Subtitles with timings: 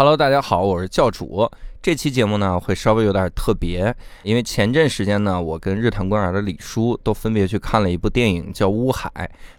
[0.00, 1.46] Hello，大家好，我是教主。
[1.82, 9.10] 这期节目呢会稍微有点特别，因为前阵时间呢，我跟日坛公园的李叔都分别去看了一部电影，叫《乌海》。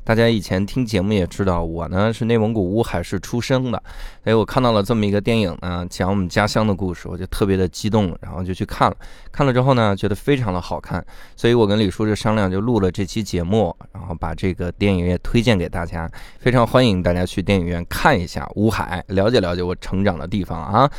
[0.03, 3.81] 大家以前听节目也知道，我呢是内蒙古乌海市出生的，
[4.23, 8.95] 所以我看到了这么一个电影呢，讲我们家乡的故事，我就特别的激动，然后就去看了。
[9.31, 11.03] 看了之后呢，觉得非常的好看，
[11.35, 16.07] 所以我跟李叔就商量，就录了这期节目，然后把这个电影也推荐给大家。
[16.37, 20.91] 非常欢迎大家去电影院看一下《乌海》，了解了解我成长的地方啊。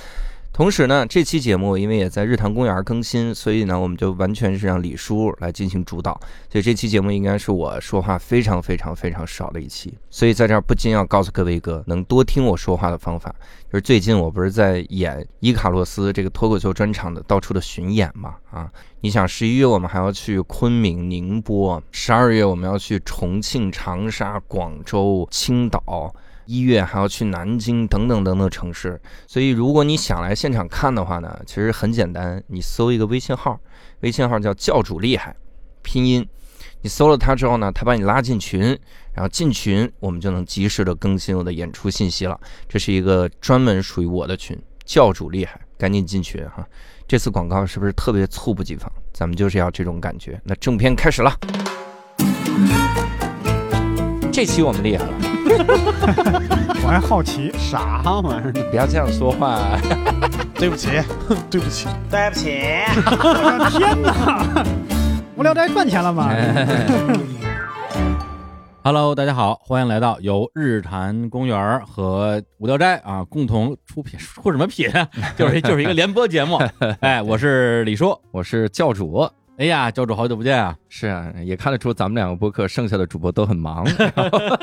[0.53, 6.13] 同时呢，这期节目因为也在日坛公园更新，所以呢，我们就完全是让李叔来进行主导。
[6.51, 9.95] 所以这期节目应该是我说话非常非常非常少的一期。
[10.11, 13.35] 所以在这儿不禁要告诉各位哥，能多听我说话的方法，
[13.71, 18.35] 就是最近我不是在演伊卡洛斯这个脱口秀专场的到处的巡演嘛？
[18.51, 26.15] 啊，你想十一月我们还要去昆明、宁波，十二月我们要去重庆、长沙、广州、青岛。
[26.53, 33.59] 一月还要去南京等等等等城市，所以如果你想来现场看的话呢，其实很简单，你搜一个微信号，
[34.01, 35.35] 微信号叫教主厉害，
[35.81, 36.29] 拼音，
[36.83, 38.79] 你搜了他之后呢，他把你拉进群，
[39.15, 42.39] 然后进群我们就能及时的更新我的演出信息了。
[42.69, 46.63] 这是一个专门属于我的群，教主厉害，赶紧进群哈。
[47.09, 48.93] 这次广告是不是特别猝不及防？
[49.15, 50.39] 咱们就是要这种感觉。
[50.45, 51.35] 那正片开始了，
[54.31, 55.32] 这期我们厉害了。
[56.85, 58.53] 我还好奇啥玩意儿？
[58.71, 59.59] 不要这样说话。
[60.63, 60.91] 对不起，
[61.51, 62.51] 对不起，对不起！
[63.79, 64.65] 天哪！
[65.35, 66.31] 无聊斋赚钱了吗
[68.85, 74.89] ？Hello，大家好，欢迎来到由日坛公园和无聊斋啊共同出品，出什么品？
[75.37, 76.61] 就是就是一个联播节目。
[77.01, 79.29] 哎，我是李叔，我是教主。
[79.59, 80.77] 哎呀，教主好久不见啊！
[80.89, 83.85] 是啊，也看得出咱们两个播客剩下的主播都很忙。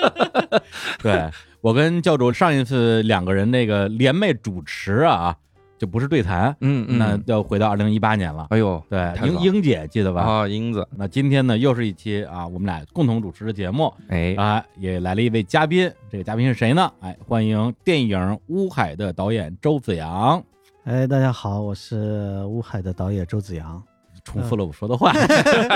[1.02, 1.30] 对
[1.62, 5.36] 我跟教主上一次两个人那个联袂主持啊，
[5.78, 8.48] 就不是对谈，嗯嗯，那要回到二零一八年了。
[8.50, 10.24] 哎呦，对，英英姐记得吧？
[10.24, 10.86] 啊，英子。
[10.98, 13.94] 那今天呢，又是一期啊，我们俩共同主持的节目。
[14.10, 16.92] 哎啊，也来了一位嘉宾，这个嘉宾是谁呢？
[17.02, 20.44] 哎，欢迎电影《乌海》的导演周子阳。
[20.86, 23.82] 哎，大家好，我是《乌海》的导演周子阳。
[24.30, 25.12] 重复了我说的话，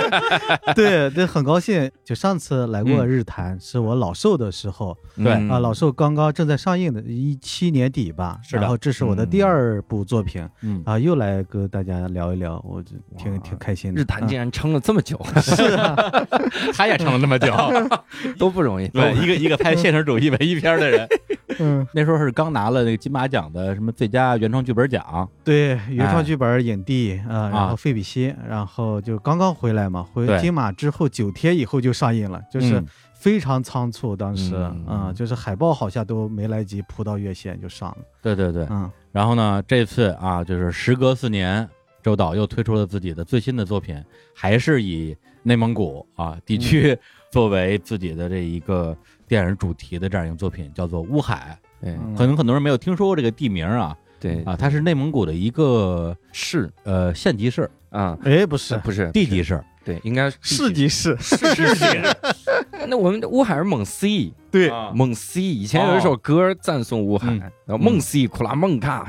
[0.76, 1.90] 对对，很高兴。
[2.04, 5.32] 就上次来过日坛，是我老寿的时候，对。
[5.50, 8.38] 啊，老寿刚刚正在上映的，一七年底吧。
[8.44, 8.62] 是的。
[8.62, 10.84] 然后这是我的第二部作品，嗯。
[10.86, 12.80] 啊，又来跟大家聊一聊，我
[13.18, 14.00] 挺挺开心的。
[14.00, 15.96] 日坛竟然撑了这么久， 是啊，
[16.78, 17.52] 他也撑了那么久，
[18.38, 18.88] 都不容易。
[18.90, 21.08] 对，一个一个拍现实主义文艺片的人，
[21.60, 28.34] 嗯，那时候是刚拿了那个金马奖的什么最佳原创剧本奖，对，原创剧本影帝啊，然后费比西。
[28.48, 34.56] 然后就刚刚回来嘛，回金马之后九天以后就上映了，就是非常仓促，当时
[34.88, 37.98] 啊，就是海报好像都没来及铺到院线就上了。
[38.22, 38.90] 对对对，嗯。
[39.12, 41.68] 然后呢，这次啊，就是时隔四年，
[42.02, 44.04] 周导又推出了自己的最新的作品，
[44.36, 46.98] 还是以内蒙古啊地区
[47.32, 48.96] 作为自己的这一个
[49.28, 51.58] 电影主题的这样一个作品，叫做《乌海》。
[51.86, 53.96] 对，可能很多人没有听说过这个地名啊。
[54.20, 57.70] 对啊，它是内蒙古的一个市，呃，县级市。
[57.90, 61.86] 啊，哎，不是，不是地级市，对，应该是市级市， 市级市。
[62.90, 65.42] 那我们乌海是蒙 C，对，蒙 C。
[65.42, 67.28] 以前有一首歌赞颂乌海，
[67.66, 69.08] 然后蒙 C 库拉蒙卡，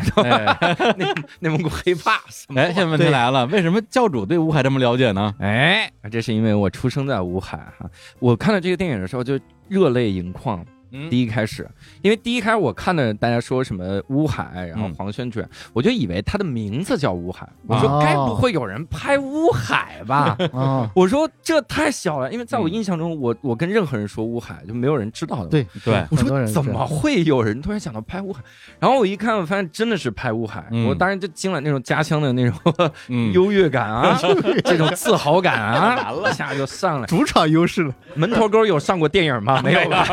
[0.97, 1.07] 内
[1.41, 2.21] 内蒙古黑怕。
[2.55, 5.35] 哎， 现在问题来了，为什么教主对乌海这么了解呢？
[5.41, 7.91] 哎，这是因为我出生在乌海哈。
[8.19, 10.65] 我看到这个电影的时候就热泪盈眶。
[11.11, 11.69] 第一开始，
[12.03, 20.37] 因为第一开始我看的大家说什么乌海，然后黄轩主演，我就以为他的名字叫乌海，我说该不会有人拍乌海吧？
[20.95, 25.49] 我说这太小了，因为在我印象中，我我跟任何人说乌海就没有人知道的。
[25.49, 28.43] 对对，我说怎么会有人突然想到拍乌海？
[28.79, 32.57] 然后我一看，我发现真的是拍乌海，我当然就惊了，那种家乡的那种
[33.33, 34.19] 优越感啊，
[34.65, 37.95] 这种自豪感啊，一下就上来，主场优势了。
[38.15, 39.61] 门头沟有上过电影吗？
[39.63, 40.07] 没有吧？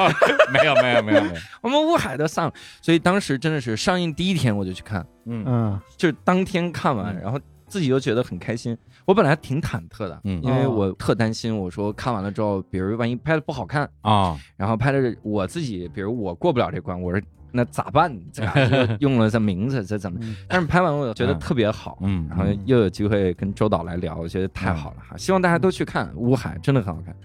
[0.53, 0.70] 没有。
[0.75, 2.51] 没有没有没有， 我们乌海的上，
[2.81, 5.43] 所以当时真的是上映第一天我就去看，嗯。
[5.45, 8.77] 嗯，就是当天看完，然后自己又觉得很开心。
[9.05, 17.21] 我本来挺忐忑的，嗯，因为我特担心，我说看完了之后，比如万一拍的不好看啊，然后拍的我自己，比如我过不了这关，我说。
[17.51, 18.15] 那咋办？
[18.31, 18.43] 这
[18.99, 20.19] 用了这名字，这怎么？
[20.47, 25.17] 但是拍完我觉得特别好，嗯，然后又有机会跟周导来聊，我觉得太好了哈！
[25.17, 27.15] 希望大家都去看《乌海》，真的很好看，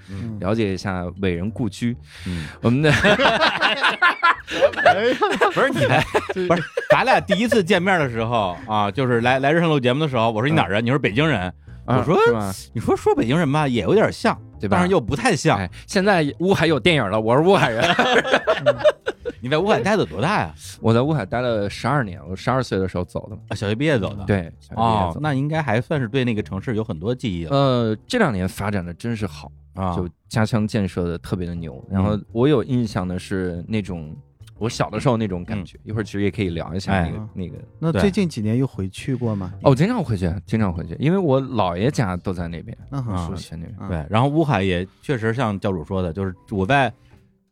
[0.40, 1.96] 了解一下伟人故居。
[2.26, 2.90] 嗯，我们的
[5.52, 6.04] 不是你来，
[6.48, 10.84] 不是 咱俩第一次见面的时候啊，就是来来日上录节目的时候，我说你哪儿人？
[10.84, 11.52] 你说北京人。
[11.88, 12.16] 我说？
[12.74, 14.76] 你说说北京人吧，也有点像，对吧？
[14.76, 15.68] 但是又不太像。
[15.86, 17.84] 现在乌海有电影了，我是乌海人。
[19.40, 20.54] 你在乌海待了多大呀？
[20.80, 24.24] 我在乌海待了十二年，我十二岁的时候走的，啊，小学毕业走的。
[24.24, 27.50] 对，哦，那应该还算是对那个城市有很多记忆了。
[27.50, 31.84] 呃，这两年发展的真是好啊，就家乡建设的特别的牛。
[31.90, 34.16] 然后我有印象的是那种
[34.58, 37.58] 我小的时候那种感觉，一会儿其实也可以聊一下那个那个。
[37.78, 39.52] 那最近几年又回去过吗？
[39.62, 43.88] 哦，经常回去，经常回去，因为我姥爷家都在那边，那很熟悉那边。
[43.88, 46.92] 对，然后乌海也确实像教主说的，就是我在。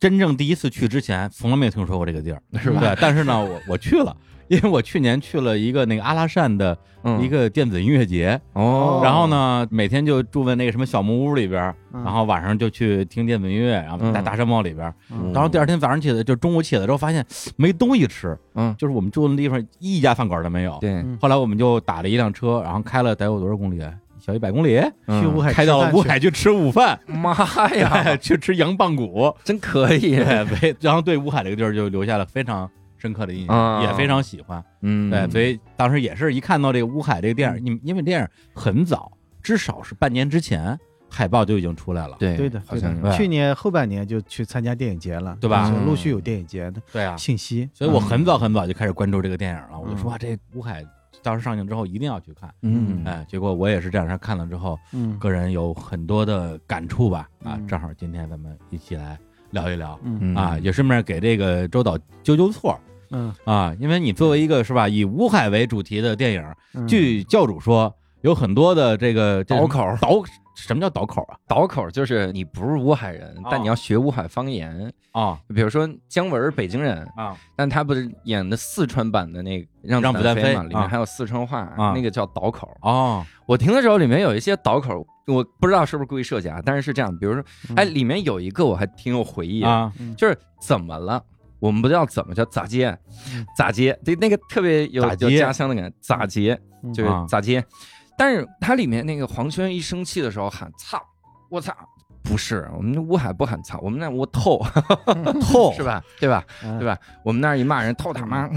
[0.05, 2.79] 真正第一次去之前，从来没有听说过这个地儿， 是吧？
[2.79, 4.15] 对，但是呢，我我去了，
[4.47, 6.77] 因为我去年去了一个那个阿拉善的
[7.19, 8.39] 一个电子音乐节。
[8.53, 14.93] 哦，然后呢，每天就住在那个什么小木屋里边，然后晚上就去听电子音乐，然后在大山包里边，
[15.33, 17.25] 然后第二天早上起来就中午起来之后发现
[17.55, 23.83] 没东西吃，嗯，就是我们住的地方一家饭馆都没有，对，后来我们就打了一辆车，然后开了得有多少公里？
[24.25, 26.99] 小一百公里，去乌海开到了乌海去吃午饭。
[27.05, 27.31] 妈
[27.75, 30.13] 呀， 去吃羊棒骨，真可以！
[30.79, 32.67] 然后对乌海这个地儿就留下了非常
[32.97, 34.63] 深刻的印象，也非常喜欢。
[34.81, 39.11] 嗯，对，所以当时也是一看到这个乌海这个电影，因因为电影很早，
[39.43, 40.75] 至少是半年之前
[41.07, 42.15] 海报就已经出来了。
[42.17, 45.71] 对，对的，好像去年后半年就去参加电影节了，对吧？
[45.85, 49.79] 陆续有电影节的对啊信息，所以我很早很早就开始关注这个电影了。
[49.79, 50.83] 我就说这乌海。
[51.21, 59.17] 当时上映之后一定要去看，嗯，哎，结果我也是这两天看了之后，嗯，个人有很多的感触吧，啊，正好今天咱们一起来
[59.51, 59.99] 聊一聊，
[60.35, 62.79] 啊，也顺便给这个周导纠纠错，
[63.11, 67.93] 嗯，啊，因为你作为一个是吧，以吴海为主题的电影，据教主说，
[68.25, 70.21] 有很多的这个倒口倒。
[70.55, 71.35] 什么叫倒口啊？
[71.49, 75.37] 倒口就是你不是乌海人，但你要学乌海方言啊。
[75.53, 83.23] 比如说姜文北京人啊，但他不是演的四川版的那《让让子弹飞》嘛，里面还有四川话啊，那个叫倒口哦。
[83.45, 87.15] 我听的时候里面有一些倒口，我不知道是不是故意设计啊，但是是这样。
[87.19, 87.43] 比如说，
[87.75, 91.21] 哎，里面有一个我还挺有回忆啊，就是怎么了？
[91.59, 92.97] 我们不叫怎么叫咋接？
[93.57, 93.99] 咋接？
[94.05, 96.57] 对，那个特别有有家乡的感觉，咋接？
[96.93, 97.61] 就是咋接？
[98.17, 101.01] 但是它里面那个黄轩一生气的时候喊操。
[101.49, 101.73] 我操，
[102.23, 104.59] 不是，我们乌海不喊操，我们那我透
[105.41, 106.01] 透 是吧？
[106.19, 106.43] 对吧？
[106.79, 106.97] 对吧？
[107.23, 108.49] 我们那儿一骂人透他妈。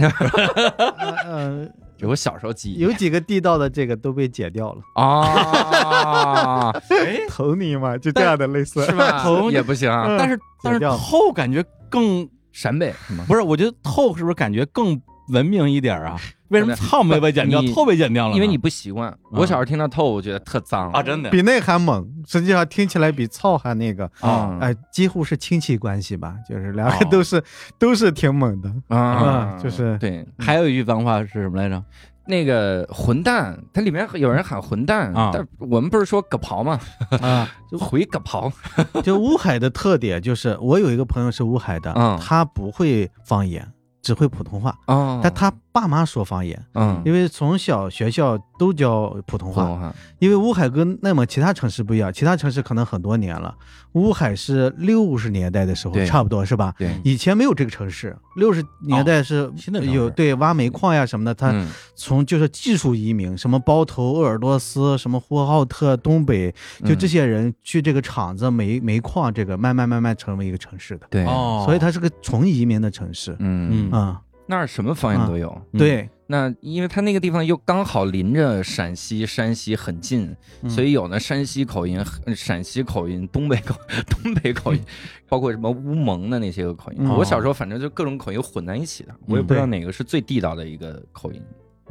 [1.27, 1.71] 嗯，
[2.03, 6.71] 我小时候记忆有几个地道的这个都被解掉了啊。
[6.91, 9.23] 哎，投你嘛，就这样的类似是吧？
[9.23, 12.93] 投也不行，但是但是透感觉更陕北
[13.27, 13.43] 不是？
[13.43, 16.17] 我觉得透是不是感觉更文明一点啊？
[16.49, 18.35] 为什么操没被剪掉，透被剪掉了？
[18.35, 19.15] 因为你不习惯。
[19.31, 22.07] 我小时候听到透，我觉得特脏啊，真的比那还猛。
[22.27, 27.43] 实际上听起来比操还那个啊，哎，几乎是亲戚关系吧，就是两个都是
[27.79, 30.27] 都是挺猛的啊，就是对。
[30.39, 31.83] 还有一句脏话是什么来着？
[32.27, 36.79] 那个混蛋，它里面有人喊混蛋啊，但我们不是说“葛刨”吗？
[37.23, 38.53] 啊，就回葛刨。
[39.03, 41.93] 就乌海的特点就是，我有一个朋友是乌海的，
[42.23, 43.67] 他不会方言。
[44.01, 53.55] 只会普通话啊，但他爸妈说方言，嗯，因为从小学校都教普通话，因为乌海跟内蒙其他城市不一样，其他城市可能很多年了，
[53.93, 56.75] 乌海是六十年代的时候差不多是吧？
[56.79, 59.53] 对，以前没有这个城市，六十年代是
[59.93, 61.55] 有对挖煤矿呀什么的，他
[61.95, 66.55] 从就是技术移民，什么包头、鄂尔多斯、什么呼和浩特、东北，
[66.85, 71.25] 就这些人去这个厂子煤煤矿这个慢慢慢慢成为一个城市的，对，
[71.65, 73.89] 所以它是个纯移民的城市，嗯。
[73.91, 73.99] 嗯。
[73.99, 75.63] 啊，那儿什么方言都有。
[75.73, 80.35] 对，那因为它那个地方又刚好临着陕西、山西很近，
[80.69, 82.03] 所以有那山西口音、
[82.35, 83.75] 陕西口音、东北口、
[84.09, 84.83] 东北口音，
[85.29, 87.07] 包括什么乌蒙的那些个口音。
[87.09, 91.43] 我小时候反正就各种口音混在一起的，我也不知道哪个是最地道的一个口音。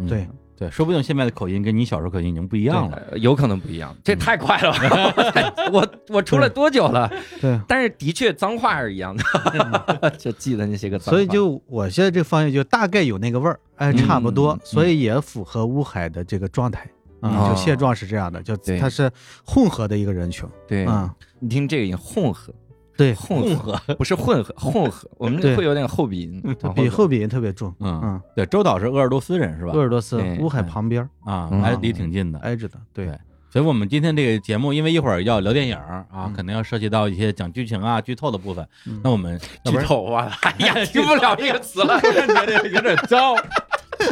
[0.07, 0.27] 对。
[0.57, 3.95] 对，说不定现在的口音跟你小时候口音已经不一样了，有可能不一样。
[4.03, 4.73] 这太快了，
[5.71, 7.07] 我我出来多久了？
[7.39, 11.13] 对，但是的确脏话是一样的， 就记得那些个脏。
[11.13, 16.89] 所以就我现在这方言就大概有那个味儿，哎，差不多，所以也符合乌海的这个状态
[17.21, 17.49] 啊。
[17.49, 19.11] 就现状是这样的，就他是
[19.45, 20.49] 混合的一个人群。
[20.67, 22.51] 对啊，你听这个音混合。
[22.97, 26.41] 对，混合不是混合，混合，我们会有点后鼻音，
[26.75, 27.73] 比后鼻音特别重。
[27.79, 29.71] 嗯嗯，对，周导是鄂尔多斯人是吧？
[29.73, 32.77] 鄂尔多斯乌海旁边啊，还离挺近的，挨着的。
[32.93, 33.07] 对，
[33.49, 38.67] 所以我们今天这个节目，因为一会儿要聊电影啊，可能要涉及到一些讲剧情啊、剧透的部分。
[39.03, 43.35] 那我们剧透啊， 哎呀，听不了这个词了，觉得有点糟。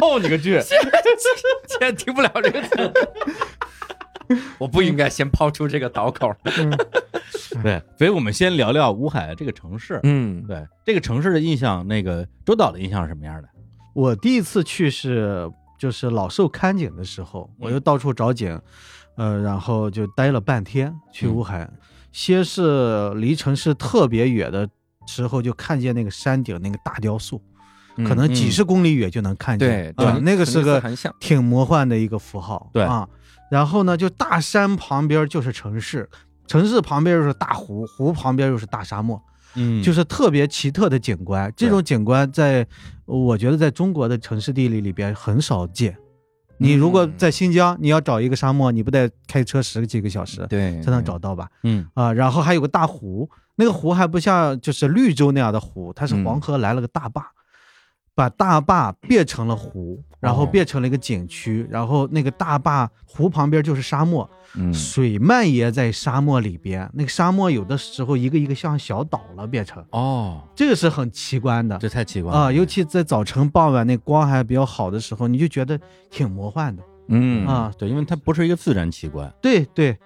[0.00, 0.76] 透你个剧，现
[1.80, 2.68] 在听不了这个词。
[4.58, 6.34] 我不应该先抛出这个导口。
[7.62, 9.98] 对，所以我们先聊聊乌海这个城市。
[10.02, 13.48] 嗯，对，这个城市的印象，那个周导的印象是什么样的？
[13.94, 18.60] 我第一次去是就是老寿看景的时候，我就到处找景，
[19.16, 20.94] 呃，然后就待了半天。
[21.12, 21.68] 去乌海，
[22.12, 24.68] 先是离城市特别远的
[25.06, 27.40] 时候就看见那个山顶那个大雕塑，
[27.96, 29.94] 嗯可能几十公里远就能看见。
[29.94, 30.82] 对啊，那个是个，
[31.18, 32.68] 挺魔幻的一个符号。
[32.72, 33.08] 对啊，
[33.50, 36.08] 然后呢，就大山旁边就是城市，
[36.46, 39.20] 城市旁边又是大湖，湖旁边又是大沙漠，
[39.54, 41.52] 嗯，就是特别奇特的景观。
[41.56, 42.66] 这种景观在，
[43.04, 45.96] 我觉得在中国的城市地理里边很少见。
[46.58, 51.48] 你如果在新疆，你要找一个沙漠，你不得开车十几个小时对，才能找到吧？
[51.64, 51.86] 嗯。
[51.92, 56.24] 啊，然后还有个大湖，那个湖还不像就是绿洲那样的湖，它是嗯。
[56.24, 57.26] 黄河来了个大坝，
[58.16, 60.46] 把大坝变成了湖，然后哦。
[60.46, 64.72] 变成了一个景区，然后那个大坝湖旁边就是沙漠，嗯。
[64.72, 75.78] 水蔓延在沙漠里边，那个沙漠有的时候一个一个像小岛了变成，哦，这个是很奇观的这太奇观了啊，尤其在早晨傍晚那光还比较好的时候，你就觉得
[76.10, 79.96] 挺魔幻的嗯啊，对，因为它不是一个自然奇观，对对，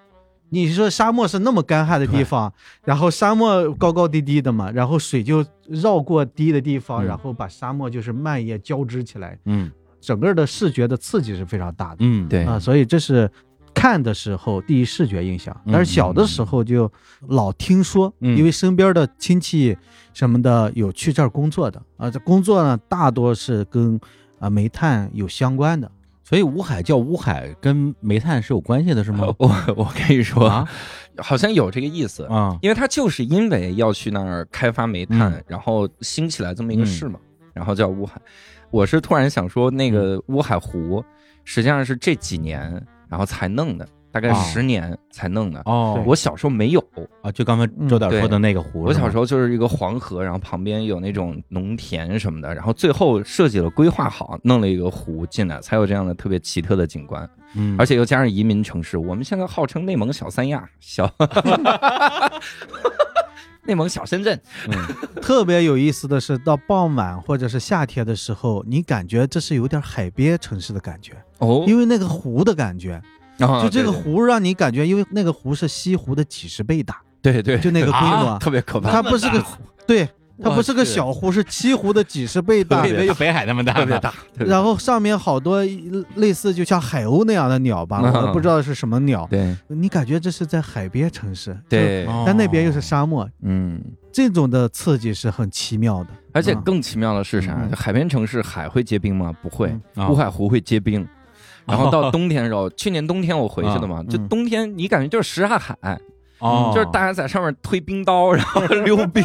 [0.53, 2.53] 你说沙漠是那么干旱的地方，
[2.83, 7.05] 然后沙漠高高低低的嘛，然后水就绕过低的地方，嗯。
[7.05, 9.71] 然后把沙漠就是蔓延交织起来，嗯。
[10.01, 12.43] 整个的视觉的刺激是非常大的、嗯，对。
[12.43, 13.31] 啊，所以这是
[13.73, 15.55] 看的时候第一视觉印象。
[15.65, 15.71] 嗯。
[15.71, 16.91] 但是小的时候就
[17.29, 18.37] 老听说，嗯。
[18.37, 19.77] 因为身边的亲戚
[20.13, 21.81] 什么的有去这儿工作的。
[21.95, 23.97] 啊，这工作呢大多是跟
[24.37, 25.89] 啊煤炭有相关的。
[26.31, 29.27] 所以乌海叫乌海，跟煤炭是有关系的，是吗？
[29.37, 30.65] 我我跟你说啊，
[31.17, 32.23] 好像有这个意思。
[32.27, 37.19] 啊，因为他就是因为要去那儿开发煤炭，嗯然后兴起来这么一个市嘛，
[37.53, 38.21] 然后叫乌海。
[38.69, 41.03] 我是突然想说，那个乌海湖
[41.43, 44.43] 实际上是这几年然后才弄的，大概啊。
[44.43, 45.61] 十年才弄的。
[45.65, 46.83] 哦，我小时候没有，
[47.21, 61.09] 啊，就刚才周导说的那个湖，我小时候候就是一个黄河，然后旁边有那种农田什么的，然后最后设计了规划好，弄了一个湖进来，才有这样的特别奇特的景观，嗯，而且又加上移民城市，我们现在号称内蒙小三亚，小
[63.63, 64.73] 内蒙小深圳，嗯。
[65.21, 71.63] 特别有意思的是，到傍晚或者是夏天的时候，你感觉这是有点海边城市的感觉，哦。
[71.67, 73.01] 因为那个湖的感觉，啊
[73.61, 80.07] 就这个湖让你感觉，因为那个湖是西湖的几十倍大， 对对，就那个规模，啊特别可怕，它不是个湖，对，
[80.43, 82.93] 它不是个小湖，是西湖的几十倍大我以。
[82.93, 83.99] 为有北海那么大，特别。
[83.99, 85.63] 大，特别大然后上面好多
[86.15, 93.81] 类似就像海鸥那样的鸟吧，嗯我不知道是什么鸟，对你感觉这是在海边城市，对，哦但那边又是沙漠，嗯。
[94.13, 96.09] 这种的刺激是很奇妙的。
[96.33, 97.57] 而且嗯更奇妙的是啥？
[97.61, 99.33] 嗯海边城市海会结冰吗？
[99.41, 99.73] 不会，
[100.09, 101.07] 乌海湖会结冰。
[101.65, 105.75] 然后到冬天的时候， 去年冬天我回去的嘛，就嗯冬天你感觉就是什刹海，
[106.39, 109.23] 哦，就是大家在上面推冰刀，然后溜冰，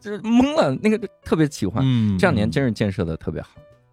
[0.00, 1.82] 就是懵了，那个特别奇幻。
[1.84, 3.50] 嗯，这两年真是建设的特别好。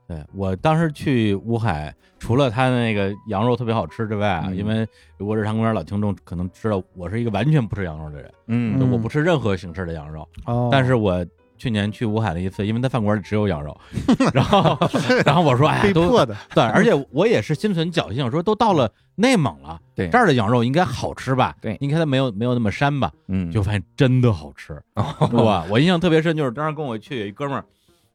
[0.07, 4.57] 对我当时去乌海，除了它那个羊肉特别好吃之外啊，嗯。
[4.57, 4.85] 因为
[5.17, 8.77] 如果日常公园老听众可能知道，我是一个完全不吃羊肉的人，嗯。
[8.77, 10.27] 嗯我不吃任何形式的羊肉。
[10.45, 10.67] 哦。
[10.69, 11.25] 但是我
[11.62, 13.80] 去年去乌海了一次，因为他饭馆里只有羊肉，
[14.34, 14.75] 然后
[15.24, 21.56] 然后我说，哎，都迫的，对，而且我也是心存侥幸，说都到了内蒙了，对这儿的羊肉应该好吃吧？
[21.62, 23.12] 对应该它没有没有那么膻吧？
[23.27, 24.74] 嗯，就发现真的好吃。
[24.96, 25.06] 哦
[25.46, 27.63] 哇，我印象特别深，就是当时跟我去有一哥们儿，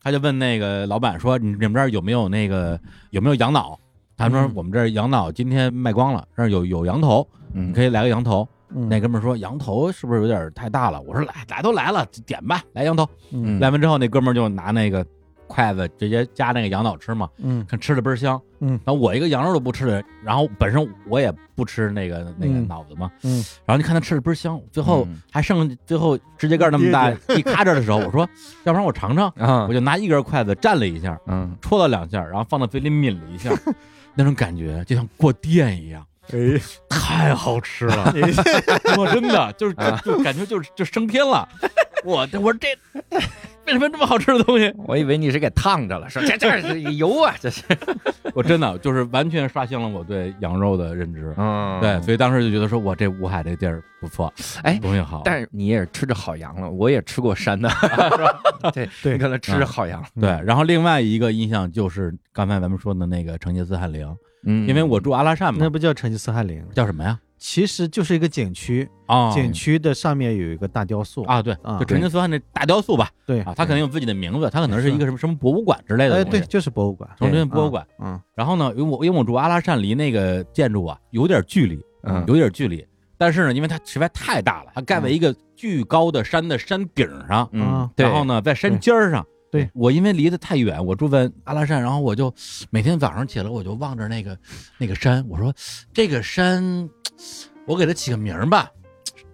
[0.02, 3.78] 他就问那个老板说：“你你们这儿有没有那个有没有羊脑？”
[4.18, 7.24] 他说嗯：“我们这儿羊脑今天卖光了，这儿有有羊头，
[7.54, 13.08] 嗯你可以来个羊头。”嗯那哥们儿说：“羊头是不是有点太大了？”我说：“来，来都来了，点吧，来羊头。
[13.32, 15.04] 嗯来完之后，那哥们儿就拿那个
[15.46, 18.40] 筷子直接夹那个羊脑吃嘛，嗯看吃的倍儿香。
[18.60, 28.28] 嗯然后我一个羊肉都不吃的人，然后本身我也不吃那个那个嗯脑子嘛，嗯然后你看他吃的倍儿香，最后嗯还剩最后指甲盖那么大一一咔着的时候，我说
[28.64, 33.50] 要不然我尝尝，啊我就拿一根筷子蘸了一下，嗯戳了两下，然后放到嘴里抿了一下，
[34.14, 36.04] 那种感觉就像过电一样。
[36.32, 38.12] 哎，太好吃了，
[38.96, 41.48] 我真的就是啊就就感觉就是就升天了。
[42.04, 42.68] 我我说这
[43.66, 44.72] 为什么这么好吃的东西？
[44.86, 47.62] 我以为你是给烫着了，说这这是油啊，这是。
[48.34, 51.34] 我真的就是完全刷新了我对羊肉的认知。
[51.36, 55.22] 嗯对，所以当时就觉得说，我这武海这地儿不错，哎东西好。
[55.24, 57.68] 但是你也吃着好羊了，我也吃过山的？
[58.72, 64.06] 对对你可能吃着好羊，对，然后另外一个印象就是刚才咱们说的那个成吉思汗陵，
[64.46, 65.58] 嗯因为我住阿拉善嘛。
[65.60, 67.18] 那，不叫成吉思汗陵，叫什么呀？
[67.38, 71.22] 其实就是一个景区，啊景区的上面有一个大雕塑。
[71.24, 77.08] 啊，对，啊就成吉思汗那大雕塑吧，对啊，它可能有自己的名字，它可能是一个什么什么博物馆之类的哎，对，，就是博物馆。
[77.18, 77.86] 重对庆博物馆。
[78.00, 82.24] 嗯然后呢，因为我因为我住阿拉善，离那个建筑啊有点距离，嗯。
[82.26, 82.86] 有点距离。
[83.18, 87.88] 但是呢，因为它实在太大了，它盖在一个巨高的山的山顶上，嗯。
[87.96, 89.26] 然后呢，在山尖儿上。
[89.56, 92.32] 对我因为离得太远，我住在阿拉善，然后我就
[92.70, 94.36] 每天早上起来我就望着那个
[94.78, 95.52] 那个山，我说
[95.92, 96.88] 这个山，
[97.66, 98.70] 我给它起个名儿吧，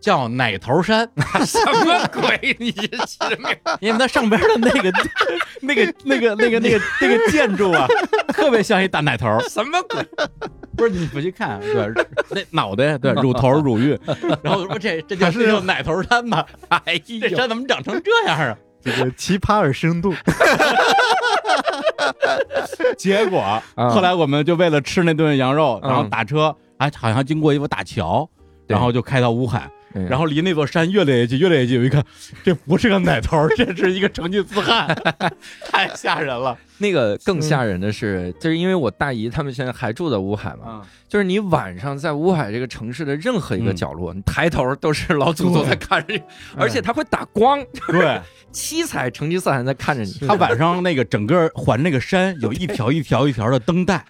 [0.00, 1.08] 叫奶头山，
[1.46, 2.56] 什么鬼？
[2.58, 3.56] 你这起名？
[3.80, 4.92] 因为它上边的那个、
[5.60, 7.86] 那个、那个、那个、那个、那个建筑啊，
[8.34, 9.38] 特别像一大奶头。
[9.48, 10.04] 什么鬼？
[10.74, 11.92] 不是你仔细看，对，
[12.30, 13.98] 那脑袋，对，乳头、乳晕，
[14.42, 16.46] 然后我说这这就是叫奶头山吧？
[16.68, 18.56] 哎，这山怎么长成这样啊？
[18.82, 20.14] 这个奇葩而生动。
[22.98, 28.28] 结果后来我们就为了吃那顿羊肉，然后打车，还好像经过一个大桥，
[28.66, 29.70] 然后就开到乌海。
[30.08, 31.80] 然后离那座山越来越近，越来越近。
[31.80, 32.04] 我一看，
[32.42, 34.88] 这不是个奶头， 这是一个成吉思汗，
[35.70, 36.56] 太吓人了。
[36.78, 46.20] 那个更吓人的是，就是因为我大姨他们现在还住在乌海嘛，就是你晚上在乌海这个城市的任何一个角落，你抬头都是老祖宗在看着你，
[46.56, 48.20] 而且他会打光，对，
[48.50, 50.12] 七彩成吉思汗在看着你。
[50.26, 54.04] 他晚上那个整个环那个山有一条一条一条的灯带。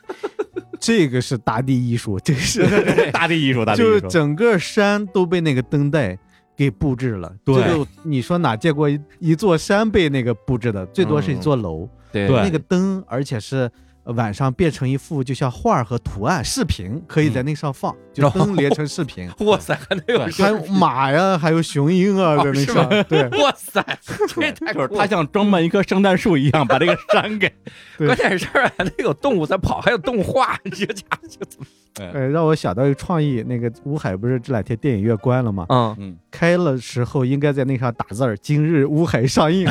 [0.83, 6.19] 这个是大地艺术， 这是大地艺术，大地艺术， 就是整个山都被那个灯带
[6.57, 7.33] 给布置了。
[7.45, 7.55] 对，
[8.03, 10.85] 你说哪见过一座山被那个布置的？
[10.87, 11.89] 最多是一座楼。
[12.11, 13.71] 对，那个灯，而且是。
[14.07, 19.31] 晚上变成一幅就像画和图案视频，可以在那上放，就灯连成视频。
[19.47, 22.89] 哇塞，还能有还有马呀，还有雄鹰啊，在那上。
[23.05, 27.53] 对， 哇塞，这太就是他像装扮一棵圣诞树一样，把这个山给。
[27.99, 31.67] 关键是还得有动物在跑，还有动画，这家伙就怎么？
[32.01, 35.67] 哎，让我想到一个创意，那个乌海不是这两天电影院关了吗？
[35.69, 39.69] 嗯嗯，开了时候应该在那上打字儿：“今日乌海上映。”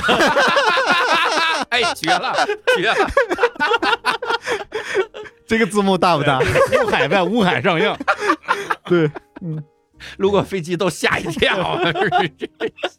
[1.69, 2.33] 哎，绝了，
[2.77, 2.95] 绝了！
[5.51, 6.39] 这个字幕大不大？
[6.39, 7.93] 乌 海在乌海上映。
[8.85, 9.61] 对，嗯，
[10.15, 11.77] 路过飞机都吓一跳，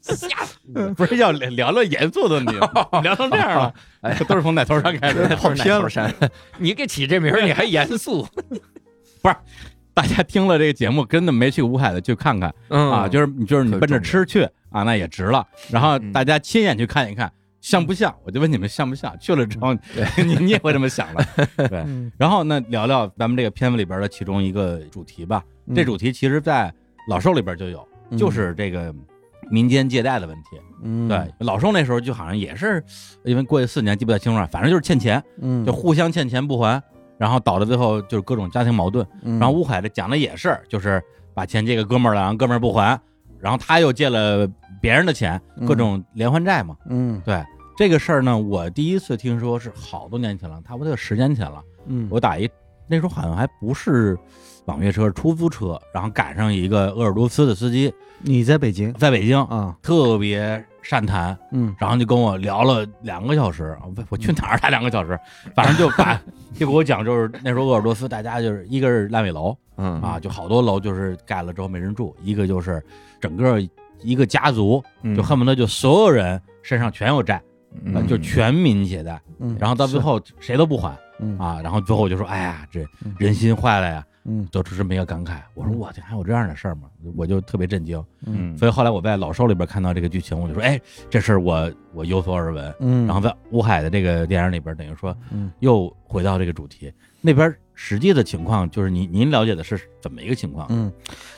[0.03, 0.59] 吓死！
[0.95, 2.53] 不是要聊聊严肃的，你
[3.03, 3.75] 聊成这样了？
[4.03, 5.89] 哎，都是从奶头山开始，跑偏了。
[5.89, 6.15] 山，
[6.59, 8.29] 你给起这名你还严肃？
[9.23, 9.35] 不是，
[9.95, 15.43] 大家听了这个节目，真的没去乌海的去看看啊，就是就是你奔着吃去啊，那也值了。
[15.71, 17.33] 然后大家亲眼去看一看。
[17.63, 18.15] 像不像？
[18.25, 19.17] 我就问你们像不像？
[19.21, 19.73] 去了之后，
[20.27, 21.25] 你你也会这么想的，
[21.69, 21.87] 对。
[22.19, 25.43] 然后那聊聊咱们这个片子里边的其中一个主题吧。
[25.73, 26.75] 这主题其实在
[27.09, 28.93] 老寿里边就有，就是这个
[29.49, 30.61] 民间借贷的问题。
[30.83, 32.83] 嗯，对，老寿那时候就好像也是
[33.25, 36.83] 因为过去四年记不太清楚了，反正就是欠钱，嗯，就互相欠钱不还，
[37.17, 39.07] 然后导致最后就是各种家庭矛盾。
[39.23, 41.01] 然后乌海的讲的也是，就是
[41.33, 43.01] 把钱借给哥们儿了，然后哥们儿不还，
[43.39, 44.51] 然后他又借了。
[44.81, 46.77] 别人的钱，各种连环债嘛。
[46.91, 47.41] 嗯，对
[47.77, 51.63] 这个事儿呢，我第一次听说是好多年前了，差不多有十年前了。
[51.87, 52.49] 嗯，我打一
[52.87, 54.17] 那时候好像还不是
[54.67, 57.93] 网约车，出租车，然后赶上一个鄂尔多斯的司机。
[58.21, 58.93] 你在北京？
[58.95, 61.37] 在北京啊，特别善谈。
[61.51, 63.77] 嗯，然后就跟我聊了两个小时。
[63.83, 64.59] 我我去哪儿？
[64.59, 65.19] 谈两个小时，
[65.55, 66.15] 反正就把
[66.55, 72.85] 就给我讲，就是那时候鄂尔多斯，大家就是一个是烂尾楼，嗯啊，就好多楼就是盖了之后没人住，一个就是
[73.21, 73.61] 整个。
[74.05, 74.83] 一个家族
[75.15, 77.41] 就恨不得就所有人身上全有债，
[78.09, 79.21] 就全民借贷，
[79.59, 80.89] 然后到最后谁都不还
[81.39, 82.85] 啊，然后最后我就说：“哎呀，这
[83.19, 85.41] 人心坏了呀。”嗯，得出这么一个感慨。
[85.53, 86.83] 我说：“我天，还有这样的事儿吗？”
[87.17, 88.01] 我就特别震惊。
[88.25, 90.81] 嗯，所以后来我在老寿里边看到这个剧情，我就说：“哎，
[91.11, 95.17] 这事儿我我有所耳闻。”嗯，然后在乌海的这个电影里边，等于说
[95.59, 97.53] 又回到这个主题那边。
[97.75, 100.67] 实际的情况就是您您了解的是怎么一个情况？
[100.71, 100.93] 嗯，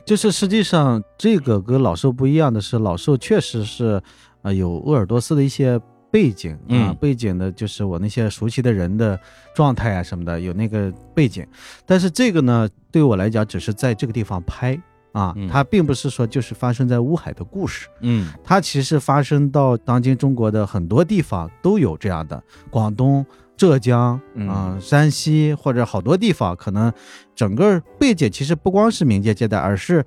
[0.05, 4.03] 就是实际上这个跟老寿不一样的是，老寿确实是
[4.43, 5.81] 呃有鄂尔多斯的一些
[6.15, 9.19] 背景啊，背景的就是我那些熟悉的人的
[9.53, 11.45] 状态啊什么的有那个背景，
[11.85, 23.27] 但是这个呢对我来讲只是在这个地方拍啊，它并不是说就是发生在乌海的故事，嗯，它其实发生到当今中国的很多地方都有这样的，广东。
[23.57, 26.93] 浙江啊，山西或者好多地方，可能
[27.37, 30.05] 整个背景其实不光是民间借贷，而是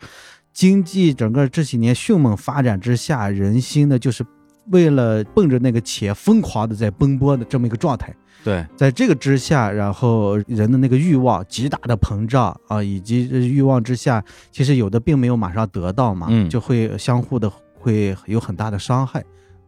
[0.51, 4.25] 经济整个这几年迅猛发展之下，人心的就是
[4.71, 8.15] 为了奔着那个钱疯狂的在奔波的这么一个状态。
[8.43, 19.23] 对，在这个之下，然后人的那个欲望极大的膨胀啊，以及欲望之下，其实有的并没有马上得到嘛，就会相互的会有很大的伤害。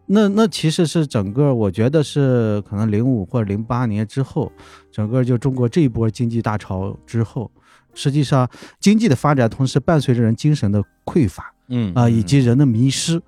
[0.06, 4.52] 那那其实是整个，我觉得是可能零五或者零八年之后，
[4.92, 7.52] 整个就中国这一波经济大潮之后，
[7.94, 13.22] 实际上经济的发展同时伴随着人精神的匮乏，嗯啊，以及人的迷失，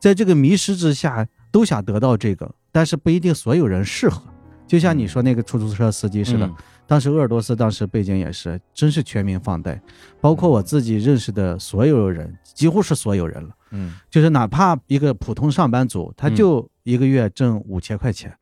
[0.00, 4.22] 在这个迷失之下，都想得到这个，但是不一定所有人适合。
[4.66, 6.48] 就像你说那个出租车司机似的，
[6.86, 9.80] 当时鄂尔多斯当时背景也是，真是全民放贷，
[10.20, 13.50] 包括我自己认识的所有人，几乎是所有人了。
[13.72, 18.32] 嗯，就是哪怕一个普通上班族，他就一个月挣五千块钱，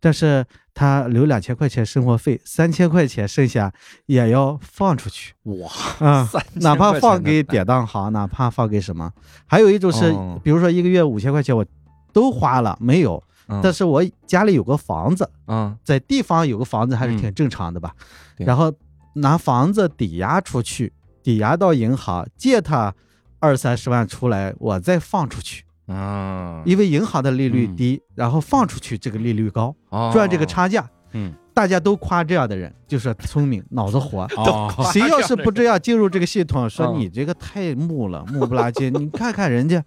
[0.00, 3.72] 但是他留两千块钱生活费，三千块钱剩下
[4.06, 5.32] 也要放出去。
[5.44, 9.12] 哇啊，哪怕放给典当行，哪怕放给什么。
[9.46, 11.64] 还有一种是，比如说一个月五千块钱，我
[12.12, 13.22] 都花了没有？
[13.62, 17.94] 但是我家里有个房子，嗯，在地方有个房子还是挺正常的吧？
[18.38, 18.72] 然后
[19.16, 22.94] 拿房子抵押出去，抵押到银行借他
[23.38, 25.62] 二三十万出来，我再放出去。
[25.86, 29.74] 啊，因为银行的利率低，然后放出去这个利率高，
[30.12, 30.88] 赚这个差价。
[31.12, 34.26] 嗯，大家都夸这样的人就是聪明，脑子活。
[34.92, 38.90] 谁要是不这样进入这个系统，说你这个太木了，木不拉几。
[38.98, 39.80] 你看看人家，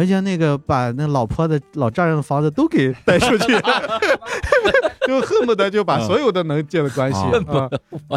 [0.00, 3.52] 人家那个把那老婆的老丈人的房子都给贷出去，
[5.06, 7.70] 就恨不得就把所有的能借的关系啊，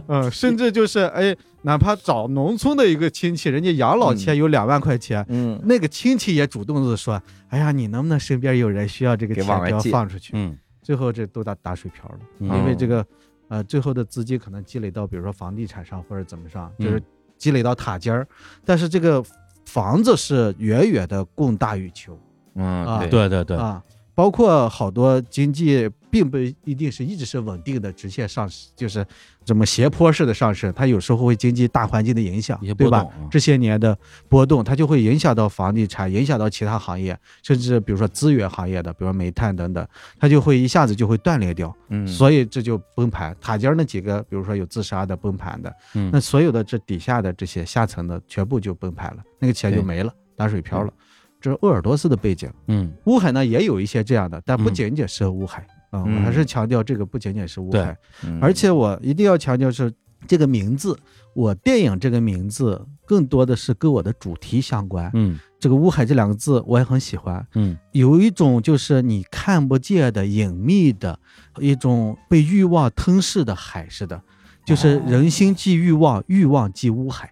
[0.08, 1.36] 嗯，甚至就是哎。
[1.63, 13.06] 哪怕找农村的一个亲戚，人家养老钱有两万块钱，嗯，那个亲戚也主动的说：“哎呀，你能不能身边有人需要这个钱，要放出去？”嗯，最后这都打打水漂了，因为这个，
[13.50, 17.04] 呃，最后的资金可能积累到，比如说房地产上或者怎么上，就是
[17.38, 18.26] 积累到塔尖儿，
[18.63, 19.22] 但是这个
[19.67, 22.17] 房子是远远的供大于求，
[22.56, 23.84] 嗯，对对对啊。
[24.15, 29.06] 包括好多经济并不一定是一直是稳定的直线上升，就是
[29.45, 33.06] 这么斜坡式的上升，它有时候会经济大环境的影响，对吧？
[33.30, 33.95] 这些年的
[34.27, 39.88] 波动，它就会影响到房地产，影响到其他行业，甚至比如说资源行业的，比如说煤炭等等，
[40.19, 41.71] 它就会一下子就会断裂掉。
[41.89, 50.91] 嗯，所以这就崩盘，塔尖那几个，比如说有自杀的崩盘的，嗯，那所有的这底下的这些下层的全部就崩盘了，那个钱就没了，打水漂了。
[51.39, 57.97] 这是鄂尔多斯的背景，嗯，乌海呢也有一些这样的，但不仅仅是乌海啊，我还是强调这个不仅仅是乌海，
[58.41, 59.93] 而且我一定要强调是
[60.28, 60.97] 这个名字，
[61.34, 71.17] 我电影这个名字更多的是跟我的主题相关，嗯，这个乌海这两个字我也很喜欢，嗯，有一种就是你看不见的隐秘的
[71.60, 74.21] 一种被欲望吞噬的海似的，
[74.65, 77.32] 就是人心即欲望，欲望即乌海，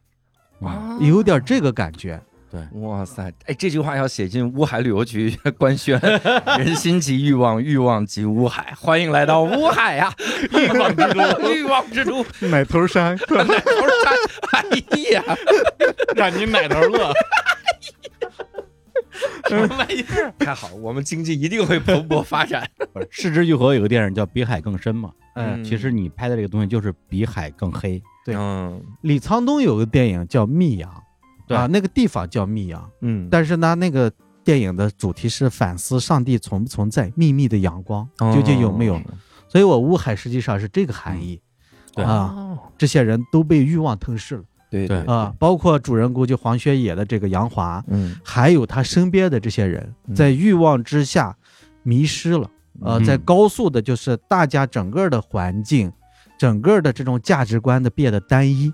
[0.61, 2.21] 啊，有点这个感觉。
[2.73, 5.99] 哇塞，哎，这句话要写进乌海旅游局 官宣，
[6.57, 10.13] 人心即欲望，欲望即乌海，欢迎来到乌海呀，
[10.51, 13.71] 欲望之都， 欲望之都，奶头山，奶头
[14.03, 14.13] 山，
[14.51, 14.69] 哎
[15.11, 15.23] 呀，
[16.15, 17.11] 让你奶头乐，
[19.47, 20.33] 什么玩意儿？
[20.39, 22.69] 太好，我们经济一定会蓬勃发展。
[23.09, 28.01] 失之愈合有个电影叫《比海更深》嘛，嗯，其实你拍的这个东西就是比海更黑。
[28.25, 30.89] 对，嗯，李沧东有个电影叫《密阳》。
[31.49, 34.11] 啊，那个地方叫密阳，嗯，但是呢，那个
[34.43, 38.99] 电影的主题是反思上帝存不存在，秘密的阳光究竟有没有？
[39.47, 41.39] 所以我乌海实际上是这个含义，
[41.93, 42.03] 对。
[42.03, 44.99] 啊，这些人都被欲望吞噬了，对对。
[45.05, 51.35] 啊，包括主人公就黄轩野的这个杨华，嗯，还有他身边的这些人在欲望之下
[51.83, 52.49] 迷失了，
[52.81, 55.91] 呃，在高速的，就是大家整个的环境，
[56.37, 58.73] 整个的这种价值观的变得单一。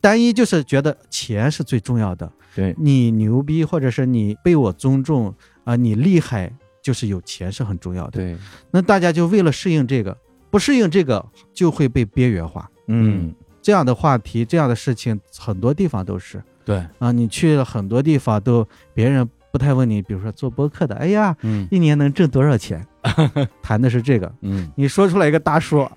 [0.00, 5.34] 单一就是觉得钱是最重要的，对你牛逼或者是你被我尊重
[5.64, 6.50] 啊，你厉害
[6.82, 8.12] 就是有钱是很重要的。
[8.12, 8.36] 对，
[8.70, 10.16] 那大家就为了适应这个，
[10.50, 12.70] 不适应这个就会被边缘化。
[12.88, 16.42] 嗯，这样的话题，这样的事情，很多地方都是。
[16.64, 22.86] 对啊，你去了很多地方都别人不太问你，比如说做播客的，哎呀，嗯，一年能挣多少钱？
[23.62, 24.32] 谈的是这个。
[24.40, 25.88] 嗯，你说出来一个大数。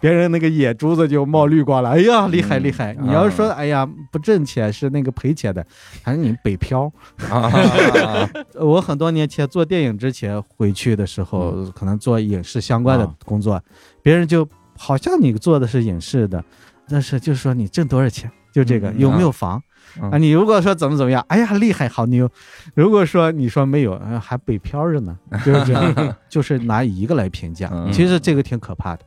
[0.00, 2.96] 别人那个眼珠子就冒绿光了，哎呀，厉害厉害！
[3.00, 5.64] 你要是说，哎呀，不挣钱是那个赔钱的，
[6.02, 6.90] 还是你北漂？
[8.58, 13.62] 我很多年前做电影之前回去的时候，可能做影视相关的工作，
[14.02, 16.42] 别人就好像你做的是影视的，
[16.88, 19.62] 但是就说你挣多少钱，就这个有没有房
[20.00, 20.16] 啊？
[20.16, 22.28] 你如果说怎么怎么样，哎呀，厉害好牛！
[22.74, 29.02] 如果说你说没有，还北漂着呢，就是这样， 就是拿一个来评价，其实这个挺可怕的。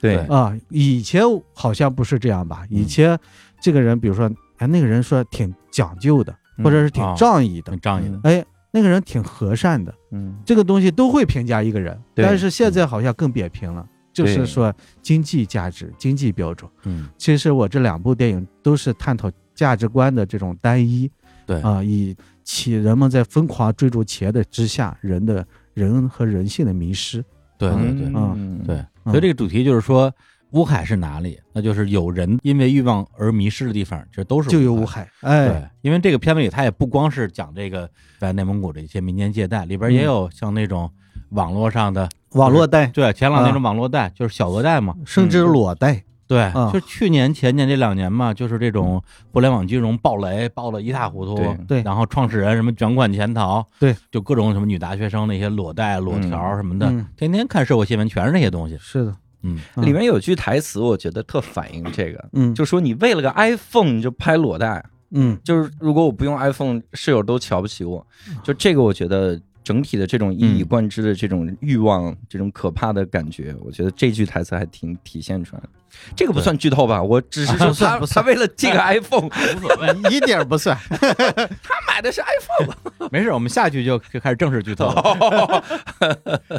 [0.00, 2.64] 对啊，以前好像不是这样吧？
[2.70, 3.18] 以前
[3.60, 8.20] 这个人，比如说，哎，那个人说挺讲究的，或者是挺仗义的，挺仗义的。
[8.22, 11.98] 哎，那个人挺和善的，嗯，这个东西都会评价一个人。
[12.14, 16.70] 但是现在好像更扁平了，就是说经济价值、经济标准。
[16.84, 21.10] 嗯，其实我这两部电影都是探讨价值观的这种单一。
[21.46, 27.24] 对啊，以企人们在疯狂追逐钱的之下，人的人和人性的迷失。
[27.58, 28.84] 对对对，嗯，对。
[29.04, 30.10] 所以这个主题就是说，
[30.52, 31.38] 乌海是哪里？
[31.52, 35.06] 那就是有人因为欲望而迷失的地方，这都是就有乌海。
[35.20, 40.90] 哎，对，因为这个片子里，它也不光是讲这个在内蒙古的一些民间借贷，里边也有像那种
[41.30, 46.04] 网络上的网络贷，对，前两那种网络贷，就是小额贷嘛，甚至裸贷。
[46.28, 51.34] 对，就去年前年这两年嘛，就是这种互联网金融暴雷，爆的一塌糊涂。
[51.66, 56.86] 对，然后创始人什么卷款潜逃，对，就各种什么女大学生那些裸贷、裸条什么的，
[57.16, 58.76] 天天看社会新闻全是那些东西。
[58.78, 68.06] 是的，嗯，里面有句台词，我觉得特反映这个，嗯，就说你为了个 iPhone 你就拍裸贷，嗯，就是如果我不用 iPhone，室友都瞧不起我，
[68.44, 69.40] 就这个我觉得。
[69.68, 75.68] 整体的这种一以贯之的这种欲望，这种可怕的感觉，我觉得这句台词还挺体现出来的。
[76.16, 77.02] 这个不算剧透吧？
[77.02, 80.74] 我只是说他他为了这个 iPhone 无所谓， 一点不算。
[80.88, 84.86] 他买的是 iPhone，没事，我们下去就就开始正式剧透。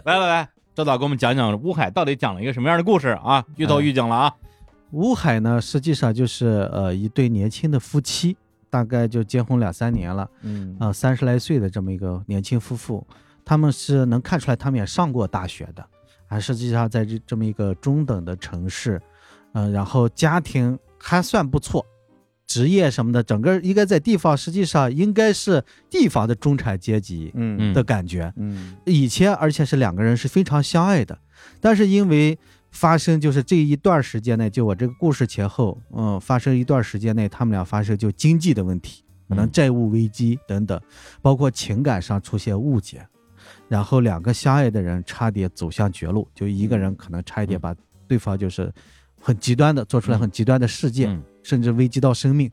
[0.06, 3.44] 来来来，周导给我们讲讲乌海到底讲了一个什么样的故事啊？
[3.58, 4.34] 剧透预警了啊！
[4.92, 8.38] 乌海呢，实际上就是呃一对年轻的夫妻。
[8.70, 13.06] 大概就结婚两三年了，嗯啊，三十来岁的这么一个年轻夫妇，
[13.44, 15.86] 他们是能看出来他们也上过大学的，
[16.28, 19.02] 啊，实际上在这这么一个中等的城市，
[19.54, 21.86] 嗯，然后家庭还算不错，
[22.46, 31.18] 职业什么的，整个应该在地方，实际上应该是地方的中产阶级，嗯的感觉，嗯，以前而且是两个人是非常相爱的，
[31.60, 32.38] 但是因为。
[32.72, 40.80] 发生就是这一段时间内，就我这个故事前后，嗯，发生一段时间内，他们俩发生就经济的问题，可能债务危机等等，
[41.22, 43.06] 包括情感上出现误解，
[43.68, 47.76] 然后两个相爱的人差点走向绝路，就一个人可能差一点把
[48.08, 48.72] 对方就是
[49.20, 52.52] 很极端的做出来很极端的事件，甚至危及到生命。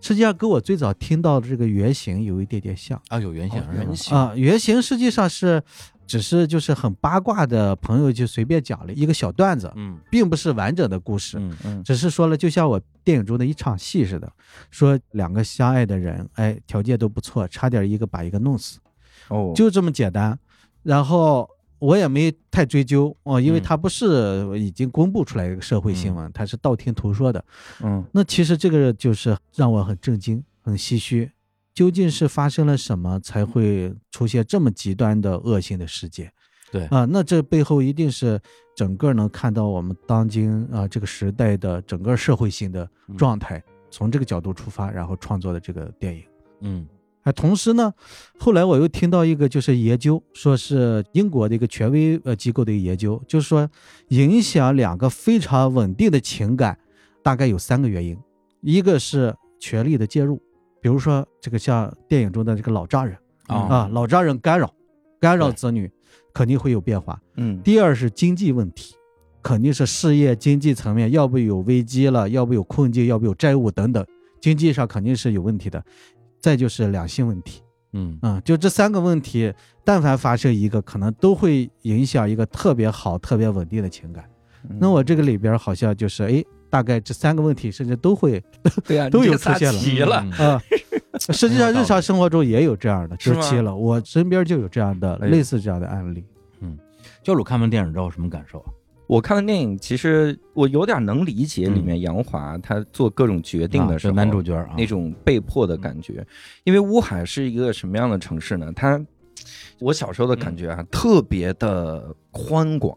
[0.00, 3.02] 实际上跟我最早听到的这个原型有一点点像。
[3.08, 4.16] 啊，有原型，原型。
[4.16, 5.62] 啊，原型实际上是。
[6.08, 14.32] 只是就是很八卦的朋友就随便讲了一个小段子，嗯，并不是完整的故事，嗯嗯，只是说了就像我电影中的一场戏似的，
[14.70, 18.78] 说两个相爱的人，哎，条件都不错，差点一个把一个弄死，
[19.28, 20.36] 哦，就这么简单。
[20.82, 27.44] 然后我也没太追究哦，因为他不是已经公布出来一个社会新闻，他是道听途说的，
[27.82, 31.30] 嗯，那其实这个就是让我很震惊，很唏嘘。
[31.74, 36.32] 究竟是发生了什么才会出现这么极端的恶性的事件？
[36.70, 38.38] 对啊，那这背后一定是
[38.76, 46.22] 整个能看到我们当今啊这个时代的整个社会性的状态，从这个角度出发，然后创作的这个电影。
[46.60, 46.86] 嗯，
[47.22, 47.90] 哎，同时呢，
[48.38, 53.66] 后来我又听到一个就是研究，说是英国的一个权威呃机构的一个研究，就是说
[54.08, 56.78] 影响两个非常稳定的情感，
[57.22, 58.18] 大概有三个原因，
[58.60, 60.38] 一个是权力的介入。
[60.80, 64.72] 比如说，这个像电影中的这个老丈人啊，老丈人干扰，
[65.20, 65.90] 干扰子女，
[66.32, 67.20] 肯定会有变化。
[67.36, 67.60] 嗯。
[67.62, 68.94] 第二是经济问题，
[69.42, 74.06] 肯定是事业经济层面，要不有危机了，要不有困境，要不有债务等等，
[74.40, 75.82] 经济上肯定是有问题的。
[76.40, 77.62] 再就是两性问题，
[77.94, 79.52] 嗯嗯，就这三个问题，
[79.84, 84.24] 但凡发生一个，可能都会影响一个特别好、特别稳定的情感。
[84.78, 86.44] 那我这个里边好像就是哎。
[86.70, 88.42] 大概这三个问题，甚至都会，
[88.84, 89.72] 对呀， 都有出现
[90.06, 90.62] 了啊。
[91.18, 93.74] 实际上，日常生活中也有这样的周期了。
[93.74, 96.22] 我身边就有这样的类似这样的案例。
[96.60, 96.78] 嗯，
[97.22, 98.70] 教主看完电影之后什么感受啊？
[99.06, 106.24] 我看完电影，其实我有点能理解里面杨华他做各种决定的时候，男主角那种被迫的感觉。
[106.64, 108.70] 因为乌海是一个什么样的城市呢？
[108.76, 109.00] 它，
[109.80, 112.96] 我小时候的感觉啊，特别的宽广。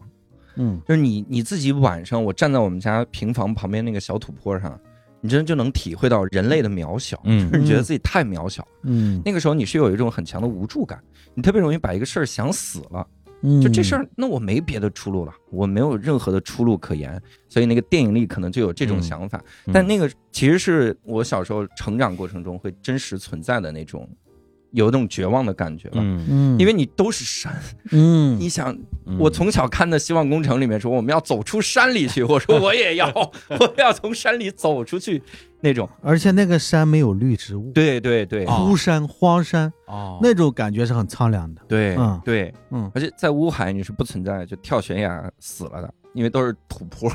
[0.56, 4.80] 嗯，就是你你自己晚上，我站在我们家平房旁边那个小土坡上，
[5.22, 11.02] 你真的就能体会到人类的渺小，嗯，你觉得自己太渺小，嗯，那个时候你是有一种很强的无助感，
[11.34, 13.08] 你特别容易把一个事儿想死了，
[13.42, 24.10] 嗯，就这事儿，那我没别的出路了，我没有任何的出路可言，所以那个电影里可能就有这种想法，但那个其实是我小时候成长过程中会真实存在的那种。
[24.72, 27.54] 有那种绝望的感觉吧，嗯，因为你都是山，
[27.92, 28.78] 嗯，你想，
[29.20, 33.08] 我从小看的《希望工程》里面说我们要走出山里去，我说 我也要，
[33.60, 35.22] 我要从山里走出去，
[35.60, 47.10] 那种，而且那个山没有绿植物，对对对，枯山荒山，哦，那种感觉是很苍凉的，对，对，嗯，而且在乌海你是不存在就跳悬崖死了的，因为都是土坡，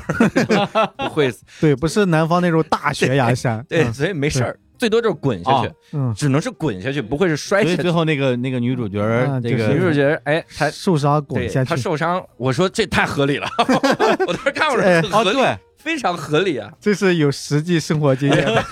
[0.97, 4.59] 不会死，对，不是南方那种大悬崖山，对，所以没事儿。
[4.77, 7.77] 最多就是滚下去，嗯，只能是滚下去，不会是摔下去。
[7.77, 8.99] 最后那个那个女主角，
[9.43, 12.23] 这个女主角，哎，她受伤滚下去，她受伤。
[12.37, 13.47] 我说这太合理了，
[14.27, 15.39] 我当时看我说合理，
[15.77, 18.45] 非常合理啊，这是有实际生活经验。
[18.45, 18.63] 的，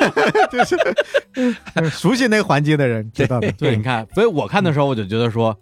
[0.51, 3.51] 就是熟悉那个环境的人知道的。
[3.53, 5.57] 对，你看，所以我看的时候我就觉得说，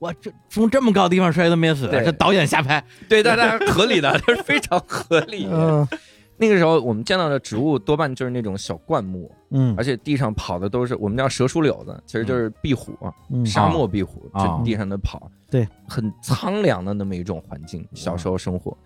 [0.00, 5.48] 哇，这从这么高的地方摔都没死，这导演瞎拍，对，大家合理的， 这是非常合理。
[6.40, 6.42] 嗯。
[6.42, 12.96] 那个时候我们见到的植物多半就是那种小灌木，嗯，而且地上跑的都是我们叫蛇鼠柳子，其实就是壁虎，
[13.44, 17.86] 沙漠壁虎，就地上的跑，对，很苍凉的那么一种环境。
[17.92, 18.76] 小时候生活，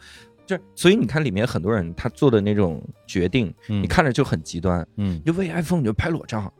[0.44, 6.52] 就所以你看里面很多人他做的那种决定，你看着就很极端，嗯，你就为 iPhone 你就拍裸照，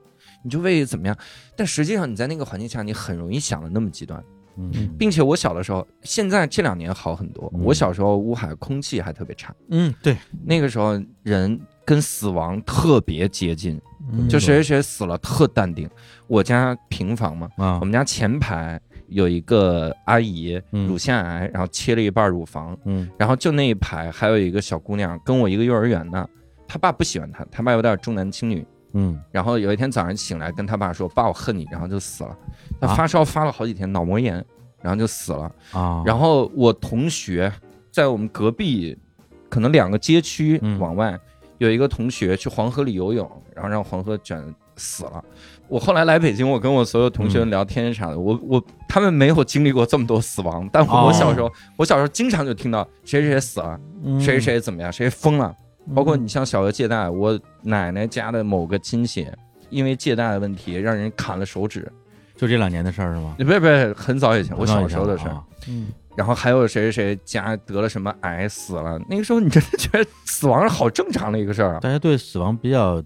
[0.45, 1.17] 你就为怎么样？
[1.57, 4.23] 但实际上你在那个环境下，你很容易想的那么极端，
[4.57, 7.53] 嗯，并且我小的时候，现在这两年好很多。
[7.63, 13.81] 我小时候乌海空气还特别差，嗯，对，那个时候人跟死亡特别接近，
[14.29, 15.89] 就谁谁谁死了特淡定。
[16.27, 18.81] 我家平房嘛，啊，我们家前排。
[19.09, 26.29] 有一个阿姨乳腺癌，然后切了一半乳房，嗯，然后就那一排还有一个小姑娘跟我一个幼儿园的，
[26.67, 32.37] 她爸不喜欢她，她爸有点重男轻女，嗯，然后有一天早上醒来跟他爸说：“爸，我恨你。”然后就死了。
[32.81, 34.45] 他发烧发了好几天，脑膜炎，
[34.81, 36.03] 然后就死了啊。
[36.07, 37.53] 然后我同学
[37.91, 38.97] 在我们隔壁，
[39.49, 41.19] 可能两个街区往外
[41.59, 44.43] 有一个同学去黄河里游泳，然后让黄河卷
[44.77, 45.25] 死了。
[45.67, 53.81] 我后来来北京，我跟我所有同学聊天啥的，我我他们没有经历过这么多死亡，但我小时候，我小时候经常就听到谁谁谁死了，
[54.21, 55.55] 谁谁怎么样，谁疯了，
[55.93, 59.27] 包括你像小额借贷，我奶奶家的某个亲戚
[59.71, 61.91] 因为借贷的问题让人砍了手指，
[62.37, 63.35] 就这两年的事儿是吗？
[63.39, 65.37] 不是不是，很早以前，我小时候的事儿。
[65.67, 73.03] 嗯，然后还有谁谁谁家得了什么癌死了，那个时候你真的觉得死亡是好正常的一个事儿啊，大家对死亡比较。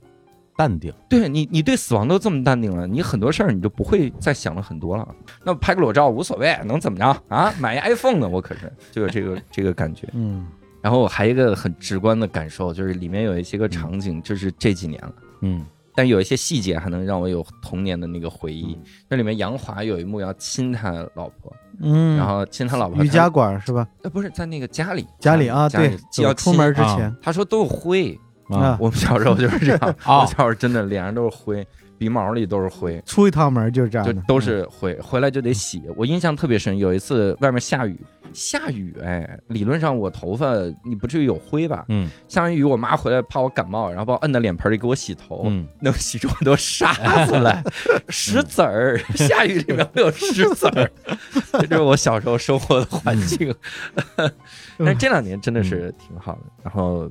[0.59, 5.07] 淡定，对你，你对死亡都这么淡定了，你很多事儿你就不会再想了很多了。
[5.45, 7.55] 那拍个裸照无所谓，能怎么着啊？
[7.61, 8.29] 买一 iPhone 呢？
[8.29, 10.09] 我可是就有这个这个感觉。
[10.15, 10.49] 嗯，
[10.83, 15.13] 然后我还一个很直观的感受，就是里面有一些个场景，就是这几年了。
[15.43, 15.65] 嗯，
[15.95, 18.79] 但有一些细节还能让我有童年的那个回忆。
[19.09, 23.87] 那里面杨华有一幕要亲他老婆，嗯，然后亲他老婆瑜伽馆是吧？
[24.03, 28.19] 呃，不是在那个家里，家里啊，对，要出门之前，他说都有灰。
[28.49, 29.95] 啊，我们小时候就是这样。
[30.07, 31.67] 我小时候真的脸上都是灰，
[31.99, 32.99] 鼻毛里都是灰。
[33.05, 35.83] 出一趟门就是这样，就都是灰，回来就得洗。
[35.95, 38.01] 我印象特别深，有一次外面下雨，
[38.33, 41.85] 下雨哎，理论上我头发你不至于有灰吧？
[41.89, 46.93] 嗯，下完雨我妈回来怕我感冒，然后把我摁在脸盆里给我洗头，嗯，能洗出很多沙
[47.27, 47.63] 子来，
[48.09, 48.99] 石子儿。
[49.15, 50.91] 下雨里面会有石子儿，
[51.53, 53.55] 这就是我小时候生活的环境。
[54.79, 57.11] 但这两年真的是挺好的，然后。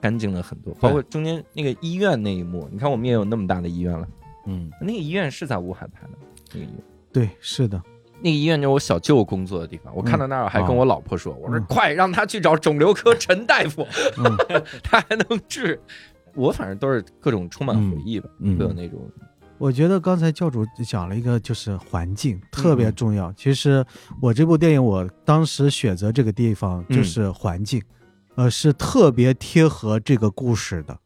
[0.00, 4.06] 干净了很多，包括中间那个医院那一幕，你看我们也有那么大的医院了，
[4.44, 6.18] 嗯，那个医院是在乌海拍的，
[6.52, 7.82] 那个医院，对，是的，
[8.24, 13.86] 那个医院就是我小舅工作的地方，我看到那儿还跟我老婆说，我说快让他去找肿瘤科陈大夫，
[14.82, 15.78] 他还能治，
[16.34, 18.26] 我反正都是各种充满回忆吧，
[18.58, 18.98] 都有那种。
[19.58, 23.30] 我觉得刚才教主讲了一个，就是环境特别重要。
[23.34, 23.84] 其实
[24.22, 27.82] 我这部电影，我当时选择这个地方就是环境。
[28.36, 30.98] 呃，是特别贴合这个故事的，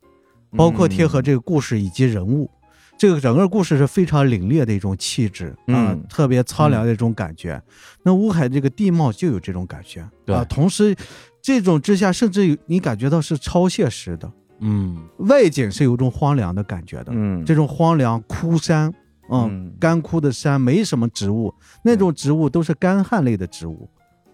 [0.57, 2.51] 包括贴合这个故事以及人物，
[2.99, 7.63] 这个整个故事是非常凛冽的一种气质啊，特别苍凉的一种感觉。
[8.03, 10.95] 那乌海这个地貌就有这种感觉啊，同时
[11.41, 14.31] 这种之下，甚至你感觉到是超现实的，
[14.61, 18.93] 嗯，外景是有种荒凉的感觉的，嗯，这种荒凉枯山，
[19.31, 23.89] 嗯，干枯的山没什么植物，那种植物都是干旱类的植物。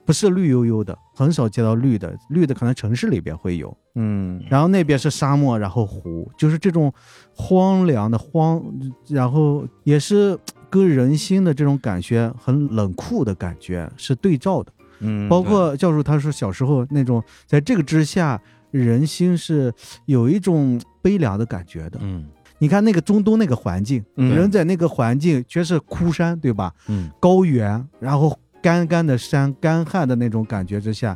[0.06, 6.92] 不是绿油油的，很少见到绿的，绿的可能城市里边会有，嗯，然后那边是沙漠，然后湖，就是这种
[7.34, 8.62] 荒凉的荒，
[9.08, 10.38] 然后也是
[10.68, 18.38] 跟人心的这种感觉很冷酷的感觉是对照的，嗯，包括教授他说小时候那种在这个之下，
[18.70, 19.72] 人心是
[20.04, 22.26] 有一种悲凉的感觉的，嗯，
[22.58, 26.70] 你看那个中东那个环境，人在那个环境全是枯山，对吧？
[26.88, 28.38] 嗯，高原，然后。
[28.64, 31.14] 干干的山，干旱的那种感觉之下，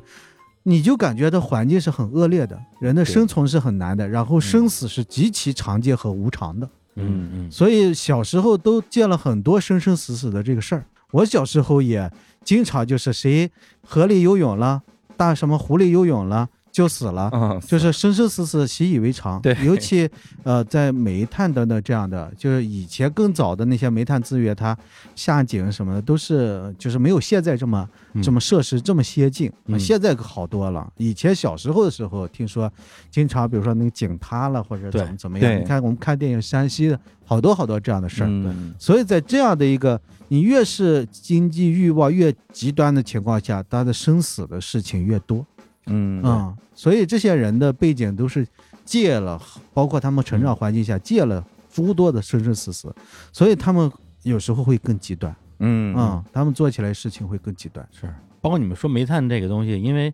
[0.64, 6.68] 你就感觉到环境是很恶劣的，人的生存是很难的，然后生死是极其常见和无常的。
[6.96, 10.84] 嗯嗯，所以小时候都见了很多生生死死的这个事儿。
[11.12, 12.12] 我小时候也
[12.44, 13.50] 经常就是谁
[13.82, 14.82] 河里游泳了，
[15.16, 16.50] 大什么湖里游泳了。
[16.70, 19.40] 就死了，就是生生死死习以为常。
[19.40, 20.08] 对，尤其
[20.44, 24.76] 呃，在煤炭等等这样的，就是以前更早的那些煤炭资源，它
[25.16, 27.88] 下井什么的都是就是没有现在这么
[28.22, 29.50] 这么设施这么先进。
[29.78, 30.90] 现在可好多了。
[30.96, 32.72] 以前小时候的时候，听说
[33.10, 35.60] 经常比如说那个井塌了或者怎么怎么样。
[35.60, 38.54] 你看我们看电影，山西的好多好多这样的事儿。
[38.78, 45.44] 所以在这样的一个你越是经济欲望越极端的情况下，他的生死的事情越多。
[45.88, 48.46] 嗯啊，所以这些人的背景都是
[48.84, 49.40] 借了，
[49.74, 52.94] 包括他们成长环境下借了诸多的生生死死，
[53.32, 53.90] 所以他们
[54.22, 55.34] 有时候会更极端。
[55.60, 57.86] 嗯啊，他们做起来事情会更极端。
[57.92, 58.06] 是，
[58.40, 60.12] 包括你们说煤炭这个东西，因为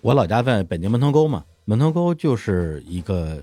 [0.00, 3.42] 我老家在北京门头沟嘛，门头沟就是一个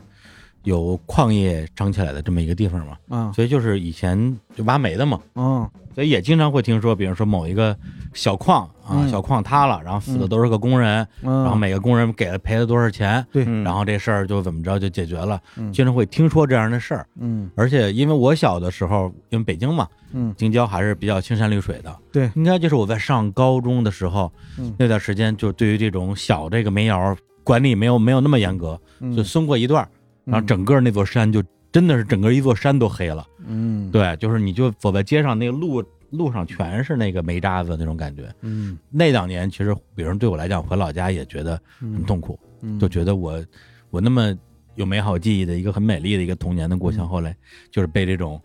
[0.63, 7.75] 有矿业长起来的这么一个地方嘛，嗯，所以就是以前就挖煤的嘛，嗯，所以也经常会听说，比如说某一个
[8.13, 15.39] 小矿啊，小矿塌了，然后死的都是个工人，然后每个工人给了赔了多少钱，对，然后这事儿就怎么着就解决了，
[15.73, 24.31] 经常会听说这样的事儿，嗯，而且因为我小的时候，因为北京嘛，嗯，京郊还是比较青山绿水的，对，应该就是我在上高中的时候，
[24.77, 28.79] 那段时间就对于这种小这个煤窑管理没有没有那么严格，
[29.13, 29.85] 就松过一段。
[30.25, 42.39] 然后整个那座山就真的是整个一座山都黑了，嗯，对，就是你就走在街上，那个路路上全是那个煤渣子那种感觉，嗯，那两年其实，比如对我来讲，回老家也觉得很痛苦，
[42.79, 43.43] 就觉得我
[43.89, 44.37] 我那么
[44.75, 47.35] 有美好记忆的一个很美丽的一个童年的故乡，后来
[47.71, 48.39] 就是被这种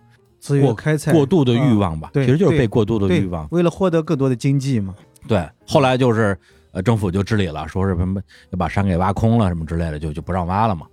[0.62, 4.94] 过开采过度的欲望吧，对，其实就是被过度的欲望，为了获得更多的经济嘛，
[5.28, 6.34] 对，后来就是
[6.72, 8.20] 呃政府就治理了，说是什么
[8.50, 10.86] 要把山给挖空了什么之类的，就就不让挖了嘛。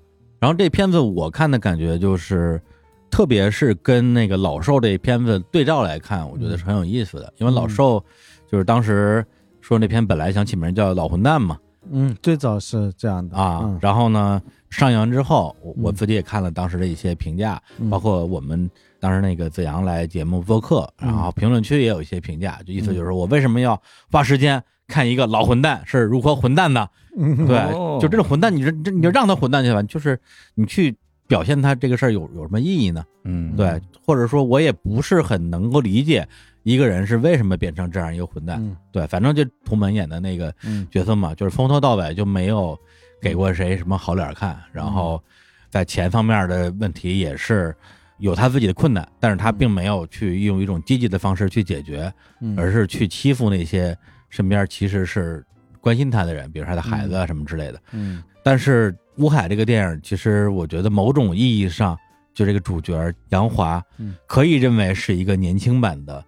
[0.46, 2.62] 然后这片子我看的感觉就是，
[3.10, 7.34] 特别是跟那个老兽这片子对照来看，我觉得是很有意思的。
[7.40, 8.00] 因为老兽
[8.48, 9.26] 就是当时
[9.60, 11.58] 说那篇本来想起名叫《老混蛋》嘛，
[11.90, 13.76] 嗯，最早是这样的啊。
[13.82, 14.40] 然后呢，
[14.70, 18.70] 上映完之后，我自己也看了当时的一些评价，包括我们
[19.00, 23.82] 当时那个子阳来节目做客，然后评论区也有一些评价，就意思就是我为什么要
[24.12, 26.90] 花时间看一个老混蛋是如何混蛋的。
[27.16, 27.72] 对，
[28.02, 30.20] 就这种混蛋，你这你就让他混蛋去吧，就是
[30.54, 30.94] 你去
[31.28, 33.04] 表现他这个事儿有有什么意义呢？
[33.24, 36.28] 嗯，对，或者说我也不是很能够理解
[36.64, 38.78] 一个人是为什么变成这样一个混蛋。
[38.92, 40.54] 对，反正就图门演的那个
[40.92, 42.78] 角色嘛，就是从头到尾就没有
[43.22, 45.22] 给过谁什么好脸看，然后
[45.70, 47.74] 在钱方面的问题也是
[48.18, 52.14] 有他自己的困难，但是他并没有去用一种积极的方式去解决，
[52.58, 53.98] 而是去欺负那些
[54.36, 55.42] 身边其实是。
[55.82, 57.80] 关心他的人，比如他的孩子啊什么之类的。
[57.92, 61.96] 嗯，但是《乌海》这个电影，其实我觉得某种意义上，
[62.34, 63.80] 就这个主角杨华，
[64.26, 66.26] 可以认为是一个年轻版的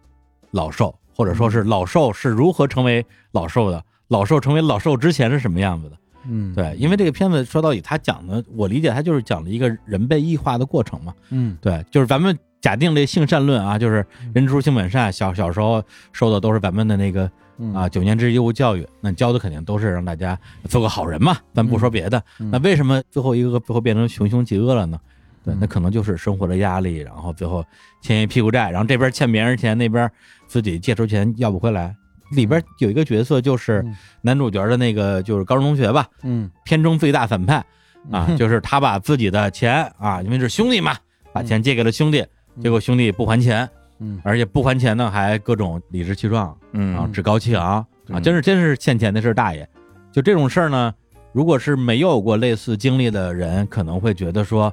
[0.51, 5.97] 老寿，或者说是老寿是如何成为老寿的，老寿成为老寿之前是什么样子的。
[6.25, 11.11] 嗯，对，因为这个片子说到底，他讲的，我理解他就是讲了一个人被异化的过程嘛。
[11.31, 14.05] 嗯，对，就是咱们假定这性善论啊，就是
[14.35, 15.83] 人之初性本善，小小时候
[16.13, 17.27] 受的都是咱们的那个。
[17.73, 21.37] 啊，九年制义务教育，那教的肯定都是让大家做个好人嘛。
[21.53, 24.99] 咱不说别的，那为什么最后一个个最后变成穷凶极恶了呢？
[25.43, 27.65] 对，那可能就是生活的压力，然后最后
[28.01, 30.11] 欠一屁股债，然后这边欠别人钱，那边
[30.45, 31.95] 自己借出钱要不回来。
[32.31, 33.85] 里边有一个角色就是
[34.21, 37.63] 男主角的那个就是高中同学吧，嗯，片中最大反派
[38.11, 40.97] 啊，就是他把自己的钱啊，因为是兄弟嘛，
[41.31, 42.25] 把钱借给了兄弟，
[42.61, 43.69] 结果兄弟不还钱。
[43.99, 49.67] 嗯，而且不还钱呢，还各种理直气壮，嗯啊，趾高气昂啊，真是真是欠钱的是大爷。
[50.11, 50.93] 就这种事儿呢，
[51.31, 54.71] 如果是没有过类似经历的人，可能会觉得说，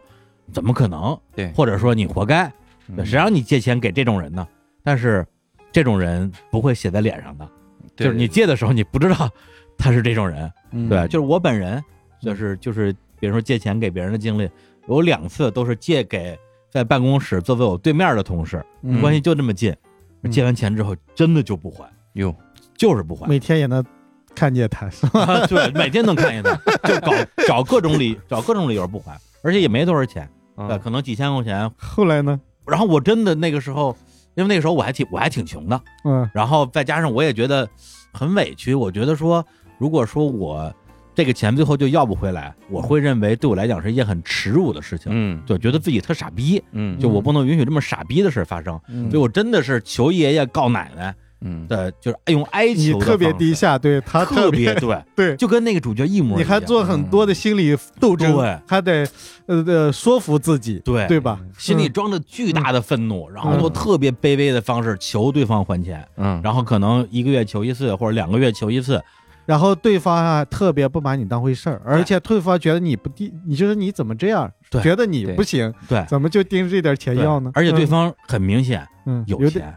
[0.52, 1.18] 怎么可能？
[1.34, 2.52] 对，或者说你活该，
[3.04, 4.46] 谁让你借钱给这种人呢？
[4.82, 5.26] 但是
[5.72, 7.48] 这种人不会写在脸上的，
[7.96, 9.28] 就是你借的时候你不知道
[9.76, 10.52] 他是这种人，
[10.88, 11.82] 对，就是我本人，
[12.20, 14.48] 就是就是比如说借钱给别人的经历，
[14.86, 16.38] 有两次都是借给。
[16.74, 18.60] 在办公室坐在我对面的同事，
[19.00, 19.72] 关系就这么近，
[20.28, 22.34] 借完钱之后真的就不还哟，
[22.76, 23.82] 就是不还，每天也能
[24.34, 25.46] 看见他，是吧？
[25.46, 26.52] 对，每天能看见他，
[26.82, 27.12] 就搞
[27.46, 31.70] 找各种理，找各种理由不还，而且也没多少钱，对，可能几千块钱。
[31.78, 32.40] 后来呢？
[32.66, 33.96] 然后我真的那个时候，
[34.34, 37.68] 因为那个时候我还挺我还挺穷的，嗯，然后再加上我也觉得
[38.12, 39.46] 很委屈，我觉得说，
[39.78, 40.74] 如果说我。
[41.14, 49.08] 这个钱最后就要不回来，我会认为对我来讲是一件很耻辱的事情，嗯，就觉得自己特傻逼，嗯，就我不能允许这么傻逼的事发生，嗯。
[49.10, 51.68] 所以我真的是求爷爷告奶奶，嗯。
[51.68, 58.58] 的，就是用哀求，特别低下，对他特别 对对，就跟那个主角一模一样，你还做很多的心理斗争，对。
[58.66, 59.06] 还得
[59.46, 61.06] 呃呃说服自己，对。
[61.06, 61.38] 对吧？
[61.56, 69.00] 心里装着巨大的愤怒，然后用特别卑微的方式求对方还钱，嗯，然后可能一个月求一次或者两个月求一次。
[69.46, 74.50] 然后对方啊特别不把你当回事儿，而且对方觉得你不低，你就是你怎么这样，
[74.82, 77.50] 觉得你不行，对，怎么就盯着这点钱要呢？
[77.54, 79.74] 而且对方很明显，嗯，有钱，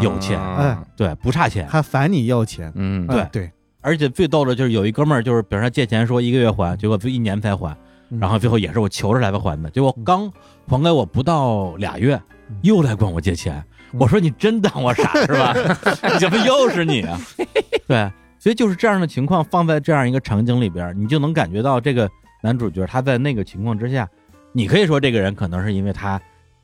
[0.00, 3.26] 有钱，哎，对，不差钱，还烦你要钱，嗯，对。
[3.32, 3.50] 对。
[3.80, 7.74] 而且最逗的就是有一哥们儿，就是比如说借钱说一个月还，结果就一年才还，
[8.20, 10.30] 然后最后也是我求着来的还的，结果刚
[10.66, 12.20] 还给我不到俩月，
[12.62, 15.54] 又来管我借钱，我说你真当我傻是吧？
[16.18, 17.18] 怎么又是你啊？
[17.86, 18.10] 对。
[18.38, 22.08] 所以就是这样的情况放在这样一个场景里边，你就能感觉到这个
[22.40, 24.08] 男主角他在那个情况之下，
[24.52, 26.20] 你可以说这个人可能是因为他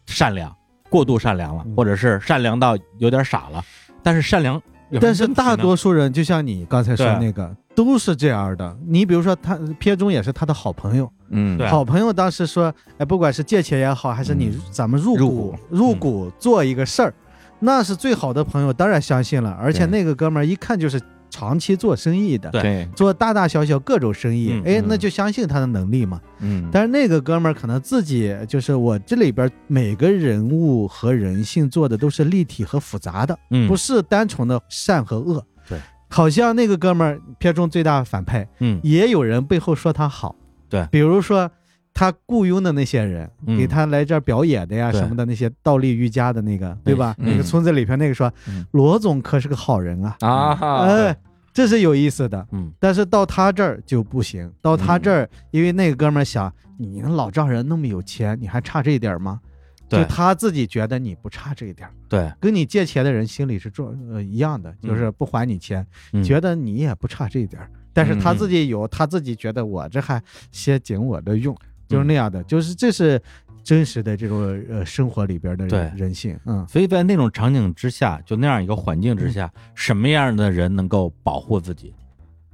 [0.07, 0.55] 善良
[0.89, 3.63] 过度善良了，或者是善良到有点傻了，
[4.05, 4.63] 但是善良，
[5.01, 8.77] 但是大多数人就像你刚才说那个，都是这样的。
[8.87, 17.13] 你比如说他片中也是他的好朋友，嗯，好朋友当时说，哎，不管是借钱也好，还是你咱们入股入股做一个事儿，
[17.59, 19.51] 那是最好的朋友，当然相信了。
[19.61, 21.03] 而且那个哥们儿一看就是。
[21.35, 26.21] 长期做生意的，对，做大大小小各种生意，哎，那就相信他的能力嘛。
[26.39, 35.45] 嗯，但是那个哥们儿可能自己就是我这里边每个人物和人性做的都是立体和复杂的，嗯，不是单纯的善和恶。
[35.69, 35.77] 对，
[36.09, 40.37] 好像那个哥们儿片中最大反派，嗯，也有人背后说他好。
[40.69, 41.51] 对，比如说
[41.95, 47.15] 他雇佣的那些人，给他来这儿表演的呀什么的那些倒立瑜伽的那个，对吧？
[47.17, 48.31] 那个村子里边那个说，
[48.73, 50.17] 罗总可是个好人啊。
[50.21, 51.17] 啊，哎。
[51.55, 54.53] 这是有意思的，嗯，但是到他这儿就不行。
[54.61, 59.41] 到他这儿，因为那个哥们儿想，你老丈人那么有钱，你还差这一点吗？
[59.89, 65.87] 就他自己觉得你不差这一点，对，跟你借钱的人心里是做呃一样的，就是不还你钱，
[66.25, 67.63] 觉得你也不差这一点。
[67.93, 70.21] 但是他自己有，他自己觉得我这还
[70.51, 71.57] 先紧我的用，
[71.89, 73.21] 就是那样的，就是这是。
[73.63, 75.67] 真实的这种呃生活里边的
[75.97, 81.95] 人性，嗯，所以在那种场景之下，就那样一个环境之下，什么样的人能够保护自己？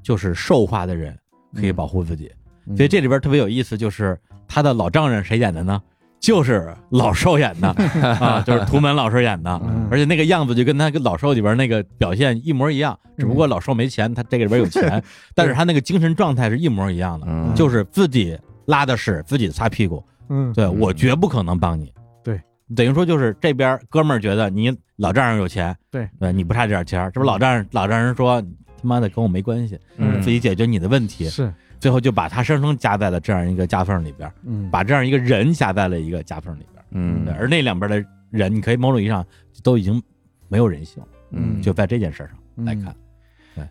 [0.05, 1.19] 就是兽化的人
[1.57, 2.31] 可以保护自己。
[2.77, 4.17] 所以这里边特别有意思，就是
[4.47, 5.83] 他的老丈人谁演的呢？
[6.21, 7.69] 就是老兽演的
[8.21, 9.51] 啊，就是图门老师演的，
[9.91, 15.03] 而且那个样子就跟他跟老兽里边那个表现一模一样，只不过老兽没钱，他这个里边有钱，
[15.35, 18.39] 但是他那个精神状态是一模一样的，就是自己
[18.71, 20.03] 拉的屎自己擦屁股。
[20.29, 21.93] 嗯，对我绝不可能帮你。
[22.23, 22.41] 对，
[22.77, 28.49] 等于说就是这边哥们儿觉得你老丈人有钱，对，对你不差这点钱，这不老丈人老丈人说他
[28.83, 30.23] 妈的跟我没关系，嗯。
[30.23, 31.29] 自己解决你的问题。
[31.29, 39.27] 是，最后就把他生生夹在了这样一个夹缝里边，嗯，把这样一个人夹在了一个夹缝里边，嗯，而那两边的人，你可以某种意义上
[39.65, 40.01] 都已经
[40.49, 41.03] 没有人性，
[41.33, 42.95] 嗯，就在这件事上来看。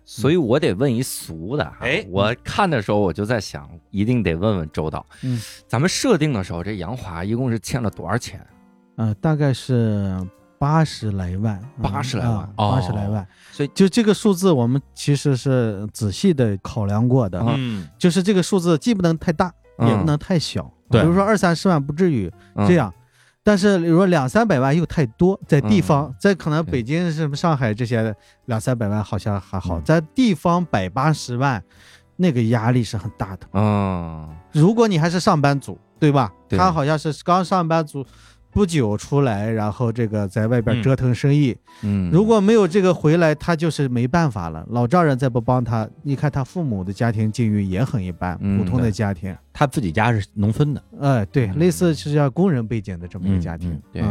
[0.06, 8.46] 所以我得问一俗的，哎，我看的时候我就在想，一定得问问周导，嗯，咱们设定的时候，这杨华一共是欠了多少钱？
[8.96, 10.16] 呃，大概是
[10.58, 13.28] 八十来万，八十来万，八十来万。
[13.52, 22.32] 所以就这个数字，我们其实是仔细的考量过的，嗯，就是这个数字既不能太大，也不能太小，对，比如说二三十万不至于
[22.68, 22.94] 这样。
[23.44, 28.16] 但是，比如说两三百万又太多，在地方，在可能北京什么上海这些
[28.46, 31.64] 两三百万好像还好，在地方百八十万，
[32.18, 33.48] 那个压力是很大的。
[33.54, 36.32] 嗯，如果你还是上班族，对吧？
[36.50, 38.06] 他好像是刚上班族。
[38.52, 44.66] 不久出来，然后这个在外边折腾生意，嗯，如果没有这个回来，他就是没办法了。
[44.70, 53.80] 老丈人再不帮他，你看他父母的家庭境遇也很一般，普通的家庭，他自己家是农村的，哎，对，类似是像工人背景的这么一个家庭。
[53.92, 54.04] 对，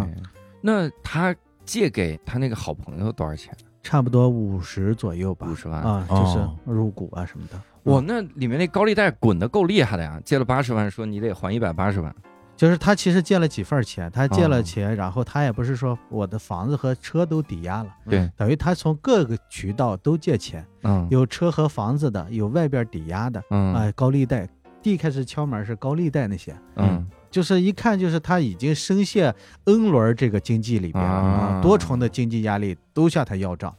[0.61, 1.35] 那他
[1.65, 3.53] 借给他那个好朋友多少钱？
[3.81, 7.59] 差不多五十左右吧，五十万啊，就是入股啊什么的。
[7.85, 10.21] 哇，那里面那高利贷滚的够厉害的呀！
[10.25, 12.15] 借了八十万，说你得还一百八十万。
[12.59, 24.49] 就是他其实借了几份钱，他借了钱，然后他也不是说我的房子和车都抵押了，对，等于他从各个渠道都借钱，嗯，有车和房子的，有外边抵押的，嗯，哎，高利贷，
[24.83, 29.33] 第一开始敲门是高利贷那些，嗯，就是一看就是他已经深陷
[29.67, 33.73] N 轮这个经济里边啊，多重的经济压力都向他要账，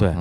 [0.00, 0.12] 对，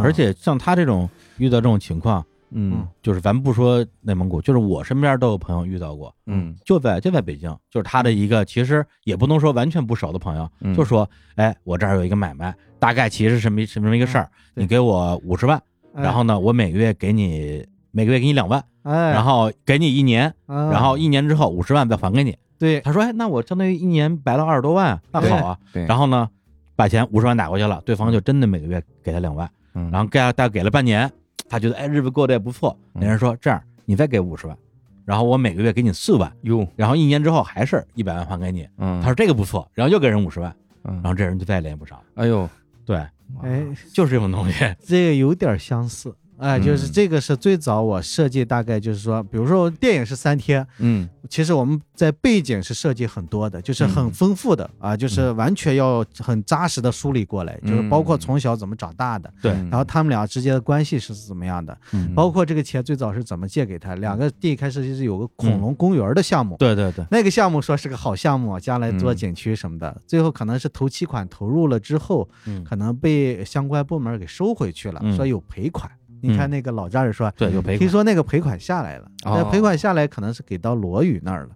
[0.00, 2.24] 而且像他这种遇到这种情况。
[2.56, 15.60] 嗯，就是咱不说内蒙古，就是我身边都有朋友遇到过，嗯，就在就在北京，就是他的一个其实也不能说完全不熟的朋友，就说，哎，我这儿有一个买卖，大概其实什么什么一个事儿，你给我五十万，
[15.92, 22.36] 然后呢，我每个月给你每个月给你两万，哎，然后给你一年，然后一年之后五十万再还给你。
[22.56, 25.58] 对，他说，哎，那我相当于一年白了二十多万，那好啊。
[25.72, 26.28] 对，然后呢，
[26.76, 29.50] 把钱五十万打过去了，对方就真的每个月给他两万，
[29.90, 31.10] 然后给大概给了半年。
[31.48, 32.76] 他觉得哎，日子过得也不错。
[32.92, 34.56] 那人说：“这样，你再给五十万，
[35.04, 42.04] 然后我每个月给你四万，哟，然后一年之后还是一百万还给你。”嗯，他说这个不错，然后又给人五十万，然后这人就再也联系不上了。
[42.14, 42.48] 哎呦，
[42.84, 42.96] 对，
[43.42, 46.14] 哎，就是这种东西， 这个有点相似。
[46.38, 61.76] 哎，就是这个是最早我设计，大概就是说，比如说电影是三天，嗯，其实我们在背景是设计很多的，就是很丰富的啊，就是完全要很扎实的梳理过来，就是包括从小怎么长大的，对，然后他们俩之间的关系是怎么样的，
[62.14, 72.28] 包括这个钱最早是怎么借给他，两个第一开始就是有个恐龙公园的项目，对对对，那个项目说是个好项目，将来做景区什么的，最后可能是投期款投入了之后，
[72.64, 75.90] 可能被相关部门给收回去了，说有赔款。
[76.20, 77.78] 你看那个老丈人说，对，有赔款。
[77.78, 81.50] 听说那个赔款下来了，那赔款下来可能是给到罗宇那儿了，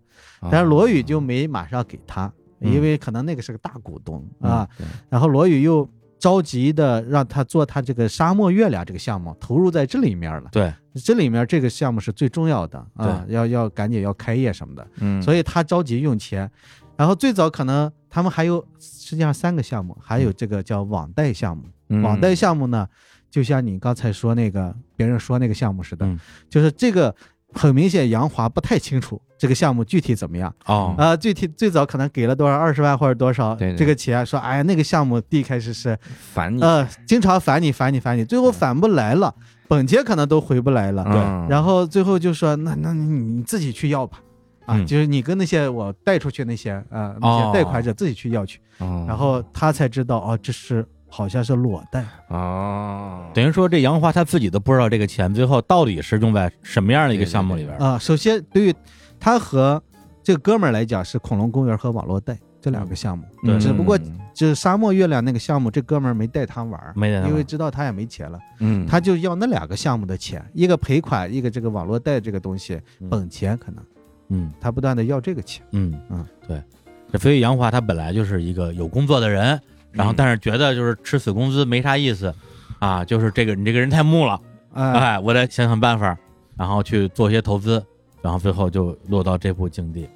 [0.50, 4.68] 但是罗宇就没马上给他，因为可能那个是个大股东啊。
[5.08, 5.88] 然后罗宇又
[6.18, 10.48] 着急的让他做他这个沙漠月亮这个项目，投入在这里面了。
[10.52, 14.86] 对，这里面这个项目是最重要的啊，要要赶紧要开业什么的。
[15.00, 16.50] 嗯，所以他着急用钱。
[16.96, 21.62] 然后最早可能他们还有实际上三个项目，还有这个叫网贷项目。
[22.02, 22.86] 网贷项目呢，
[23.30, 26.08] 就像你刚才说那个别人说那个项目似的，
[26.48, 27.14] 就是这个
[27.52, 30.94] 很明显杨华不太清楚这个项目具体怎么样哦。
[30.98, 39.34] 啊，具体最早可能给了多少二十万或者多少这个钱，说哎呀那个项目第一开始是烦你呃经常烦你烦你烦你，最后返不来了，
[39.68, 41.14] 本钱可能都回不来了，对，
[41.48, 44.20] 然后最后就说那那你你自己去要吧。
[44.66, 48.60] 啊，就是你跟那些我贷出去那些啊那些贷款者自己去要去，
[49.06, 52.04] 然后他才知道哦，这是好像是裸贷。
[52.28, 57.98] 啊，等于说这杨华他自己都不知道这个钱最后到底是用在什么样的一个项目里边啊。
[57.98, 58.74] 首先，对于
[59.18, 59.82] 他和
[60.22, 63.98] 这个哥们儿来讲是恐龙公园和网络贷这两个项目，对，只不过
[64.34, 73.82] 就是沙漠月亮那个项目，这哥们儿没带他玩，没带，因为知道他也没钱了，嗯，他就要那两个项目的钱，一个赔款，一个这个网络贷这个东西本钱可能。
[74.30, 75.98] 嗯，他不断的要这个钱，嗯。
[76.10, 76.62] 嗯，对，
[77.10, 79.58] 这所以杨华他本来就是一个有工作的人，
[79.98, 82.34] 然后但是觉得就是吃死工资没啥意思，
[82.78, 84.40] 啊，就是这个你这个人太木了，
[84.72, 86.16] 哎，我得想想办法，
[86.56, 87.84] 然后去做一些投资，
[88.22, 90.08] 然后最后就落到这步境地。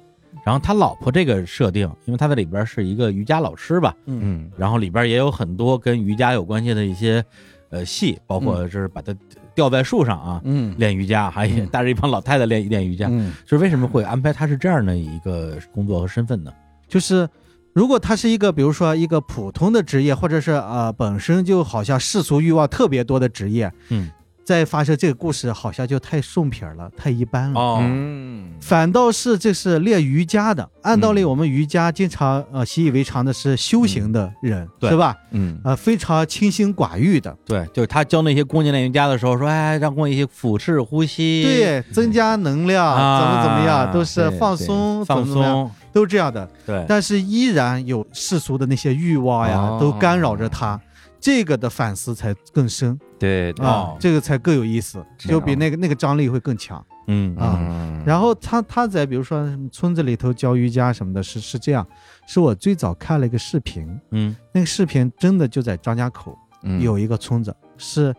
[0.45, 7.23] 然后他老婆这个设定，因为他在里边是一个瑜伽老师吧，嗯，然后里边也有很多跟瑜伽有关系的一些
[7.69, 9.13] 呃戏，包括就是把他。
[9.55, 16.51] 吊在树上啊，嗯，练瑜伽，还带着一帮老太太练练瑜伽，嗯，就是为什么会安排他是这样的一个工作和身份呢？
[16.87, 17.29] 就是
[17.73, 24.09] 如果他是一个，比如说一个普通的职业，或者是呃本身就好像世俗欲望特别多的职业，嗯。
[24.43, 27.59] 再发生这个故事，好像就太送撇了，太一般了。
[27.59, 30.69] 哦，嗯，反倒是这是练瑜伽的。
[30.81, 35.15] 按道理，我们瑜伽经常呃习以为常的是修行的人，是吧？
[35.31, 37.35] 嗯，呃，非常清心寡欲的。
[37.45, 46.49] 对，就是他教那些姑娘练瑜伽的时候，说，哎，让姑娘一些腹式呼吸，对，增加能量，怎么怎么样，都是放松，放松，都这样的。
[46.65, 50.79] 对，但是依然有世俗的那些欲望呀，都干扰着他。
[51.23, 58.03] 这个的反思才更深，对啊，这个才更有意思，就比那个那个张力会更强，嗯啊。
[58.05, 61.87] 然后他他在比如说村子里头教瑜伽什么的，是是这样，
[62.27, 66.37] 是我最早看了一个视频，嗯，那个视频真的就在张家口
[66.81, 68.13] 有一个村子，是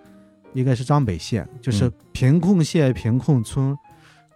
[0.54, 3.76] 应该是张北县，就是贫困县贫困村，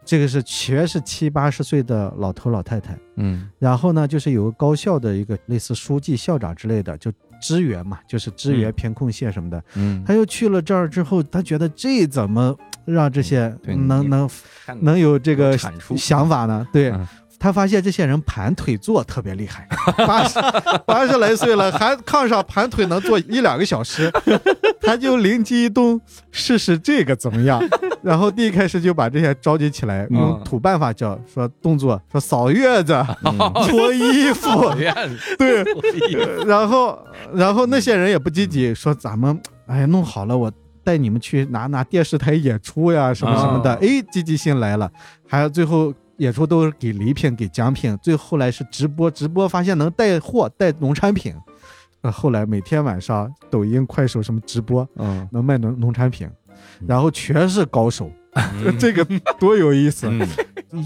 [0.04, 7.10] 这个是全是七八十岁的老头老太太，嗯，然后呢，就是有个高校的一个类似书记、校长之类的，就。
[7.40, 9.62] 支援嘛，就是支援贫困县什么的。
[9.74, 14.28] 嗯，他又去了这儿之后，他觉得这怎么让这些能能
[14.80, 15.56] 能有这个
[15.96, 16.66] 想法呢？
[16.72, 16.92] 对
[17.38, 19.68] 他发现这些人盘腿坐特别厉害，
[20.06, 20.38] 八十
[20.84, 24.10] 八十来岁了，还炕上盘腿能坐一两个小时，
[24.82, 26.00] 他就灵机一动，
[26.32, 27.62] 试试这个怎么样？
[28.02, 33.04] 然后第一开始就把这些召集起来，用土办法叫说动作，说扫月子、
[33.68, 34.48] 脱衣服，
[35.38, 35.64] 对，
[36.44, 36.98] 然后
[37.32, 40.50] 然后那些人也不积极，说咱们哎弄好了，我
[40.82, 44.90] 带你们去拿拿电视台演出呀，什么什么的，哎，积极性来了，
[45.28, 45.94] 还有最后。
[46.18, 51.34] 演出都是给礼品、给奖品，最后来是直播，直播发现能带货、带农产品，
[52.02, 56.28] 呃，后来每天晚上抖音、快手什么直播，嗯，能卖农农产品，
[56.86, 58.10] 然后全是高手，
[58.78, 59.04] 这个
[59.38, 60.10] 多有意思，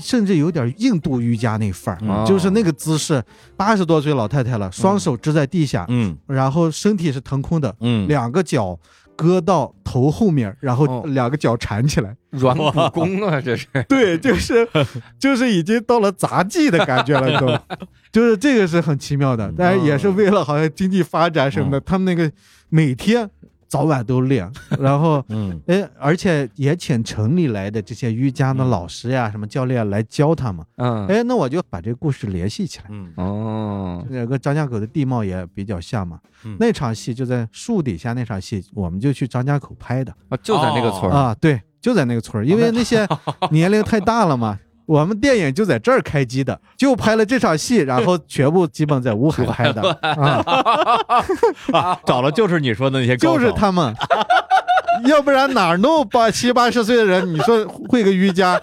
[0.01, 3.22] 甚至有点印度瑜伽那范儿，就是那个姿势，
[3.57, 8.78] 八十多岁老太太了，双手支在地下，嗯，然后身体是腾空的，嗯，两个脚。
[9.17, 13.67] 搁到头后面，然后两个脚缠起来，软骨功啊，这是。
[13.89, 14.67] 对，就是
[15.19, 17.77] 就是已经到了杂技的感觉了， 都。
[18.11, 22.31] 就是这个是很奇妙的，但是也是为了好像经济发展什么的，他们那个
[22.69, 23.31] 每天。
[23.73, 36.20] 早晚都练， 然后，嗯，哎，而且也请城里来的这些瑜伽的老师呀，什么教练来教他们，嗯，哎，那我就把这个故事联系起来，嗯，哦，那个张家口的地貌也比较像嘛，
[36.59, 43.09] 那场戏就在树底下，那场戏我们就去张家口拍的，啊，就在那个村啊，对，就在那个村因为那些
[43.51, 44.59] 年龄太大了嘛。
[44.87, 49.83] 我们电影就在这儿开机的，就拍了这场戏，然后全部基本在乌海拍的。
[51.72, 53.95] 啊，找了就是你说的那些，就是他们，
[55.07, 57.33] 要不然哪弄八七八十岁的人？
[57.33, 58.61] 你说会个瑜伽，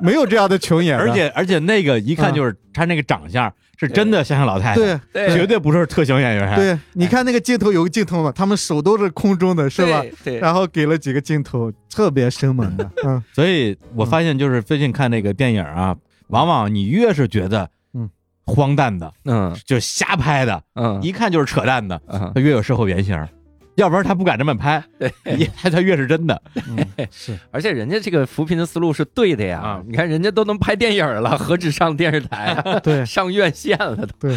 [0.00, 3.52] 没有这样的穷演而且而且那个一看就是他那个长相。
[3.86, 6.54] 是真的像像老太太，对，绝对不是特型演员。
[6.56, 10.02] 对，你看那个镜头有个镜头嘛，他们手都是空中的，是吧？
[10.24, 10.38] 对。
[10.38, 12.90] 然后给了几个镜头，特别生猛的。
[13.04, 13.22] 嗯。
[13.32, 15.96] 所以我发现，就是最近看那个电影啊，
[16.28, 18.08] 往往你越是觉得，嗯，
[18.46, 22.00] 荒诞的，嗯，就瞎拍的，嗯，一看就是扯淡的，
[22.34, 23.16] 他越有社会原型。
[23.76, 24.82] 要不然他不敢这么拍，
[25.24, 26.42] 越他越是真的，
[27.10, 29.82] 是，而且人家这个扶贫的思路是对的呀。
[29.86, 32.78] 你看人家都能拍电影了， 何止上电视台啊？
[32.80, 34.06] 对，上院线了都。
[34.18, 34.36] 对。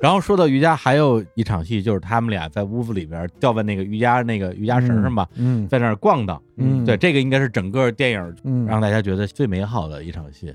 [0.00, 10.52] 然后说到瑜伽，还有一场戏，就是他们俩在屋子里边吊在那个瑜伽那个瑜伽绳上吧，嗯，在那儿逛荡，嗯，对，这个应该是整个电影让大家觉得最美好的一场戏。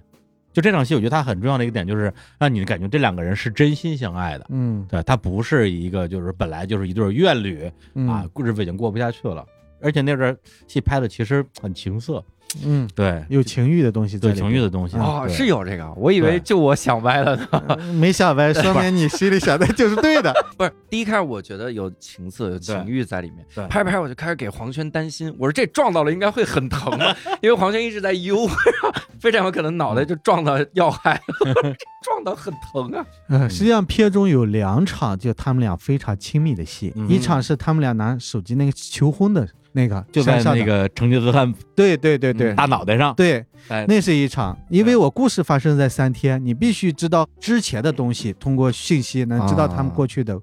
[0.58, 7.72] 就这场戏，我觉得它很重要的一个点就是让你感觉这两个人是真心相爱的，嗯，对，他不是一个就是本来就是一对怨侣
[8.10, 9.46] 啊，日子已经过不下去了，
[9.80, 10.36] 而且那段
[10.68, 12.26] 戏拍的其实很情色。
[12.64, 20.34] 嗯，对，有情欲的东西，对情欲的东西哦，是有这个，我以为就我想歪了呢，没想歪，说明你心里想的就是对的。
[20.58, 28.48] 不是，第一开始我觉得有情色、有情欲在里面，拍着拍着我就开始给黄轩担心，我说这撞到了应该会很疼啊，因为黄轩一直在悠，
[29.20, 31.22] 非常有可能脑袋就撞到要害，
[32.04, 33.06] 撞到很疼啊。
[33.28, 39.48] 嗯，实际上片中有两场就他们俩非常亲密的戏，一场是他们俩拿手机那个求婚的。
[39.78, 43.46] 那个就在那个成吉思汗，对对对对，大脑袋上，对，
[43.88, 50.36] 那是一场，因为我故事发生在三天，你必须知道之前的东西，通过信息能知道他们过去的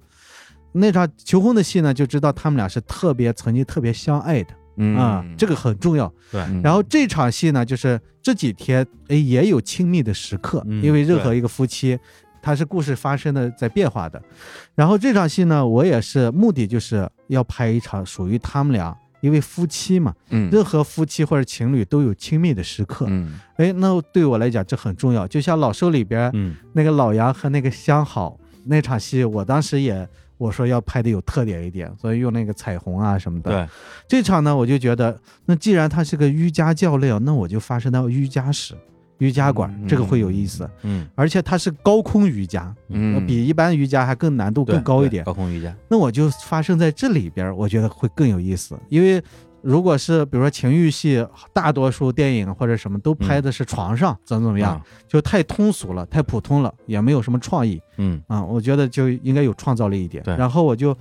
[0.71, 4.55] 那场求婚的戏呢，就知道他们俩是特别曾经特别相爱的，
[4.97, 6.07] 啊，这个很重要。
[6.31, 11.99] 对，然后这场戏呢，就是这几天哎也有亲密的时刻，因为任何一个夫妻，
[12.41, 14.23] 他是故事发生的在变化的。
[14.77, 18.97] 然后这场戏呢，我也是目的就是要拍一场属于他们俩。
[19.25, 25.27] 因为夫妻嘛，嗯，任何夫妻或者情侣都有亲密的时刻，嗯，哎，那对我来讲这很重要。
[25.27, 30.07] 就像老寿里边，嗯，那个老杨和那个相好那场戏，我当时也
[30.37, 33.51] 我说要拍的有特点一点，所以用那个彩虹啊什么的。
[33.51, 33.69] 对，
[34.07, 38.75] 这场呢，我就觉得，那既然他是个瑜伽教练，那我就发生到瑜伽室、
[39.19, 40.69] 瑜伽馆，这个会有意思。
[40.83, 45.25] 嗯，而且它是高空瑜伽，嗯，比一般瑜伽还更难度更高一点。
[45.25, 48.79] 高空瑜伽，那我就发生在这里边，我觉得会更有意思。
[48.89, 49.23] 因为
[49.63, 57.81] 如果是比如说情欲戏，大多数电影或者什么都拍的是床上怎么怎么样，就太通俗了，太普通了，也没有什么创意。
[57.97, 60.23] 嗯啊，我觉得就应该有创造力一点。
[60.25, 60.95] 对，然后我就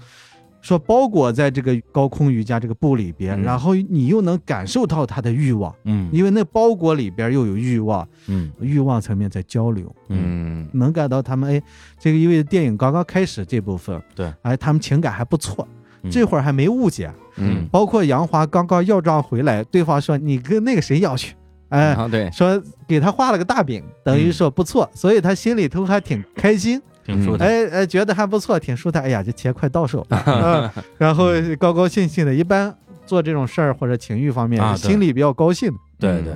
[0.63, 5.71] 说包裹在这个高空瑜伽这个布里边，然后你又能感受到他的欲望。
[5.83, 8.07] 嗯，因为那包裹里边又有欲望。
[8.27, 9.93] 嗯，欲望层面在交流。
[10.07, 11.61] 嗯，能感到他们哎，
[11.99, 15.67] 这个因为电影刚刚开始这部分，对，哎，他们情感还不错。
[16.11, 21.33] 这会儿还没误解，嗯，包括杨华刚刚要账回来，对方说你跟那个谁要去，
[21.69, 29.03] 哎，对，说给他画了个大饼，等于说不错，所以他心里头还挺开心，挺舒坦，哎哎，觉得还不错，挺舒坦。
[29.03, 31.27] 哎呀，这钱快到手了， 然后
[31.59, 32.33] 高高兴兴的。
[32.33, 32.73] 一般
[33.05, 35.71] 做这种事儿或者情欲方面，心里比较高兴。
[35.99, 36.35] 对对。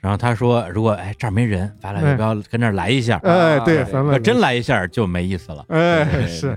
[0.00, 3.18] 然后他说，如果哎这儿没人，咱俩要不要跟这儿来一下？
[3.24, 5.64] 哎，对，咱们真来一下就没意思了。
[5.68, 6.56] 哎，是。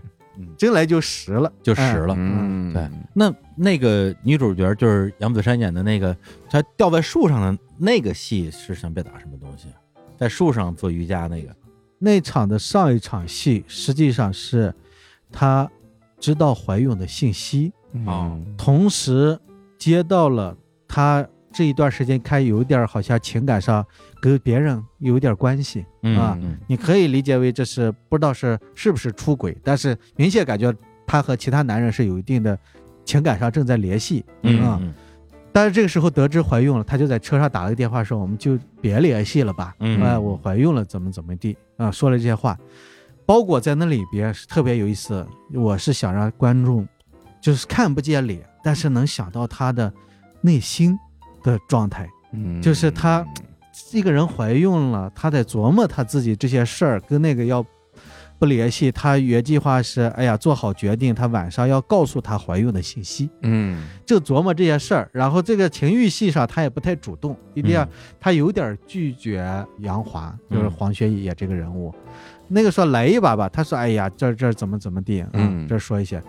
[0.56, 2.14] 真来就实了，就实了。
[2.16, 2.88] 嗯，对。
[3.12, 6.16] 那那个女主角就是杨子姗演的那个，
[6.48, 9.68] 她吊在树上的那个戏是想表达什么东西？
[10.16, 11.50] 在树上做瑜伽那个
[12.00, 14.74] 那场的上一场戏，实际上是
[15.32, 15.70] 她
[16.20, 17.72] 知道怀孕的信息
[18.06, 19.38] 啊，同时
[19.78, 20.56] 接到了
[20.88, 23.86] 她这一段时间开有点好像情感上
[24.22, 25.86] 跟别人有点关系
[26.18, 26.38] 啊，
[26.68, 30.74] 你可以理解为这是不知道是是不是出轨，但是明显感觉
[31.06, 32.58] 她和其他男人是有一定的
[33.06, 34.24] 情感上正在联系
[34.64, 34.80] 啊。
[35.52, 41.90] 但是这个时候得知怀孕了，她就在车上打了个电话说：“我们就别联系了吧。”哎，我怀孕了，怎么怎么地啊？
[41.92, 42.58] 说了这些话，
[43.26, 45.26] 包裹在那里边是特别有意思。
[45.54, 46.88] 我是想让观众
[47.42, 49.92] 就是看不见脸，但是能想到他的
[50.42, 50.98] 内心。
[51.44, 53.26] 的状态，嗯，就是他
[53.94, 57.66] 一个人怀孕了，他在琢磨他自己这些事儿，跟那个要
[58.40, 58.92] 不联系。
[58.92, 65.10] 她原计划是，哎呀，做好决定，她晚上要告诉她怀孕的信息，嗯，就琢磨这些事儿。
[65.14, 67.88] 然后这个情欲戏上，她也不太主动，一定要
[68.20, 71.94] 她有点拒绝杨华，就是黄轩演这个人物。
[72.48, 76.22] 那个说来一把吧，她说，哎呀，这这怎么怎么地，嗯，这说一些，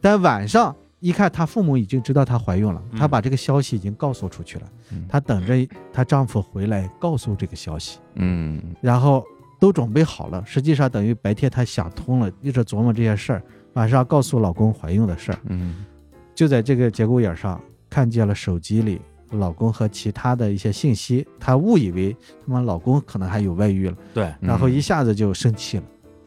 [0.00, 0.74] 但晚上。
[1.00, 4.66] 一看，她父母已经知道她怀孕了，她把这个消息已经告诉出去了。
[5.06, 5.54] 她等着
[5.92, 7.98] 她丈夫回来告诉这个消息。
[8.14, 9.22] 嗯，然后
[9.64, 10.44] 都准备好了。
[10.44, 13.42] 实际上等于白天她想通了，一直琢磨这些事儿，
[13.72, 15.38] 晚上告诉老公怀孕的事儿。
[15.44, 15.86] 嗯，
[16.34, 17.58] 就在这个节骨眼上
[17.88, 19.00] 看见了手机里
[19.30, 22.14] 老公和其他的一些信息，她误以为
[22.46, 23.96] 他妈老公可能还有外遇了。
[24.12, 25.84] 对，然后一下子就生气了。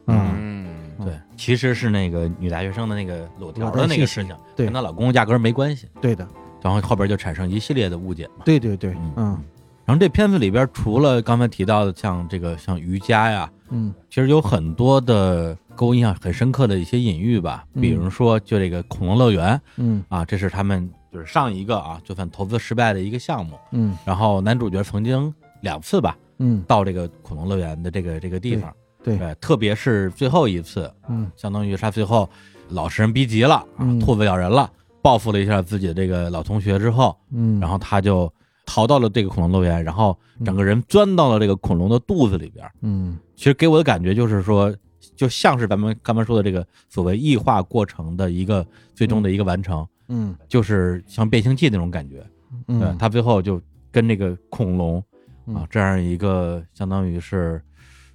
[0.08, 0.66] 嗯。
[1.06, 5.88] 对，其实是那个女大学生的那个裸条的那个事情，对，跟她老公压根儿没关系。
[6.02, 6.28] 对的，
[6.60, 8.44] 然后后边就产生一系列的误解嘛。
[8.44, 9.40] 对对对，嗯。
[9.88, 20.04] 然后这片子里边除了刚才提到的像这个像瑜伽呀，嗯，其实有很多的给我印象很深刻的一些隐喻吧，比如说就这个恐龙乐园，嗯。
[20.10, 23.98] 啊，这是他们就是上一个啊就算投资失败的一个项目，嗯。
[24.04, 26.62] 然后男主角曾经两次吧嗯。
[26.68, 28.70] 到这个恐龙乐园的这个这个地方，
[29.02, 29.18] 对。
[29.18, 31.32] 对，特别是最后一次，嗯。
[31.38, 32.30] 相当于是他最后
[32.68, 33.98] 老实人逼急了啊，嗯。
[34.02, 34.70] 兔子咬人了，
[35.02, 38.30] 报复了一下自己的这个老同学之后，嗯，然后他就
[38.68, 40.16] 逃到了这个恐龙乐园，然后
[40.46, 42.70] 整个人钻到了这个恐龙的肚子里边。
[42.82, 43.18] 嗯。
[43.36, 44.76] 其实给我的感觉就是说，
[45.16, 48.64] 就像是咱们刚才说的这个所谓异化过程的一个
[48.94, 50.36] 最终的一个完成，嗯。
[50.48, 52.24] 就是像变形记那种感觉。
[52.68, 53.62] 嗯，对，他最后就
[53.92, 55.00] 跟这个恐龙
[55.46, 55.68] 啊嗯。
[55.70, 57.62] 这样一个相当于是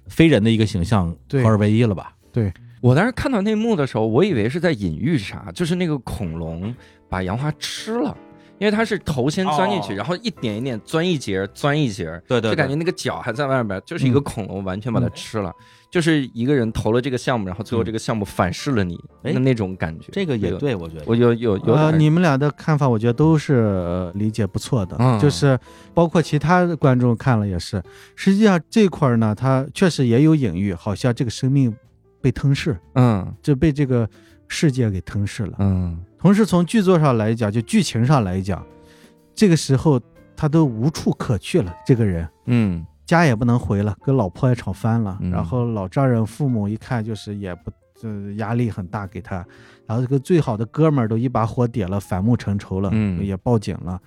[0.07, 1.43] 非人的一个形象对。
[1.43, 2.15] 合二为一了吧？
[2.31, 2.53] 对。
[2.79, 6.75] 我当时看到那幕的时候，我以为是在隐喻啥，就是那个恐龙
[7.07, 8.15] 把杨花吃了，
[8.63, 9.95] 因为它是头先钻进去，哦。
[9.97, 15.51] 然后一点一点钻一节，钻一节，对对就感觉那个脚还在外面，就是一个恐龙完全把它吃了，
[15.91, 21.03] 就是一个人投了这个项目，然后最后这个项目反噬了你，哎那那种感觉，这个也对，我觉得。
[21.05, 25.19] 我有有有呃，你们俩的看法，我觉得都是、呃理解不错的，嗯。
[25.19, 25.59] 就是
[25.93, 27.83] 包括其他的观众看了也是。
[28.15, 31.75] 实际上这块儿呢，它确实也有隐喻，好像这个生命
[32.21, 33.29] 被吞噬，嗯。
[33.41, 34.09] 就被这个
[34.47, 35.57] 世界给吞噬了。
[35.59, 38.65] 嗯同时从剧作上来讲，就剧情上来讲，
[39.35, 39.99] 这个时候
[40.37, 42.25] 他都无处可去了，这个人。
[42.45, 42.85] 嗯。
[43.05, 45.29] 家也不能回了，跟老婆也吵翻了，嗯。
[45.29, 47.69] 然后老丈人父母一看就是也不，
[48.03, 49.45] 呃，压力很大给他，
[49.85, 53.21] 然后这个最好的哥们儿都一把火点了，反目成仇了，嗯。
[53.21, 53.99] 也报警了，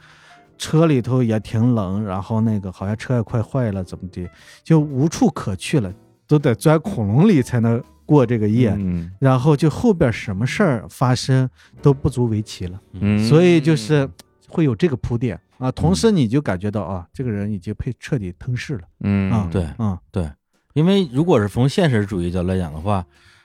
[0.56, 4.26] 车里头也挺冷，然后那个好像车也快坏了，怎么的，
[4.64, 5.92] 就无处可去了，
[6.26, 9.12] 都得钻恐龙里才能过这个夜，嗯。
[9.18, 11.50] 然后就后边什么事儿发生
[11.82, 14.08] 都不足为奇了，嗯，所以就是
[14.48, 18.82] 会有这个铺垫啊，同时你就感觉到啊，这个人已经被彻底吞噬了。
[19.00, 20.30] 嗯啊对嗯对，
[20.72, 23.04] 因为如果是从现实主义角度来讲的话，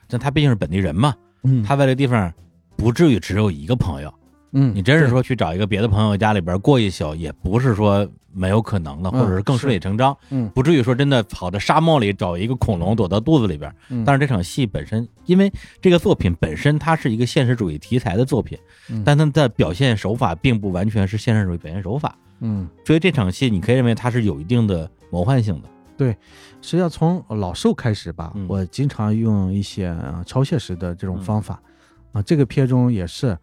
[0.10, 2.32] 那他毕竟是本地人嘛，嗯，他在这地方
[2.78, 4.14] 不至于只有一个朋友。
[4.54, 13.74] 嗯，你真是说去找一个别的朋友家里边过一宿，也不是说没有可能的，嗯或者是更顺理成章，嗯不至于说真的跑到沙漠里找一个恐龙躲到肚子里边。
[13.90, 18.58] 嗯但是这场戏本身，因为这个作品本身它是一个现实主义题材的作品，
[18.90, 25.70] 嗯但它的表现手法并不完全是现实主义表现手法，嗯，所以这场戏你可以认为它是有一定的魔幻性的。
[25.98, 26.10] 对
[26.62, 31.62] 实际上从老兽开始吧，嗯我经常用一些呃超现实的这种方法，
[32.12, 33.38] 啊，这个片中也是，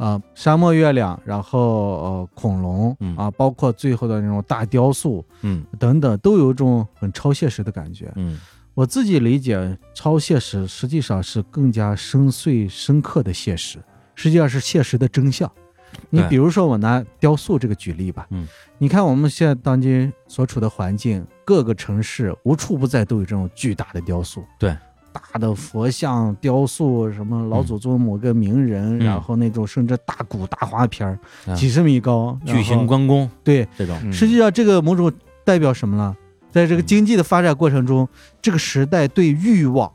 [0.00, 8.10] 啊，沙漠月亮，然后呃恐龙嗯啊，包括最后的那种大雕塑嗯等等，都有一种很超现实的感觉。
[8.16, 8.40] 嗯
[8.72, 13.78] 我自己理解，超现实实际上是更加深邃深刻的现实，
[14.14, 15.50] 实际上是现实的真相。
[16.08, 18.46] 你比如说，我拿雕塑这个举例吧，嗯，
[18.78, 24.74] 你看我们现在当今所处的环境，各个城市无处不在都有这种巨大的雕塑，对，
[25.12, 29.04] 大的佛像雕塑，什么老祖宗某个名人，嗯。
[29.04, 31.18] 然后那种甚至大鼓大花片
[31.54, 34.12] 几十米高，巨型关公对，这种，嗯。
[34.12, 35.12] 实际上，这个某种
[35.44, 36.16] 代表什么呢？
[36.50, 38.08] 在这个嗯经济的发展过程中，
[38.42, 39.92] 这个时代对欲望、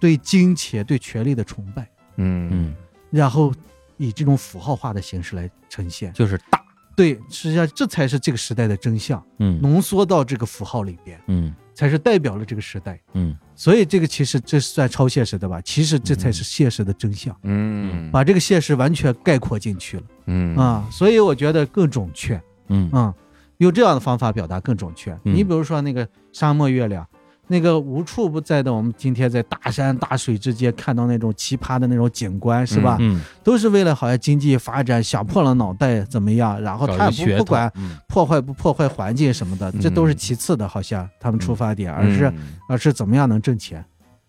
[0.00, 2.48] 对金钱、对权力的崇拜，嗯。
[2.50, 2.74] 嗯，
[3.10, 3.52] 然后
[3.96, 6.12] 以这种符号化的形式来呈现。
[6.12, 6.60] 就是大，
[6.96, 9.60] 对，实际上这才是这个时代的真相，嗯。
[9.60, 11.54] 浓缩到这个符号里边，嗯。
[11.74, 13.00] 才是代表了这个时代。
[13.14, 15.60] 嗯所以这个其实这是算超现实的吧？
[15.60, 20.86] 其实这才是现实的真相，嗯把这个现实完全概括进去了嗯啊！
[20.90, 22.40] 所以我觉得更准确。
[22.68, 23.12] 嗯嗯，
[23.58, 25.12] 用这样的方法表达更准确。
[25.24, 27.06] 嗯你比如说那个沙漠月亮，
[27.48, 32.96] 那个无处不在的，我们今天在大山大水之间看到那种奇葩的那种景观，是吧？
[33.00, 43.84] 嗯，都是为了好像经济发展，想破了脑袋怎么样，然后他也不不管嗯破坏不破坏环境什么的，这都是其次的，好像他们出发点，而是嗯而是怎么样能挣钱。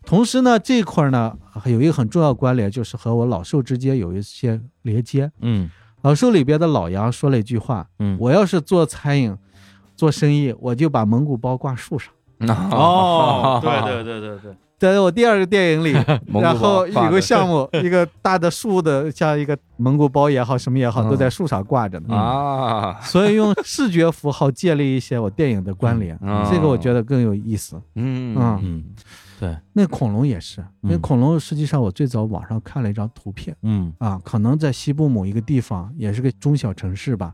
[0.06, 5.32] 同时呢，这一块呢还有一个很重要关联，就是和我老寿之间有一些连接。
[5.40, 5.70] 嗯
[6.02, 9.34] 老寿里边的老杨说了一句话：嗯，我要是做餐饮、
[9.96, 12.12] 做生意，我就把蒙古包挂树上。
[12.50, 15.92] 哦， 对对对对对，在我第二个电影里，
[16.42, 21.10] 然后有个项目， 一个大的树的，像一个蒙古包也好，什么也好，嗯。
[21.10, 22.16] 都在树上挂着呢。
[22.16, 26.46] 啊，所以用视觉符号建立一些我电影的关联，嗯。
[26.52, 27.82] 这个我觉得更有意思。
[27.96, 28.36] 嗯。
[28.38, 28.60] 嗯。
[28.64, 28.84] 嗯。
[29.40, 33.92] 对，那恐龙也是，那嗯恐龙实际上我最早网上看了一张图片嗯。
[34.00, 37.34] 啊，可能在西部某一个地方，也是个中小城市吧，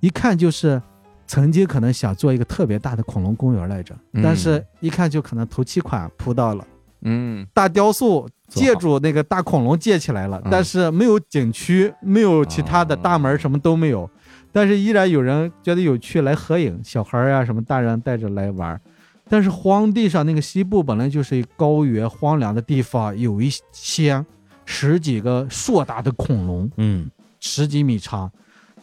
[0.00, 0.80] 一看就是
[1.26, 6.66] 曾经可能想做一个特别大的恐龙公园来着，嗯但是一看就可能头期款铺到了。
[7.02, 14.08] 嗯大雕塑借助那个大恐龙建起来了，嗯但是没有景区，没有其他的哦大门，什么都没有。
[14.50, 18.80] 但是依然有人觉得有趣来合影，小孩呀什么大人带着来玩。
[19.28, 24.24] 但是荒地上那个西部本来就是一高原荒凉的地方，有一些
[24.64, 27.10] 十几个硕大的恐龙，嗯，
[27.40, 28.30] 十几米长，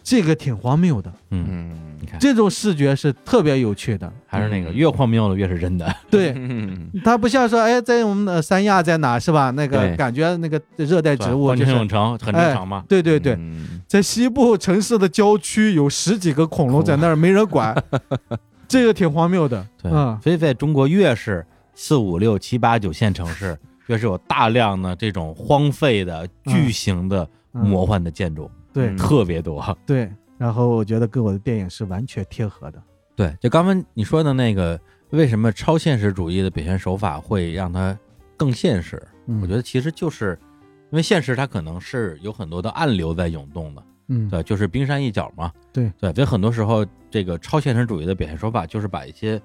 [0.03, 1.11] 这个挺荒谬的。
[1.29, 2.19] 嗯，你看。
[2.19, 5.95] 这种视觉是特别有趣的，还是那个越荒谬的越是真的。
[6.09, 6.35] 对，
[7.03, 9.49] 它不像说哎，在我们的三亚在哪是吧？
[9.51, 12.83] 那个感觉那个热带植物就是很正常嘛。
[12.87, 13.37] 对对对，
[13.87, 17.75] 在西部城市的郊区有十几个恐龙在那儿没人管。
[18.67, 19.91] 这个挺荒谬的，对，
[20.21, 21.45] 所以在中国越是
[21.75, 30.11] 四五六七八九线城市， 越是有大量的这种荒废的巨型的魔幻的建筑，对，特别多，对。
[30.37, 32.81] 然后我觉得跟我的电影是完全贴合的，
[33.15, 33.33] 对。
[33.39, 34.77] 就刚刚你说的那个，
[35.11, 37.97] 为什么超现实主义的表现手法会让它
[38.35, 39.01] 更现实？
[39.41, 40.37] 我觉得其实就是
[40.91, 43.83] 因为现实它可能是有很多的暗流在涌动的。
[44.07, 45.49] 嗯，对，就是冰山一角嘛。
[45.71, 49.41] 对对，所以很多时候，这个超现实主义的表现手法就是把一些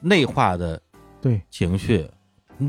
[0.00, 0.78] 内化的
[1.22, 2.06] 对情绪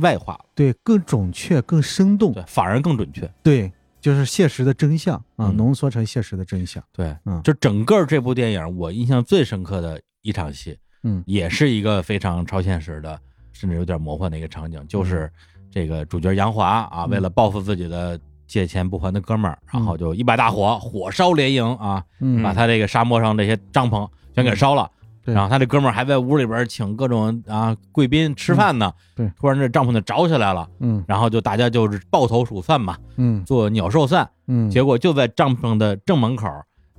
[0.01, 3.29] 外化，对，更准确、更生动，对，反而更准确。
[3.43, 3.69] 对，
[4.03, 6.83] 就是现实的真相啊，浓缩成现实的真相。
[6.91, 13.19] 对，嗯，就整个这部电影，我印象最深刻的一场戏，嗯，也是一个非常超现实的，
[13.53, 15.31] 甚至有点魔幻的一个场景，就是
[15.71, 18.19] 这个主角杨华啊，为了报复自己的。
[18.45, 22.03] 借钱不还的哥们儿，然后就一把大火，火烧连营啊，
[22.43, 24.91] 把他这个沙漠上这些帐篷全给烧了。
[25.23, 28.91] 然后他这哥们儿还在屋里边请各种啊贵宾吃饭呢。
[29.15, 30.67] 对，突然这帐篷就着起来了。
[30.79, 32.97] 嗯，然后就大家就是抱头鼠散嘛。
[33.17, 34.29] 嗯，做鸟兽散。
[34.47, 36.47] 嗯，结果就在帐篷的正门口，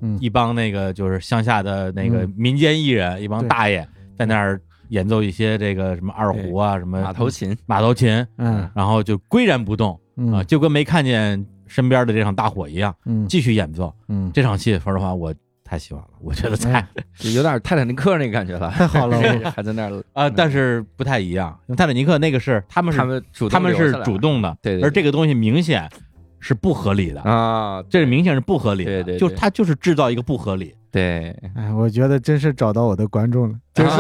[0.01, 8.27] 嗯，一帮那个就是乡下的那个民间艺人，一帮大爷在那儿演奏一些这个什么二胡啊，什么马头琴，马头琴。
[8.39, 9.99] 嗯，然后就岿然不动。
[10.33, 16.87] 啊，就跟没看见身边的这场大火一样，嗯，继续演奏，嗯，这场戏说实话我太喜欢了，我觉得太
[17.35, 19.19] 有点泰坦尼克那个感觉了，太好了，
[19.57, 25.91] 还在那儿啊，但是不太一样，泰坦尼克那个是他们是他们主他们是主动的，对，而这个东西明显
[26.39, 30.75] 是不合理的啊，这是明显是不合理的，对对，就他就是制造一个不合理。
[30.95, 33.91] 对，哎，我觉得真是找到我的观众了，就是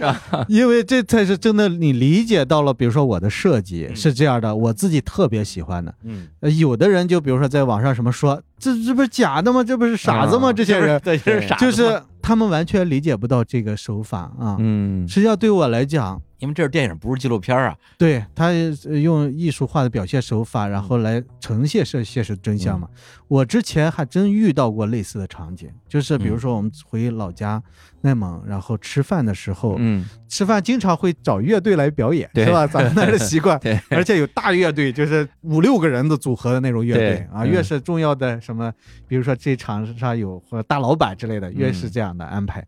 [0.48, 2.72] 因为这才是真的，你理解到了。
[2.72, 5.94] 比如说我的设计是这样的，我自己特别喜欢的。
[6.04, 6.26] 嗯，
[6.56, 9.62] 有的人就比如说在网上什么说，这这不是假的吗？
[9.62, 10.50] 这不是傻子吗？
[10.50, 14.56] 这些人对，是傻，就是他们完全理解不到这个手法啊。
[14.58, 16.18] 嗯，实际上对我来讲。
[16.38, 17.76] 因为这是电影，不是纪录片啊。
[17.96, 22.88] 对他用艺术化的表现手法，然后来呈现现现实真相嘛。
[23.26, 27.62] 我之前还真遇到过类似的场景，就是比如说我们回老家
[28.02, 32.66] 内蒙，然后吃饭的时候，嗯，吃饭经常会找乐队来表演，是吧？
[32.66, 33.58] 咱们那儿的 习惯。
[33.58, 37.44] 对，而且有大乐队，就是五六个人的组合的那种乐队啊。
[37.44, 38.72] 越是重要的什么，
[39.06, 42.64] 比如说这场上有或大老板之类的，越是这样的安排。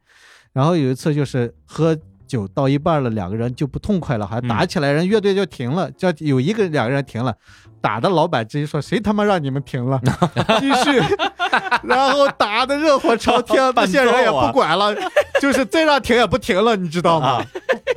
[0.53, 1.97] 然后有一次就是喝。
[2.31, 7.35] 酒到一半了，两个人就不痛快了，还打起来，人乐队就停了，叫有一个两个人停了，
[7.81, 10.01] 打的老板直接说：“谁他妈让你们停了？”
[10.61, 11.03] 继续，
[11.83, 14.95] 然后打的热火朝天，这些人也不管了，
[15.43, 17.45] 就是再让停也不停了，你知道吗？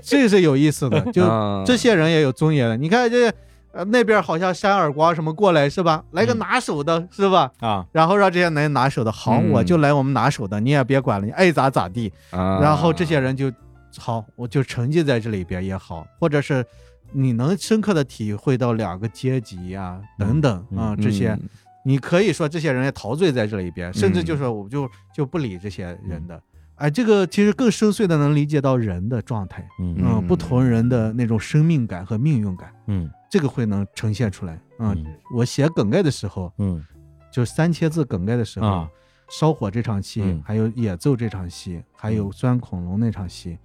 [0.02, 1.22] 这是有意思的，就
[1.64, 2.76] 这些人也有尊严的。
[2.76, 3.32] 你看这
[3.72, 6.04] 呃那边好像扇耳光什么过来是吧？
[6.12, 7.52] 来个拿手的是吧？
[7.60, 12.12] 啊，然后让这些人拿手的，好，我就来我们拿手的，你也别管了，你爱咋咋地。
[12.32, 13.52] 然后这些人就。
[13.98, 16.66] 好，我就沉浸在这里边也好，或者是
[17.12, 21.38] 你能深刻的体会到两个阶级呀等等啊这些，
[21.86, 26.42] 你可以说这些人也陶醉在这里边，甚至就是我就就不理这些人的，
[26.76, 36.84] 哎，这个其实更深邃的能理解到人的状态，嗯，不同人的那种生命感和命运感，嗯，这个会能呈现出来，嗯，我写梗概的时候，嗯，
[37.32, 38.88] 就三千字梗概的时候，
[39.34, 43.58] 烧火这场戏，还有野奏这场戏，还有钻恐龙那场戏。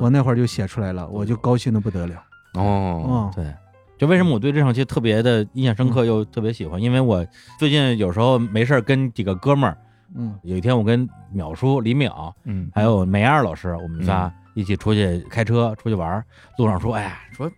[0.00, 2.22] 我那会儿就写出来了，我就高兴的不得了。
[2.54, 3.54] 哦，对，
[3.98, 6.80] 就为什么我对这场戏特别的印象深刻，又特别喜欢？
[6.80, 7.26] 因为我
[7.58, 9.76] 最近有时候没事儿跟几个哥们儿，
[10.14, 16.24] 嗯，有一天我跟淼叔、李淼，嗯，还有梅二老师，我们仨一起出去开车出去玩，
[16.56, 17.50] 路上说，哎呀，说，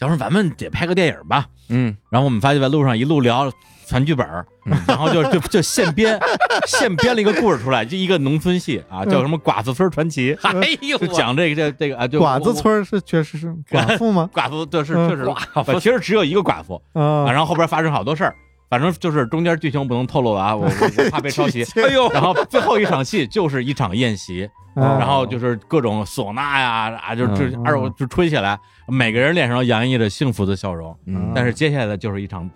[0.00, 3.52] 要是咱们得拍个电影吧，嗯，然后我们发现在路上一路聊。
[3.86, 4.26] 全剧本
[4.86, 6.18] 然后就就就现编，
[6.66, 10.34] 现编了一个故事出来，就一个农村戏啊，叫什么《寡妇村传奇》。
[10.62, 14.30] 哎呦，就讲这个这这个啊，就寡子村是确实是 寡妇吗？
[14.32, 17.26] 寡妇对是确实寡妇，其实只有一个寡妇啊。
[17.30, 18.34] 然后后边发生好多事儿，
[18.70, 21.62] 反正就是中间剧情不能透露啊，我我怕被抄袭。
[21.76, 28.58] 哎呦，然后最后一场戏就是一场宴席，然后就是各种唢呐呀啊，就就二就吹起来，
[28.88, 30.96] 每个人脸上洋溢着幸福的笑容。
[31.34, 32.48] 但是接下来的就是一场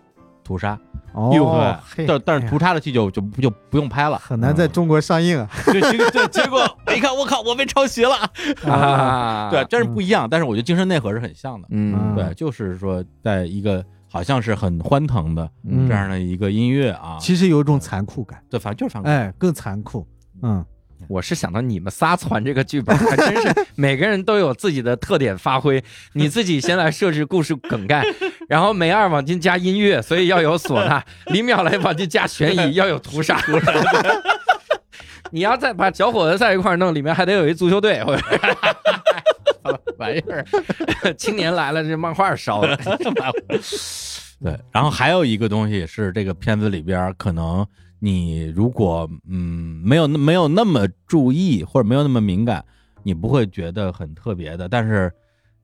[0.49, 0.79] 屠杀。
[1.13, 5.49] 哦，但但是屠杀的戏就就就不用拍了，很难在中国上映啊。
[5.67, 8.15] 对，对，结果我一看，我靠，我被抄袭了
[8.71, 9.49] 啊！
[9.53, 10.29] 对，真是不一样。
[10.31, 11.67] 但是我觉得精神内核是很像的。
[11.71, 15.51] 嗯，对，就是说，在一个好像是很欢腾的
[15.89, 18.41] 这样的一个音乐啊，其实有一种残酷感。
[18.49, 20.07] 对，反正就是残酷，哎，更残酷。
[20.43, 20.65] 嗯。
[21.09, 25.83] 我是想到你们仨传这个剧本，还真是每个人都有自己的特点发挥。
[26.13, 28.05] 你自己先来设置故事梗概，
[28.47, 31.01] 然后梅二往进加音乐，所以要有唢呐；
[31.33, 33.41] 李淼来往进加悬疑，要有屠杀。
[35.33, 38.03] 你要再把小伙子在一块弄，里面还得有一足球队，
[39.99, 40.45] 玩意儿。
[41.17, 42.77] 青年来了，这漫画烧了。
[44.43, 47.67] 对，然后还有一个东西是这个片子里边可能。
[48.01, 52.65] 你如果嗯没有那没有那么注意或者没有那么敏感，
[53.03, 54.69] 你不会觉得很特别的。
[54.69, 55.13] 但是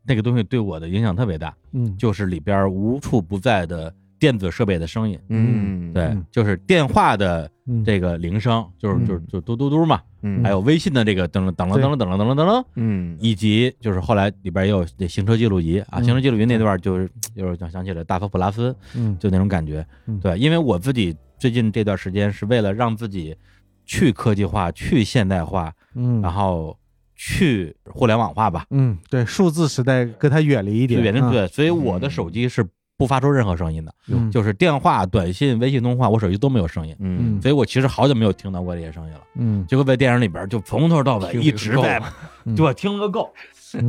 [0.05, 7.49] 那个东西对我的影响特别大，嗯，就是里边无处不在的电子设备的声音，嗯，对，就是电话的
[7.85, 19.87] 这个铃声，就是就是就嘟嘟嘟嘛，嗯，还有微信的这个噔噔噔噔噔噔噔噔噔噔，嗯，以及就是后来里边也有这行车记录仪啊，行车记录仪那段就是 就是想想起了大佛普拉斯，嗯，就那种感觉，
[20.21, 21.17] 对，因为我自己。
[21.39, 23.37] 最近这段时间是为了让自己
[23.85, 26.79] 去科技化、去现代化，嗯，然后
[27.15, 32.67] 去互联网化吧，嗯，对，数字时代跟它远离一点，远离对，所以我的手机是
[32.97, 33.95] 不发出任何声音的，
[34.31, 42.01] 就是电话、短信、微信通话，我手机都没有声音，嗯，所以我其实好久没有听到过这些声音了，嗯，结果在电影里边就从头到尾一直在，
[42.57, 43.33] 对，听了个够。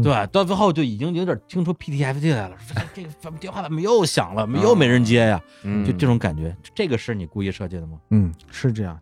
[0.02, 2.56] 对，到最后就已经有点听出 PTSD 来了，
[2.94, 5.42] 这个怎么电话怎么又响了，怎么又没人接呀？
[5.86, 7.98] 就这种感觉，这个是你故意设计的吗？
[8.10, 9.00] 嗯，是这样。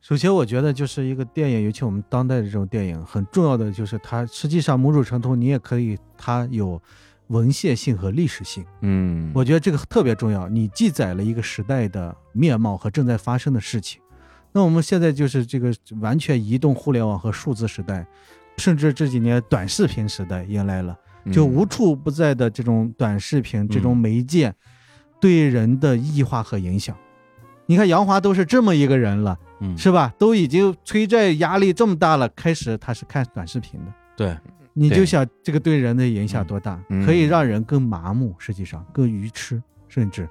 [0.00, 6.80] 首先，我觉得就是一个电影，尤其我们当代的这种电影，很重要的就是它实际上某种程度你也可以，它有
[7.28, 8.64] 文献性和历史性。
[8.80, 14.00] 嗯，我觉得这个特别重要，你记载了一个时代的面貌和正在发生的事情。
[14.50, 18.06] 那我们现在就是这个完全移动互联网和数字时代。
[18.56, 20.96] 甚至这几年短视频时代迎来了，
[21.32, 24.52] 就无处不在的这种短视频这种媒介
[25.20, 26.96] 对人的异化和影响。
[27.66, 29.38] 你看杨华都是这么一个人了，
[29.76, 30.12] 是吧？
[30.18, 33.92] 都已经催债压力这么大了，开始他是看短视频的。
[34.16, 34.36] 对，
[34.74, 40.28] 你就想这个对人的影响多大，可以让人更麻木，实际上更愚痴，甚至，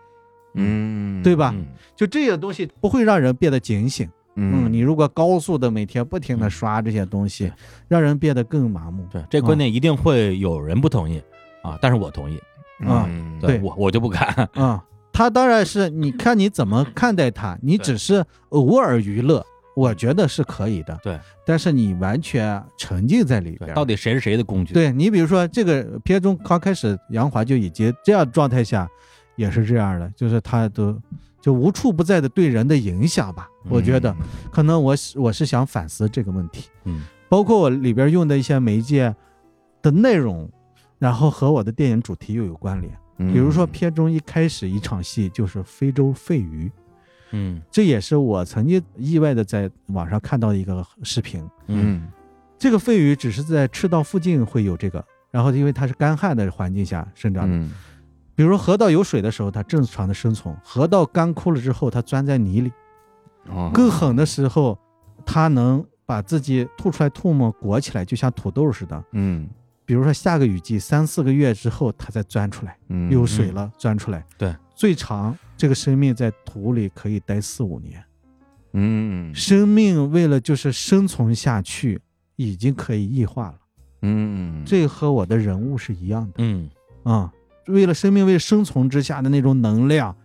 [0.55, 1.55] 嗯，对吧？
[1.95, 4.07] 就这些东西不会让人变得警醒。
[4.35, 7.51] 嗯，你如果高速的每天不停的刷这些东西，
[7.89, 9.05] 让人变得更麻木。
[9.11, 11.21] 对，这观点一定会有人不同意
[11.61, 12.39] 啊，但是我同意
[12.85, 13.09] 啊。
[13.41, 14.81] 对我我就不敢啊。
[15.11, 20.97] 他当然是你看你怎么看待他，你只是偶尔娱乐，我觉得是可以的。
[21.03, 24.73] 对，但是你完全沉浸在里边，到底谁是谁的工具？
[24.73, 28.87] 对你比如说这个片中刚开始杨华就已经这样状态下，
[29.35, 30.97] 也是这样的，就是他都。
[31.41, 34.15] 就无处不在的对人的影响吧，我觉得。
[34.51, 39.13] 可能我我是想反思这个问题，嗯，包括我里边用的一些媒介
[39.81, 40.47] 的内容，
[40.99, 42.95] 然后和我的电影主题又有关联，
[43.33, 46.71] 比如说片中一开始一场戏就是非洲肺鱼，
[47.31, 52.07] 嗯，这也是我曾经意外的在网上看到的一个视频，嗯，
[52.59, 57.67] 这个肺鱼只是在赤道附近会有这个，然后因为它是干旱的环境下生长的。
[58.41, 62.71] 比如说河道有水的时候，它正常的生存；河道干枯了之后，它钻在泥里。
[63.71, 64.75] 更狠的时候，
[65.23, 69.03] 它能把自己吐出来唾沫裹起来，就像土豆似的。
[69.11, 69.47] 嗯。
[69.85, 72.75] 比如说下个雨季，三四个月之后，它再钻出来。
[72.89, 73.11] 嗯。
[73.11, 74.25] 有水了，钻出来。
[74.39, 74.55] 对。
[74.73, 78.03] 最长这个生命在土里可以待四五年。
[78.73, 79.35] 嗯。
[79.35, 82.01] 生命为了就是生存下去，
[82.37, 83.59] 已经可以异化了。
[84.01, 84.63] 嗯。
[84.65, 86.33] 这和我的人物是一样的。
[86.39, 86.67] 嗯。
[87.03, 87.31] 啊。
[87.67, 90.15] 为了生命，为生存之下的那种能量，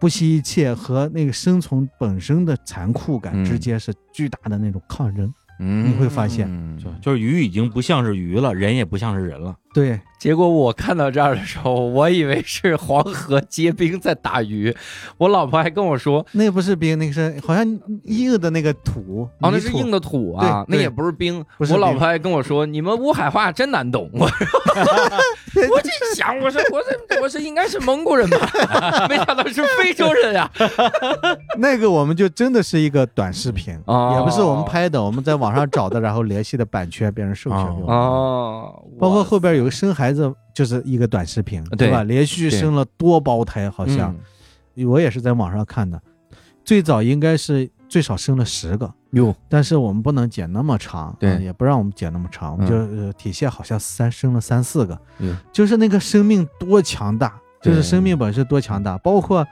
[0.00, 5.32] 不惜一切和那个生存本身的残酷感之间是巨大的那种抗争。
[5.60, 9.54] 嗯，你会发现，就就是鱼已经不像是鱼了，人也不像是人了。
[9.74, 14.74] 对，结果我看到这儿的时候，我以为是黄河结冰在打鱼，
[15.18, 17.66] 我老婆还跟我说，那不是冰，那个是好像
[18.04, 21.44] 硬的那个土，哦，那是硬的土啊，那也不是冰。
[21.58, 24.08] 我老婆还跟我说，你们乌海话真难懂。
[24.14, 24.26] 我
[25.70, 28.38] 我就想，我说我说我说应该是蒙古人吧，
[29.10, 30.48] 没想到是非洲人呀。
[31.58, 37.92] 那个我们就真的是一个短视频，也不是我们拍的，我们在网上找的，然后联系的版权，别人授权给我。
[37.92, 42.04] 哦，包括后边有个生孩子，就是一个短视频，对吧？
[42.04, 44.14] 连续生了多胞胎，好像。
[44.86, 46.00] 我也是在网上看的。
[46.64, 54.98] 最早应该是最少生了十个哟，但是我们不能剪那么长，对，也不让我们剪那么长，我们就体现好像三生了三四个，
[55.52, 59.46] 就是那个生命多强大，就是生命本身多强大，包括。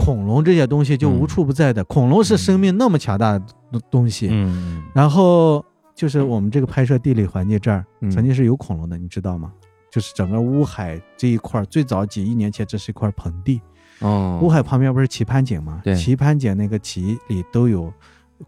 [0.00, 1.82] 恐龙这些东西就无处不在的。
[1.82, 3.44] 恐龙是生命那么强大的
[3.90, 5.64] 东西，嗯，然后
[5.98, 9.52] 就是我们这个拍摄地理环境这儿曾经是有恐龙的，你知道吗？
[9.90, 13.60] 就是整个乌海这一块，最早几亿年前这是一块盆地。
[13.98, 15.80] 哦，乌海旁边不是棋盘井吗？
[15.82, 17.92] 对，棋盘井那个棋里都有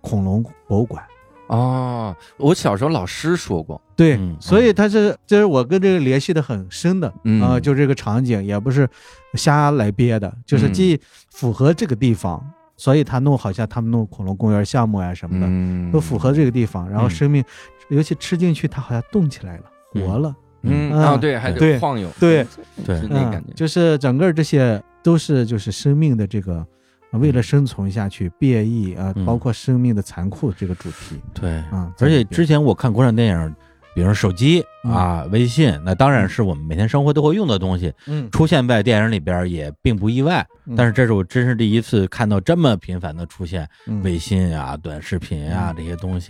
[0.00, 1.02] 恐龙博物馆。
[1.48, 7.12] 哦，我小时候老师说过，对，所以他是就是我跟这个联系的很深的
[7.42, 8.88] 啊，就这个场景也不是
[9.34, 11.00] 瞎来编的，就是既
[11.32, 12.40] 符合这个地方，
[12.80, 17.44] 所以他弄好像他们弄恐龙公园项目啊什么的，都符合这个地方，然后生命，
[17.90, 20.34] 尤其吃进去，它好像动起来了，活了。
[20.62, 20.90] 嗯。
[20.90, 22.46] 啊，对，还得晃悠，对。
[22.82, 26.66] 对，那感觉，就是整个这些都是就是生命的这个，
[27.10, 31.92] 为了生存下去变异啊，包括生命的残酷这个主题，对啊。
[31.98, 33.54] 而且之前我看国产电影，
[34.00, 40.46] 比如手机啊、微信，那当然是我们每天生活都会用的东西，嗯，出现在电影里边也并不意外。
[40.74, 43.68] 但是这是我真是第一次看到这么频繁的出现
[44.02, 46.28] 微信啊、短视频啊这些东西，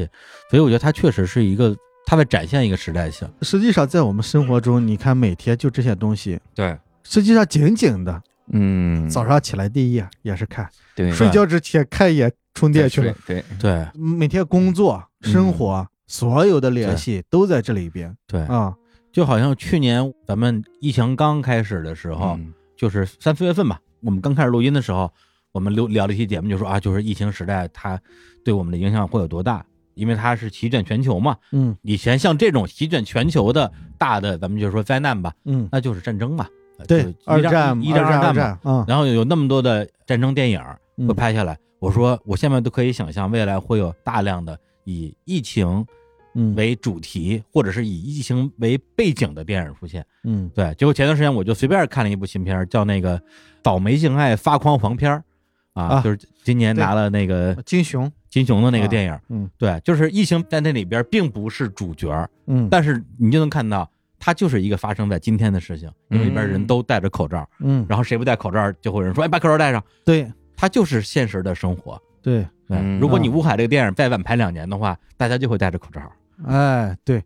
[0.51, 1.77] 所以我觉得它确实是一个。
[2.07, 3.29] 它在展现一个时代性。
[3.43, 6.41] 实际上，在我们生活中，你看每天就这些东西。
[6.57, 8.21] 对，实际上紧紧的。
[8.51, 9.09] 嗯。
[9.09, 10.69] 早上起来第一眼也是看。
[10.97, 11.13] 对。
[11.13, 13.15] 睡觉之前看一眼充电去了。
[13.25, 13.87] 对对。
[13.95, 18.15] 每天工作、生活所有的联系都在这里边。
[18.27, 18.41] 对。
[18.43, 18.75] 啊，
[19.13, 22.37] 就好像去年咱们疫情刚开始的时候，
[22.77, 25.11] 就是三四月份吧，我们刚开始录音的时候，
[25.53, 28.01] 我们聊聊了一期节目，就说啊，就是疫情时代它
[28.45, 29.65] 对我们的影响会有多大。
[29.95, 36.47] 因为它是席卷全球嘛，嗯，以前像这种席卷全球的大的，咱们就说灾难吧，嗯，那就是战争嘛，
[36.89, 40.63] 对，二战一战二战嘛，然后有那么多的战争电影
[41.07, 45.85] 会拍下来，我说我现在都可以想象未来会有大量的以疫情
[46.57, 53.19] 为主题或者是以疫情为背景的电影出现，嗯，对，结果前段时间我就随便看了一部新片，叫那个
[53.63, 55.13] 《倒霉性爱发狂黄片》。
[55.73, 63.89] 啊，就是今年拿了那个金熊金熊的那个电影，嗯，对，就是疫情在那里边并不是主角，嗯，但是你就能看到
[64.19, 76.03] 它就是一个发生在今天的事情，因为里边人都戴着口罩，嗯，然后谁不戴口罩，就会有人说，哎，把口罩戴上，对，它就是现实的生活，对，对，如果你乌海这个电影再晚拍两年的话，大家就会戴着口罩，
[76.47, 77.23] 哎，对。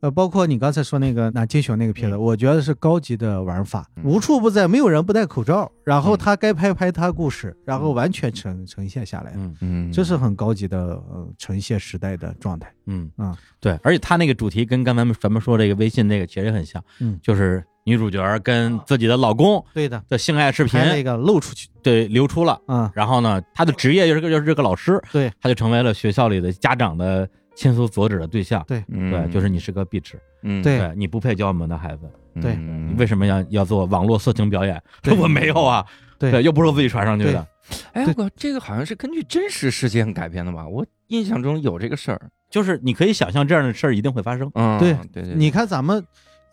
[0.00, 13.10] 呃，包括你刚才说那个拿金熊那个片子，我觉得是高级的玩法，无处不在，没有人不戴口罩，然后他该拍拍他故事，然后完全呈呈现下来，嗯嗯，这是很高级的呃呈现时代的状态，嗯。
[13.16, 20.02] 啊，对，而且他那个主题跟刚才咱们说这个微信那个其实也很像，嗯，就是女主角跟自己的老公对的。
[20.10, 30.20] 的性爱视频那个露出去，对，流出了，嗯，然后呢，他的职业就是个就是这个老师，对，他就成为了学校里的家长的亲疏所指的对象，对，对，就是你是个壁纸。
[30.42, 32.02] 嗯，对，你不配教我们的孩子，
[32.40, 34.82] 对，你为什么要要做网络色情表演？
[35.18, 35.84] 我没有啊，
[36.18, 37.46] 对，又不是我自己传上去的。
[37.92, 40.68] 哎，我这个好像是根据真实事件改编的吧？
[40.68, 44.50] 我印象中有这个事儿，就是你可以想象这样的事儿一定会发生。
[44.54, 46.04] 嗯，对对对，你看咱们。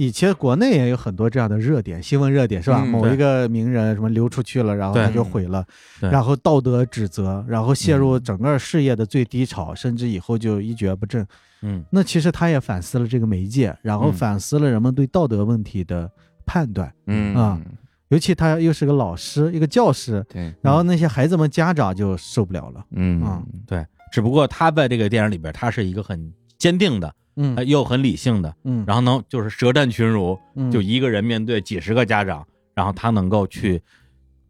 [0.01, 2.83] 以前国内也有很多这样的热点新闻热点是吧？
[2.83, 5.63] 某一个名人什么流出去了，然后他就毁了，
[5.99, 11.23] 然后道德指责，然后陷入整个事业的最低潮，甚至以后就一蹶不振。
[11.61, 16.09] 嗯，那其实他也反思了这个媒介，然后反思了人们对道德问题的
[16.47, 16.91] 判断。
[17.05, 17.61] 嗯啊，
[18.07, 20.25] 尤其他又是个老师，一个教师。
[20.27, 22.83] 对，然后那些孩子们家长就受不了了。
[22.89, 27.13] 嗯啊，对，只不过他在这个电影里边，他是一个很坚定的。
[27.41, 32.45] 嗯，又很理性的，嗯，然后呢，就是舌战群儒，嗯，就一个人面对几十个家长，
[32.75, 33.81] 然后他能够去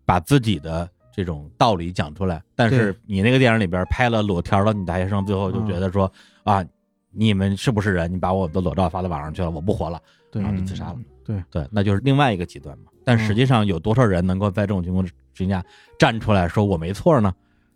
[0.04, 2.44] 把自己的这种道理讲出来。
[2.54, 6.12] 但是你那个电影里边拍了裸条的女大学生，最后就觉得说
[6.44, 6.62] 啊，
[7.12, 8.12] 你们是不是人？
[8.12, 9.98] 你把我的裸照发到网上去了，我不活了，
[10.30, 11.00] 对，然后就自杀了。
[11.24, 12.86] 对对，那就是另外一个极端嘛。
[13.06, 15.64] 但实际上有多少人能够在这种情况之下
[15.98, 17.34] 站出来说我没错呢？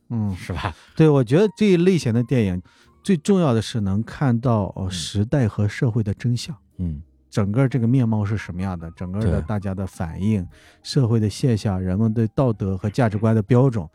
[0.09, 0.75] 嗯，是吧？
[0.93, 2.61] 对，我觉得这一类型的电影。
[3.05, 6.99] 最重要的是能看到时代和社会的真相，嗯，
[7.29, 10.43] 整个这个面貌是什么样的，整个的大家的反应，
[10.81, 13.87] 社会的现象，人们对道德和价值观的标准，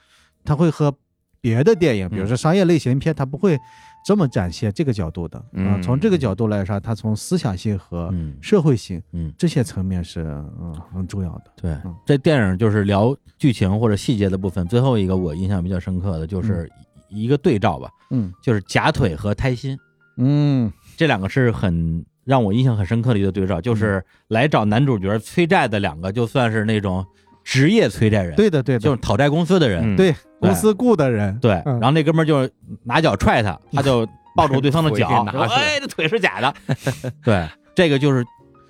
[0.44, 0.94] 它会和
[1.40, 3.58] 别的电影，比如说商业类型片，它不会
[4.06, 5.36] 这么展现这个角度的。
[5.54, 5.80] 啊。
[5.82, 10.20] 从这个角度来说，它从思想性和社会性，嗯，这些层面是
[10.60, 11.44] 嗯很重要的。
[11.56, 11.76] 对，
[12.06, 16.70] 这电影就是聊剧情或者细节的部分，最后一个我印象比较深刻的就是。
[17.10, 19.78] 一个对照吧，嗯，就是假腿和胎心，
[20.16, 27.04] 嗯，这两个是很让我印象很深刻的一个对照，就是来找男主角催债的两个，就算是那种
[27.42, 32.48] 职业催债人，对的，对的，就是讨债公司的人，对，公司雇的人，对，然后那哥们儿就
[32.84, 34.06] 拿脚踹他，他就
[34.36, 36.54] 抱住对方的脚，拿 哎，这腿是假的，
[37.24, 38.24] 对，这个就是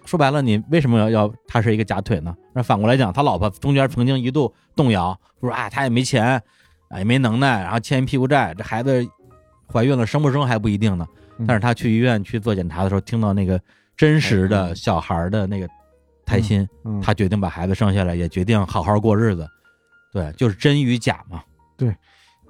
[0.07, 2.35] 说白了，你为什么要要他是一个假腿呢？
[2.55, 6.41] 那反过来讲，他老婆中间曾经一度动摇，说啊，他也没钱，
[6.91, 9.03] 啊也没能耐，然后欠一屁股债，这孩子
[9.67, 11.07] 怀孕了生不生还不一定呢。
[11.47, 13.59] 但是他去医院去做检查的时候，听到那个
[13.97, 15.67] 真实的小孩的那个
[16.27, 16.69] 胎心，
[17.03, 19.49] 他决定把孩子生下来，也决定好好过日子。
[20.13, 21.43] 对，就是真与假嘛。
[21.79, 21.97] 对，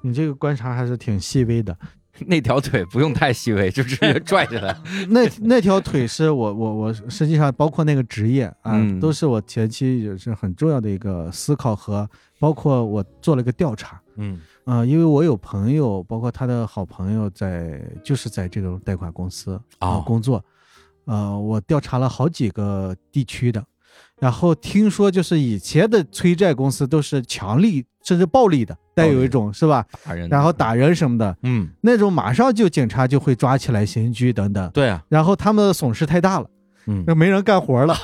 [0.03, 1.77] 你这个观察还是挺细微的。
[2.27, 4.77] 那条腿不用太细微，就直接 拽下来。
[5.09, 12.09] 那那条腿是我我我实际上包括那个职业啊，都是我前期也是很重要的一个思考和
[12.39, 14.01] 包括我做了一个调查。
[14.21, 20.45] 嗯啊，因为我有朋友，包括他的好朋友在就是在这种贷款公司啊工作，
[21.07, 23.65] 呃，我调查了好几个地区的。
[24.21, 29.85] 然后听说，就是以前的催债公司都是强力甚至暴力的，带有一种是吧？
[30.05, 34.71] 打人，然后打人什么的，嗯，那种马上就警察就会抓起来刑拘等等。
[34.73, 36.47] 对啊，然后他们的损失太大了，
[36.87, 37.97] 嗯，没人干活了。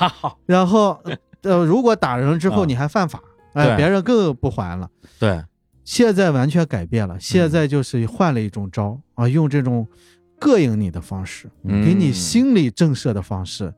[0.47, 0.99] 然后，
[1.43, 3.21] 呃，如果打人之后你还犯法，
[3.53, 4.89] 哎，别人更不还了。
[5.19, 5.41] 对，
[5.87, 9.87] 现在完全改变了，现在就是换了一种招啊，用这种
[10.37, 13.73] 膈应你的方式，给你心理震慑的方式。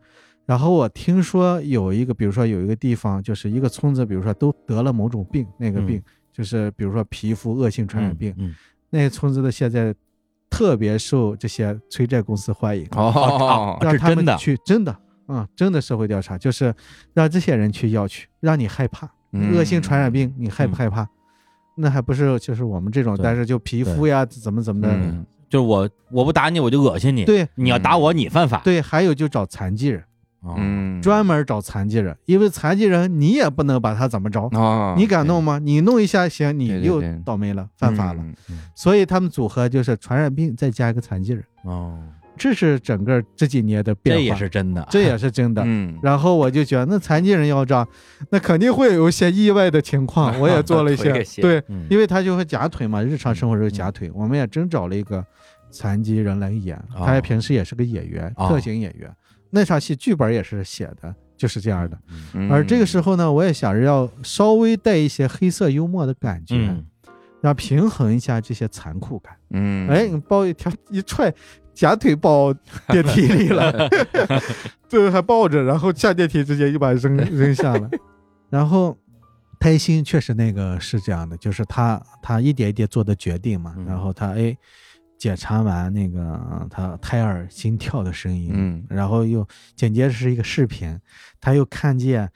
[0.47, 6.01] 然后我听说有一个，比如说有一个地方，就是一个村子，比如说都得了某种病，那个病
[6.33, 8.33] 就是比如说皮肤恶性传染病，
[8.89, 9.93] 那个村子的现在
[10.49, 16.73] 特别受这些催债公司欢迎哦，让他们去真的啊，真的社会调查就是
[17.13, 19.07] 让这些人去要去，让你害怕
[19.53, 21.07] 恶性传染病，你害不害怕？
[21.75, 24.89] 那还不是就是我们这种，但是就皮肤呀怎么怎么的，
[25.49, 30.03] 就是我我不打你我就恶心你，对，你要打我你犯法，对，还有就找残疾人。
[30.55, 34.95] 嗯，专门找残疾人，因为残疾人你也不能把他怎么着啊？
[34.97, 35.59] 你敢弄吗？
[35.59, 38.23] 你弄一下行，你又倒霉了，犯法了。
[38.73, 41.43] 所以他们组合就是传染病再加一个残疾人。
[41.63, 41.99] 哦，
[42.39, 45.61] 这是整个这几年的变化，这也是真的，这也是真的。
[45.65, 47.87] 嗯，然后我就觉得那残疾人要这样，
[48.31, 50.33] 那肯定会有一些意外的情况。
[50.39, 55.23] 我也做了一些，对，因为他就会假腿嘛，日常生活时候夹腿，我们也真找了一个
[55.69, 59.11] 残疾人来演，他平时也是个演员，特型演员。
[59.51, 61.97] 那场戏剧本也是写的，就是这样的。
[62.49, 66.55] 而这个时候呢，我也想着要稍微带一些黑色幽默的感觉，
[67.41, 69.33] 要平衡一下这些残酷感。
[69.49, 71.33] 嗯，哎，你抱一条一踹，
[71.79, 72.53] 假腿抱
[72.89, 73.89] 电梯里了，
[74.89, 77.89] 最后还抱着，然后下电梯直接就把扔扔下了。
[78.49, 78.97] 然后
[79.59, 83.75] 胎心确实那个是这样的，就是他他一点一点做的决定嘛。
[83.87, 84.55] 然后他哎。
[85.17, 89.45] 检查完那个他胎儿心跳的声音，嗯，然后又
[89.75, 90.97] 紧接着是一个视频，
[91.41, 92.31] 他又看见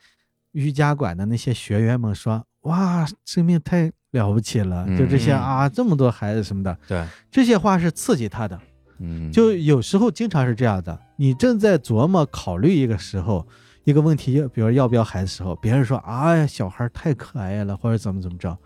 [0.51, 8.59] 瑜伽馆的那些学员们说：“哇，生命太了不起了！”就这些啊，这么多孩子什么的，对，这些话是刺激他的，
[8.99, 13.45] 嗯，就有时候经常是这样的，你正在琢磨考虑一个时候
[13.83, 18.57] 一个问题，比如要不要孩子时候，别人说：“啊呀，小孩太可爱了，或者怎么怎么着。”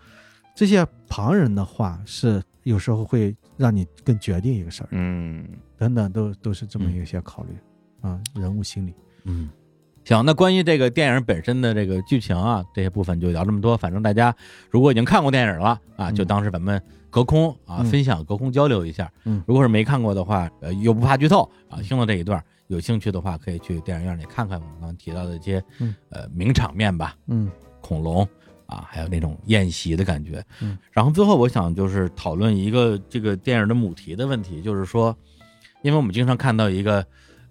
[0.54, 7.50] 这些旁人的话是有时候会让你更决定一个事儿，嗯，等等，都都是这么一些考虑
[8.00, 8.92] 啊，人物心理，
[9.24, 9.48] 嗯，
[10.08, 13.76] 行，那关于这个电影本身的这个剧情啊，这些部分就聊这么多。
[13.76, 14.34] 反正大家
[14.70, 19.12] 如果已经看过电影了啊，就当是咱们隔空啊分享、隔空交流一下。
[19.24, 25.62] 嗯，如果是没看过的话，呃，又不怕剧透啊，听了这一段有兴趣的话，可以去电影院里看看我们刚刚提到的一些
[26.08, 27.14] 呃名场面吧。
[27.26, 27.50] 嗯，
[27.82, 28.26] 恐龙。
[28.64, 35.16] 啊，还有那种宴席的感觉，嗯，然后最后我想就是讨论一个这个电影的母题的问题，就是说，
[35.80, 37.02] 因为我们经常看到一个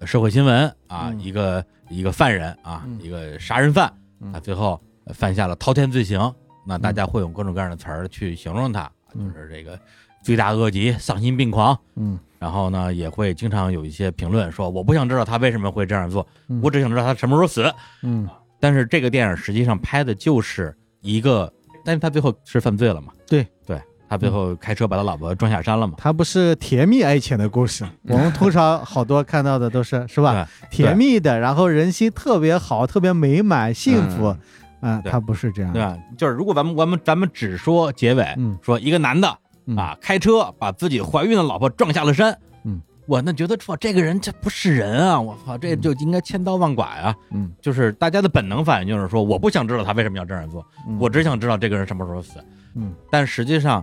[0.06, 3.92] 社会新闻啊，一个一个犯人啊，一个杀人犯，
[4.32, 4.80] 他最后
[5.14, 6.34] 犯下了滔天罪行，
[6.66, 9.80] 那大家会用各种各样的词儿去形容他，就是这个
[10.22, 16.26] 罪大恶极、丧心病狂，嗯，然后呢，也会经常有一些评论说，我不想知道他为什么会这样做，
[16.62, 18.28] 我只想知道他什么时候死，嗯，
[18.60, 20.76] 但是这个电影实际上拍的就是。
[21.02, 21.54] 一个，
[21.86, 23.14] 但是他最后是犯罪了嘛？
[23.28, 23.80] 对，对
[24.10, 25.94] 他最后开车把他老婆撞下山了嘛？
[25.98, 30.48] 他不是甜蜜爱情的故事， 我们通常好多看到的都是是吧？
[30.70, 34.36] 甜蜜的，然后人心特别好，特别美满幸福，
[34.80, 35.98] 啊，他不是这样，对吧？
[36.18, 38.26] 就是如果咱们我们咱们只说结尾，
[38.62, 39.28] 说一个男的
[39.76, 42.38] 啊开车把自己怀孕的老婆撞下了山。
[42.64, 45.18] 嗯我那觉得说这个人这不是人啊！
[45.18, 47.16] 我操，这就应该千刀万剐呀！
[47.32, 50.66] 嗯，就是大家的本能反应就是说，我不想知道他为什么要这样做，
[51.00, 52.44] 我只想知道这个人什么时候死。
[52.76, 53.82] 嗯，但实际上，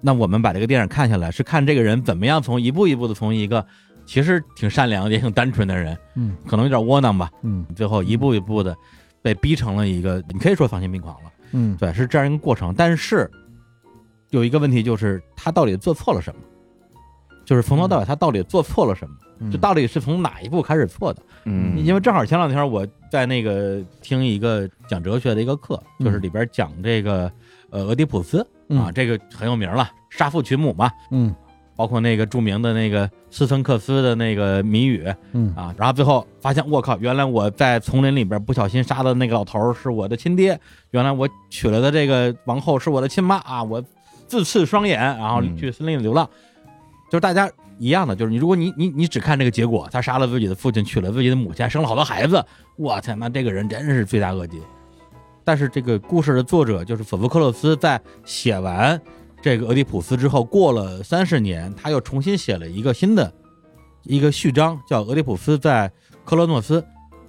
[0.00, 3.64] 那我们把这个电影看下来，是看这个人怎么样从一步一步的从一个
[4.06, 8.76] 其实挺善良也挺单纯的人，嗯，可能有点窝囊吧，嗯，最后一步一步的
[9.20, 12.74] 被逼成了一个你可以说丧心病狂了，嗯，对，是这样一个过程。
[12.74, 13.30] 但是
[14.30, 16.40] 有一个问题就是他到底做错了什么？
[17.44, 19.16] 就是从头到尾他到底做错了什么？
[19.50, 21.22] 这到底是从哪一步开始错的？
[21.44, 27.30] 嗯，因为正好前两天我在那个听一个讲哲学的一个课，就是里边讲这个
[27.70, 31.34] 呃俄狄浦斯啊，这个很有名了，杀父娶母嘛，嗯，
[31.76, 40.58] 包括那个著名的那个斯芬克斯的那个谜语，嗯啊，然后最后发现我靠，原来我在丛林里边不小心杀的那个老头是我的亲爹，
[40.90, 43.82] 原来我娶了的这个王后是我的亲妈啊，我
[44.26, 46.28] 自刺双眼，然后去森林里流浪，
[47.10, 47.50] 就是大家。
[47.80, 54.60] 一样的，就是你，如果你你你只看这个结果，他杀了自己的父亲，娶了自己的母亲，还生了好多孩子，我天，那这个人真是罪大恶极。
[55.48, 59.00] 但是这个故事的作者就是索福克勒斯，在写完
[59.40, 63.32] 这个俄狄浦斯之后，过了三十年，他又重新写了一个新的
[64.02, 65.90] 一个序章，叫《俄狄浦斯在
[66.22, 66.82] 克罗诺斯》，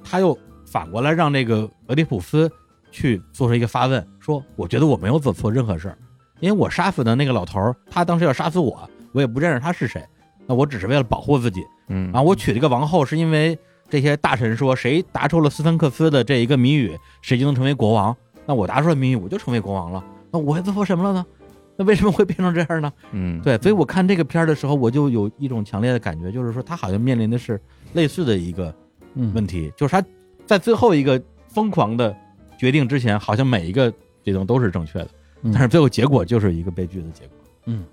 [0.03, 2.51] 他又反过来让这个俄狄浦斯
[2.91, 5.97] 去做出一个发问，说：“我觉得我没有做错任何事儿，
[6.41, 10.05] 因为我杀死的那个老头儿，他当时要杀死我，我也不认识他是谁。”
[10.45, 13.57] 那我只是为了保护自己，嗯，然后我娶这个王后，是因为
[13.89, 18.15] 这些大臣说，谁答出了斯芬克斯的这一个谜语，谁就能成为国王。
[18.45, 20.03] 那我答出了谜语，我就成为国王了。
[20.31, 21.25] 那我做错什么了呢？
[21.75, 22.91] 那为什么会变成这样呢？
[23.13, 27.59] 嗯，对，所以我看这个片儿的时候，我就有一种强烈的感觉，就是说他好像面临的是
[27.93, 28.73] 类似的一个
[29.33, 30.03] 问题，就是他
[30.45, 32.15] 在最后一个疯狂的
[32.57, 33.91] 决定之前，好像每一个
[34.23, 35.09] 决定都是正确的，
[35.53, 37.37] 但是最后结果就是一个悲剧的结果。
[37.65, 37.85] 嗯，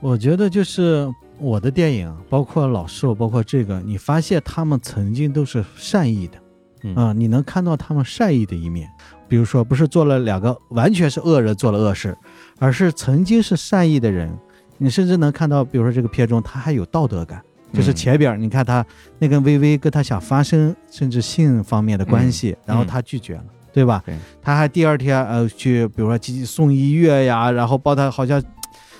[0.00, 1.08] 我觉得就是。
[1.40, 8.88] 我的电影，包括老寿，包括这个，你发现他们曾经都是善意的，啊，你能看到他们善意的一面。
[9.28, 12.16] 比如说，不是做了两个完全是恶人做了恶事，
[12.58, 14.36] 而是曾经是善意的人。
[14.78, 17.42] 你甚至能看到，比如说这个片中他还有道德感，
[17.72, 18.84] 就是前边你看他
[19.18, 24.02] 那跟微微跟他想发生甚至性方面的关系，然后他拒绝了，对吧？
[24.40, 28.42] 他还第二天呃去，比如说去送医院呀，然后帮他好像。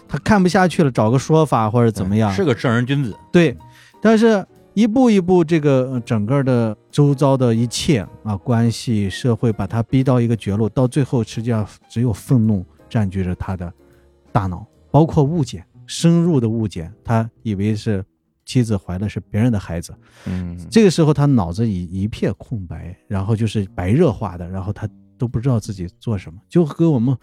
[0.09, 3.14] 他看不下去了，找个说法或者怎么样，是个正人君子。
[3.30, 3.55] 对，
[4.01, 13.70] 但是一步一步，这个整个的周遭的一切啊，关系、社会，把他逼到一个绝路，到最后实际上只有愤怒占据着他的
[14.32, 18.02] 大脑，包括误解，深入的误解，他以为是
[18.47, 19.94] 妻子怀的是别人的孩子。
[20.26, 27.14] 嗯，这个时候他脑子一一片空白，然后就是白热化的，然后他都不知道自己做什么，就和我们。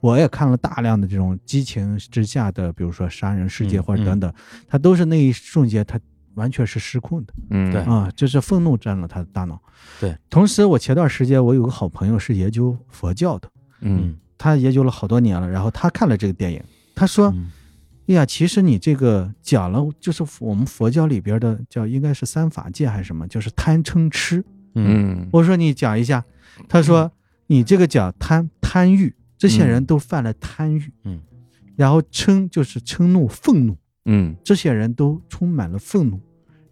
[0.00, 4.32] 我也看了大量的这种激情之下的，比如说杀人事件或者等等，
[4.66, 6.00] 他都是那一瞬间，他
[6.34, 7.34] 完全是失控的。
[7.50, 9.60] 嗯，对啊，就是愤怒占了他的大脑。
[10.00, 13.48] 对，同时我前段时间我有个好朋友是研究佛教的，
[13.80, 16.62] 嗯，他研究了好多年了，然后他看了这个电影，
[16.94, 17.34] 他说
[18.08, 24.42] ：“哎呀，其实你这个讲了，就是我们佛教里边的叫应该是三法界还是什么，就是贪嗔痴。”
[24.74, 26.24] 嗯，我说你讲一下，
[26.68, 27.12] 他说
[27.48, 29.14] 你这个讲贪贪欲。
[29.40, 31.18] 这些人都犯了贪欲，嗯，
[31.74, 36.20] 然后嗔就是嗔怒、愤怒，嗯，这些人都充满了愤怒，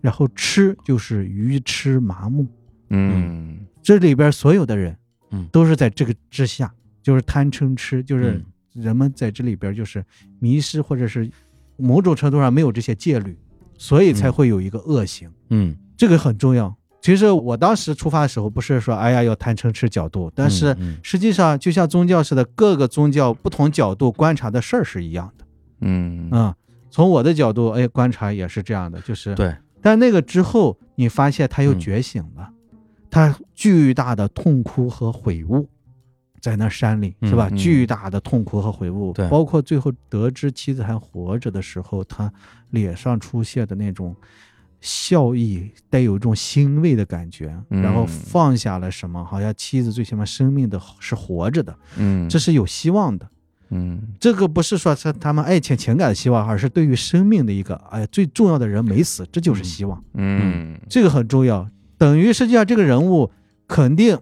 [0.03, 2.47] 然后痴就是愚痴麻木，
[2.91, 4.95] 嗯，这里边所有的人，
[5.31, 6.71] 嗯，都是在这个之下，
[7.03, 10.05] 就是贪嗔痴，就是人们在这里边就是
[10.39, 11.31] 迷失，或者是
[11.79, 13.35] 某种程度上没有这些戒律，
[13.79, 16.77] 所以才会有一个恶行，嗯，这个很重要。
[17.01, 25.45] 其实我当时出发的时候不是说，哎呀要贪嗔痴角度，但是实际上就像宗教似的，各个宗教不同角度观察的事儿是一样的。
[25.81, 26.55] 嗯啊，
[26.91, 29.55] 从我的角度，哎，观察也是这样的，就是对。
[29.81, 32.51] 但那个之后，你发现他又觉醒了，
[33.09, 35.69] 他巨大的痛哭和悔悟，
[36.41, 37.49] 在那山里是吧？
[37.51, 39.29] 巨大的痛哭和悔悟，对。
[39.29, 42.31] 包括最后得知妻子还活着的时候，他
[42.71, 44.15] 脸上出现的那种。
[44.81, 49.25] 笑意带有一种欣慰的感觉，然后放下了什么？
[49.25, 53.29] 好像妻子最起码生命的是活着的，嗯，这是有希望的，
[53.71, 61.69] 嗯，这个不是说是他们爱情情感的希望，而是对于生命的一个哎最重要的人没死，这就是希望，嗯，这个很重要。
[61.97, 63.29] 等于实际上这个人物
[63.67, 64.17] 肯定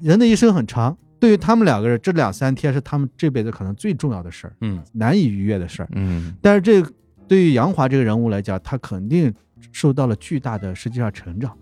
[0.00, 6.86] 人的一生很长，对于他们两个人这两三天是他们这辈子可能最重要的事儿，嗯，难以逾越的事儿，嗯，但是这
[7.26, 9.34] 对于杨华这个人物来讲，他肯定。
[9.72, 11.56] 受到了巨大的实际上成长，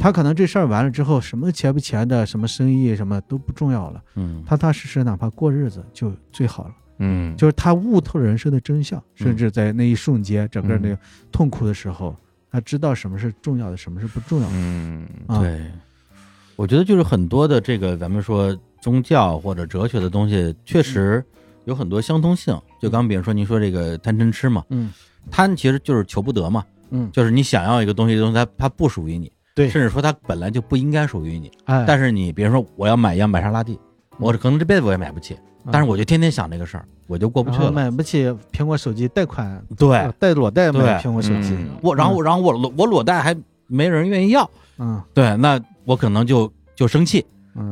[0.00, 10.98] 他可能这事儿完了之后，什么钱不钱的，什么生意什么都不重要了，嗯，踏踏实实哪怕过日子就最好了，嗯，就是他悟透人生的真相，甚至在那一瞬间，整个那个
[11.30, 12.16] 痛苦的时候，
[12.50, 15.06] 他知道什么是重要的，什么是不重要的，嗯，
[15.40, 15.70] 对，
[16.56, 21.22] 我觉得就是很多的这个咱们说宗教或者哲学的东西，确实
[21.64, 22.58] 有很多相通性。
[22.80, 24.90] 就刚比如说您说这个贪嗔痴嘛，嗯，
[25.30, 26.64] 贪其实就是求不得嘛。
[26.90, 31.50] 嗯，就是你想要一个东西，东西它它不属于你，对，甚至说它本来就不应该属于你。
[31.64, 33.78] 哎，但是你比如说我要买一辆玛莎拉蒂，
[34.18, 35.36] 我可能这辈子我也买不起，
[35.72, 37.70] 但是我就天天想这个事儿，我就过不去了。
[37.72, 40.10] 买不起苹果手机，贷款对。
[40.18, 43.36] 贷裸贷买苹果手机，我然后然后我我裸贷还
[43.66, 44.48] 没人愿意要，
[44.78, 47.24] 嗯，对，那我可能就就生气。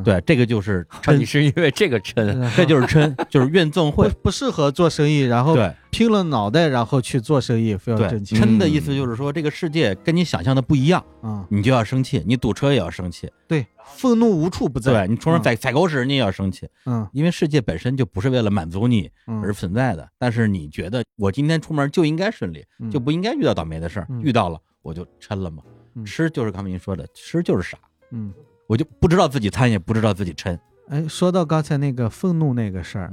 [0.05, 8.41] 对，这个就是 嗔，你是因为这个嗔，这就是嗔， 就是怨憎会，不适合做生意，然后对拼了脑袋，然后去做生意，非要挣钱。
[8.41, 19.11] 嗔的意思就是说，这个世界跟你想象的不一样，嗯，你就要生气，你堵车也要生气，对，愤怒无处不在，对你出门踩踩狗屎，你也要生气，嗯，因为世界本身就不是为了满足你
[19.43, 25.63] 而存在的，但是你觉得我今天出门就应该顺利，就不应该遇到倒霉的事儿，遇到了我就嗔了嘛，
[26.05, 27.79] 吃就是刚才您说的，吃就是傻，
[28.11, 28.33] 嗯。
[28.75, 30.59] 我就不知道自己贪，也不知道自己嗔。
[30.89, 33.09] 哎，说到刚才那个愤怒那个事儿，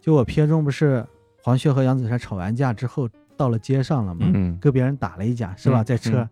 [0.00, 1.06] 就我片中不是
[1.42, 3.06] 黄轩和杨子姗吵完架之后
[3.36, 4.26] 到了街上了吗？
[4.32, 5.84] 嗯，跟别人打了一架，是吧？
[5.84, 6.26] 在车，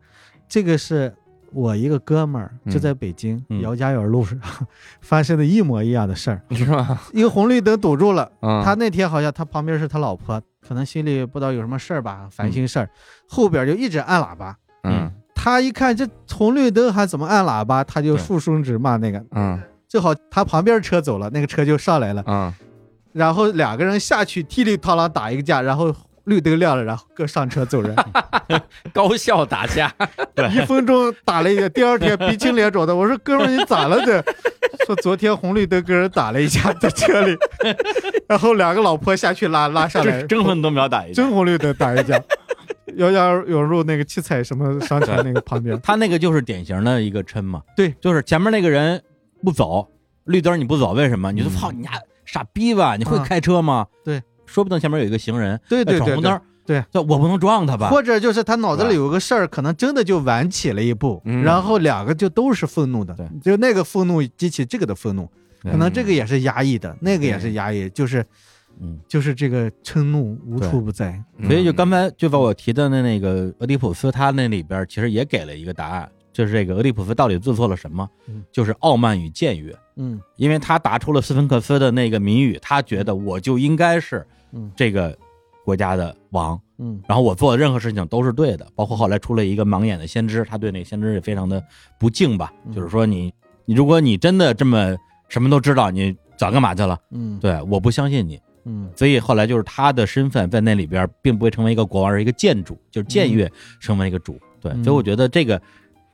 [0.48, 1.14] 这个是
[1.52, 4.40] 我一个哥们儿就在北京姚家园路上
[5.02, 7.02] 发生的一模一样的事儿， 是吧？
[7.12, 8.32] 一个红绿灯堵住了，
[8.64, 12.88] 他那天好像他旁边是他老婆，可能心里不知道有什么事儿吧，烦心事儿，
[13.28, 15.12] 后边就一直按喇叭，嗯。
[15.42, 19.58] 他一看这红绿灯还怎么按喇叭，他就竖中指骂那个，嗯，
[19.88, 22.52] 正好他旁边车走了，那个车就上来了，嗯，
[23.14, 25.94] 然后两个人下去踢里踏啷打一个架，然后
[26.24, 27.96] 绿灯亮了，然后各上车走人，
[28.92, 29.90] 高效打架，
[30.52, 34.22] 一分钟打了一个，第二天鼻青脸肿的，我说哥们你咋了这？
[34.86, 37.36] 说昨天红绿灯跟人打了一架在车里，
[38.28, 42.20] 然后两个老婆下去拉拉上来，争分夺秒打一架，争红绿灯打一架。
[42.96, 47.62] 遥遥涌入那个七彩什么商场那个旁边， 他那个就是典型的一个嗔嘛。
[47.76, 49.02] 对，就是前面那个人
[49.42, 49.86] 不走，
[50.24, 51.32] 绿灯你不走，为什么？
[51.32, 51.92] 你说操你丫
[52.24, 52.96] 傻逼吧？
[52.96, 53.86] 你会开车吗？
[54.04, 57.88] 对，说不定前面有一个行人，对对对，闯红灯，对，我不能撞他吧？
[57.88, 65.28] 或者就是他脑子里有个事儿，可能真的就晚起了一步，然后两个就都是愤怒的，就那个愤怒激起这个的愤怒，
[65.62, 68.24] 可能这个也是压抑的，那个也是压抑，就是。
[68.80, 78.08] 嗯，就是这个嗔怒无处不在，所以就刚才就把我提的的那个俄狄浦斯，他那里边其实也给了一个答案，就是这个俄狄浦斯到底做错了什么？
[78.50, 79.76] 就是傲慢与僭越。
[79.96, 84.26] 嗯，因为他答出了斯芬克斯的那个谜语，他觉得我就应该是
[84.74, 85.16] 这个
[85.64, 86.58] 国家的王。
[86.78, 91.62] 嗯，然后我做的任何事情都是对的，包括后来出了一个盲眼的先知，他对那个先知也非常的
[91.98, 92.50] 不敬吧？
[92.74, 93.30] 就是说你
[93.66, 94.96] 你如果你真的这么
[95.28, 96.98] 什么都知道，你早干嘛去了？
[97.10, 98.40] 嗯，对，我不相信你。
[98.64, 103.50] 嗯，所以后来就是他的身份在那里边，并不会成为一个国王，而一个建主，就是僭越
[103.80, 104.38] 成为一个主。
[104.60, 105.60] 对，所以我觉得这个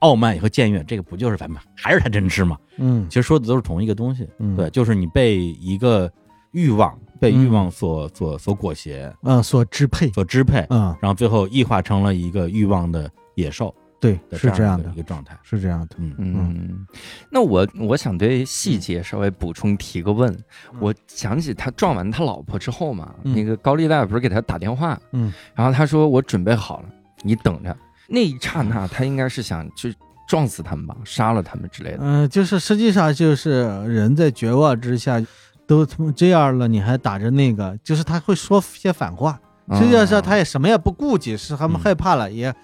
[0.01, 2.57] 傲慢和僭越，这个不就是咱们还是他真知吗？
[2.79, 4.29] 嗯，其实说的都是同一个东西。
[4.57, 6.11] 对，就是你被一个
[6.53, 13.75] 欲望，被欲望所所所裹挟，嗯，所支配，所支配，嗯，然后最后异化成了一个欲望的野兽。
[13.99, 15.97] 对，是这样的一个状态，是这样的。
[15.99, 16.87] 嗯嗯，
[17.31, 20.37] 那我我想对细节稍微补充提个问，
[20.79, 26.89] 我想起他撞完他老婆之后嘛，那个高利贷不是给他打电话，嗯，然后他说我准备好了，
[27.23, 27.75] 你等着。
[28.07, 29.93] 那一刹那，他应该是想去
[30.29, 31.99] 撞死他们吧，杀了他们之类的。
[32.03, 35.21] 嗯，就是实际上就是人在绝望之下
[35.67, 39.41] 都这样了，你还打着那个，就是他会说些反话。
[39.73, 42.55] 实际上他也什么也不顾及，是他们害怕了也。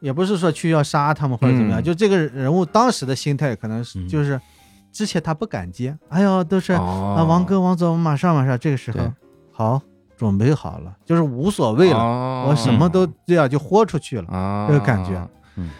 [0.00, 4.40] 也不是说去要杀他们或者怎么样，就这个人物当时的心态可能是就是，
[4.92, 9.12] 之前他不敢接，哎呦都是啊王哥王总马上马上这个时候
[9.52, 9.82] 好
[10.16, 11.98] 准备好了，就是无所谓了，
[12.48, 15.28] 我什么都这样就豁出去了，这个感觉，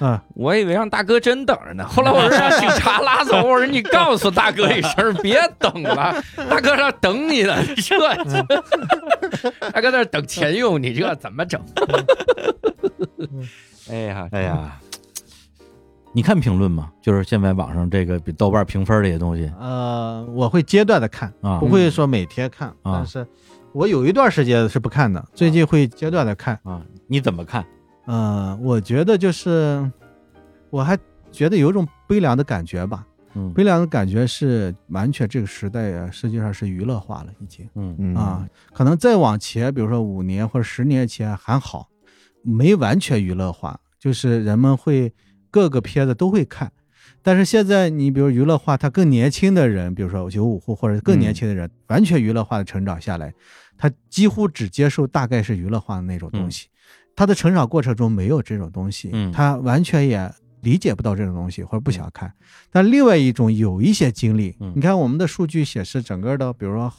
[0.01, 6.21] 嗯，我以为让大哥真等着呢，后来我说让警察拉走，我说你告诉大哥一声，别等了，
[6.51, 7.99] 大哥那等你呢，这
[9.71, 11.61] 大哥那等钱用，你这怎么整？
[13.91, 14.81] 哎呀，哎呀，
[16.13, 16.91] 你看评论吗？
[17.01, 19.51] 就是现在网上这个比豆瓣评分这些东西。
[19.59, 22.75] 呃，我会阶段的看啊，不会说每天看。
[22.83, 23.27] 但是，
[23.73, 26.83] 我有一段时间是不看的，最近会阶段的看啊。
[27.07, 27.65] 你怎么看？
[28.07, 29.91] 呃，我觉得就是，
[30.71, 30.99] 我还
[31.31, 33.05] 觉得有一种悲凉的感觉吧。
[33.35, 37.69] 嗯，悲凉的感觉是完全这个时代啊，实际上是娱乐化了，已经。
[37.75, 41.87] 嗯嗯啊，可能再往前，比如说五年或者十年前还好。
[42.43, 45.13] 没完全娱乐化，就是人们会
[45.51, 46.73] 各个片子都会看，
[47.23, 53.35] 但是现在你比如娱乐化，他更年轻的人，比如说九五后或者更年轻的人，完全娱乐化的成长下来，
[53.77, 56.69] 他几乎只接受大概是娱乐化的那种东西，
[57.17, 62.33] 他的成长过程中没有这种东西，他完全也理解不到这种东西或者不想看。
[62.71, 66.93] 但另外一种有一些经历，你看我们的数据显示，整个的比如说，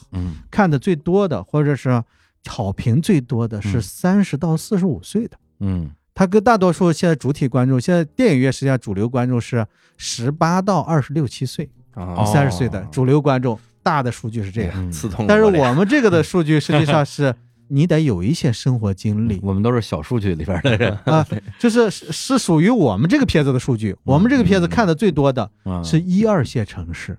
[0.50, 2.02] 看的最多的或者是。
[2.48, 15.26] 好评最多的是三十到四十五岁的，嗯，他跟大多数现在主体观众，现在电影院实际上主流观众是十八到二十六七岁啊，三十岁的主流观众，大的数据是这样，刺痛。
[15.28, 17.34] 但是我们这个的数据 实际上是
[17.68, 19.38] 你得有一些生活经历。
[19.44, 20.96] 我们都是小数据里边的人。
[21.04, 21.26] 啊，
[21.58, 23.94] 就是是属于我们这个片子的数据。
[24.02, 25.50] 我们这个片子看的最多的
[25.84, 27.18] 是一二线城市，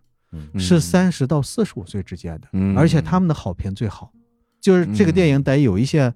[0.57, 4.11] 是三十到四十五岁之间的，而且他们的好评最好。
[4.61, 6.13] 就是这个电影得有一些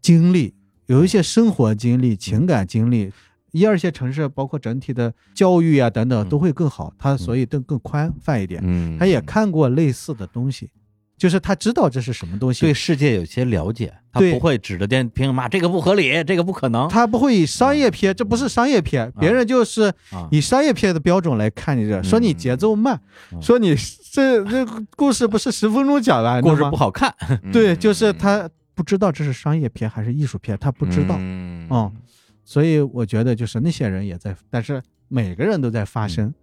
[0.00, 0.54] 经历，
[0.86, 3.10] 有一些生活经历、情感经历。
[3.52, 8.60] 一二线城市包括整体的教育啊等等都会更好，他所以更更宽泛一点。
[8.64, 10.70] 嗯，他也看过类似的东西，
[11.18, 13.92] 就是他知道这是什么东西，对世界有些了解。
[14.12, 16.88] 他不会指着电屏骂这个不合理，这个不可能。
[16.88, 19.92] 他不会以商业片，这不是商业片，别人就是
[20.30, 23.00] 以商业片的标准来看你这，说你节奏慢，
[23.40, 23.74] 说你
[24.10, 24.66] 这这
[24.96, 27.14] 故事不是十分钟讲完，故事不好看。
[27.52, 31.14] 对，就是他不知道这是商业片还是艺术片，他不知道。
[31.18, 31.92] 嗯。
[32.44, 36.34] 所以我觉得就是那些人也在，但是每个人都在发声，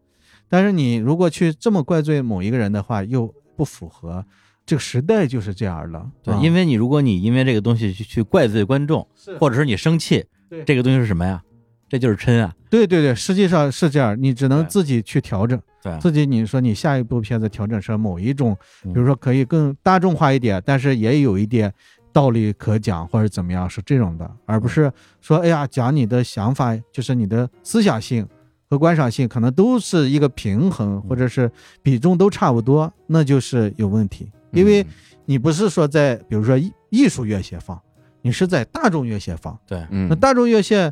[0.48, 4.24] 但是你如果去这么怪罪某一个人的话，又不符合
[4.66, 6.10] 这个时代就是这样了。
[6.24, 9.06] 对，因为你如果你因为这个东西去去怪罪观众，
[9.38, 10.24] 或者是你生气，
[10.66, 11.42] 这个东西是什么呀？
[11.90, 12.54] 这就是嗔啊！
[12.70, 15.58] 对对对，实际上是这样，你只能自己去调整，
[15.90, 21.74] 对，自己你说你下一部片子调整成某一种，比如说可以更大众化一点，但是也有一点。
[22.14, 24.92] 道理可讲或者怎么样是这种的，而不是
[25.22, 28.28] 说哎呀讲你的想法，就是你的思想性
[28.68, 31.52] 和观赏性可能都是一个平衡，或者是
[31.84, 34.32] 比重都差不多，那就是有问题。
[34.52, 34.84] 因为
[35.26, 36.58] 你不是说在比如说
[36.90, 37.80] 艺术院线放，
[38.24, 39.56] 你是在大众院线放。
[39.68, 40.92] 对，那大众院线，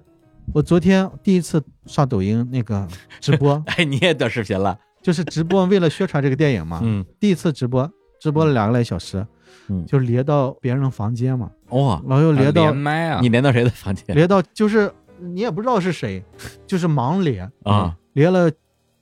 [0.54, 2.88] 我昨天第一次上抖音那个
[3.20, 6.80] 直播， 哎，你也短视频了，就是直播为了宣传这个电影嘛。
[6.82, 7.88] 嗯，第一次直播，
[8.20, 9.24] 直播了两个来小时。
[9.68, 14.16] 嗯，就连到别人的房间嘛，哇，然后又连到连麦啊，你连到谁的房间？
[14.16, 16.24] 连到就是你也不知道是谁，
[16.66, 18.52] 就是盲连啊，连了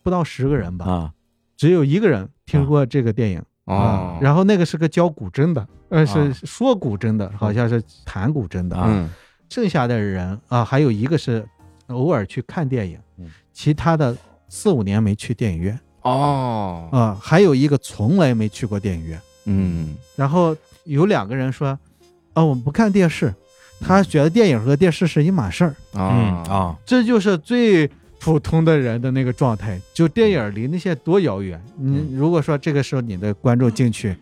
[0.02, 1.14] 不到十个人吧，啊，
[1.56, 9.10] 只有一个人听过这个电影啊，然后那个是个教古筝的，呃，是说古筝的，好像是弹古筝的啊，
[9.50, 11.48] 剩下的人啊，还有一个是
[11.88, 13.00] 偶尔去看电影，
[13.54, 14.16] 其他的
[14.50, 19.20] 四五年没去电影院哦，啊，还有一个从来没去过电影院。
[19.46, 21.78] 嗯，然后有两个人说，
[22.34, 23.34] 啊，我们不看电视，
[23.80, 25.76] 他觉得电影和电视是一码事儿。
[25.94, 26.44] 啊。
[26.50, 27.90] 啊，这就是最
[28.20, 29.80] 普通的人的那个状态。
[29.94, 34.16] 就电影离那些多遥远，你如果说这个时候你的观众进去，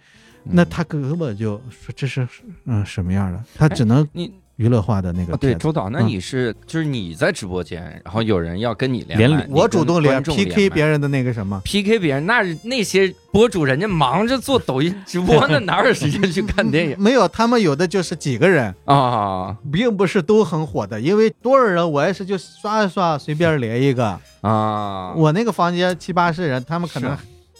[0.43, 2.27] 那他根本就说这是
[2.65, 4.31] 嗯什么样的，他只能你。
[4.61, 16.95] 娱乐化的那个对周导，那你是就是你在直播间，然后有人要跟你连，我主动连 PK 别人的那个什么 PK 别人，那那些博主人家忙着做抖音直播呢，哪有时间去 看电影？
[16.99, 25.13] 没有，他们有的就是几个人啊，并不是都很火的，因为多少人我也是就刷一刷，随便连一个啊。
[25.15, 27.17] 我那个房间七八十人，他们可能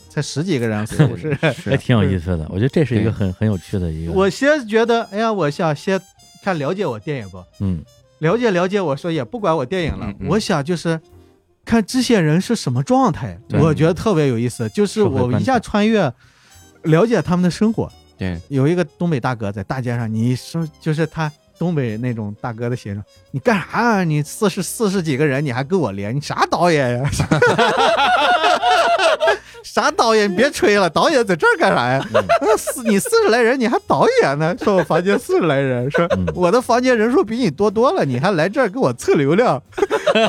[0.08, 1.34] 才十几个人，是不是？
[1.66, 4.12] 还 挺有意思的，我觉得这是一个很很有趣的一个。
[4.12, 6.00] 我先觉得，哎呀，我想先。
[6.44, 7.44] 看了解我电影不？
[7.60, 7.84] 嗯，
[8.20, 8.82] 了解了解。
[8.82, 11.00] 我说也不管我电影了，我想就是
[11.64, 14.68] 看这些人是什么状态，我觉得特别有意思。
[14.70, 16.12] 就是我一下穿越，
[16.84, 17.92] 了解他们的生活。
[18.18, 24.04] 对，有一个东北大哥在大街上，你说就是他东北那种大哥的形象，你干啥啊？
[24.04, 26.16] 你四十四十几个人，你还跟我连？
[26.16, 27.10] 你啥导演呀？
[29.64, 30.34] 啥导演？
[30.36, 32.04] 别吹了，导演在这儿干啥呀？
[32.58, 34.56] 四你四十来人，你还导演呢？
[34.64, 39.62] 说我房间四十来人，说我的房间人数比你多多了，你还来这儿给我蹭流量？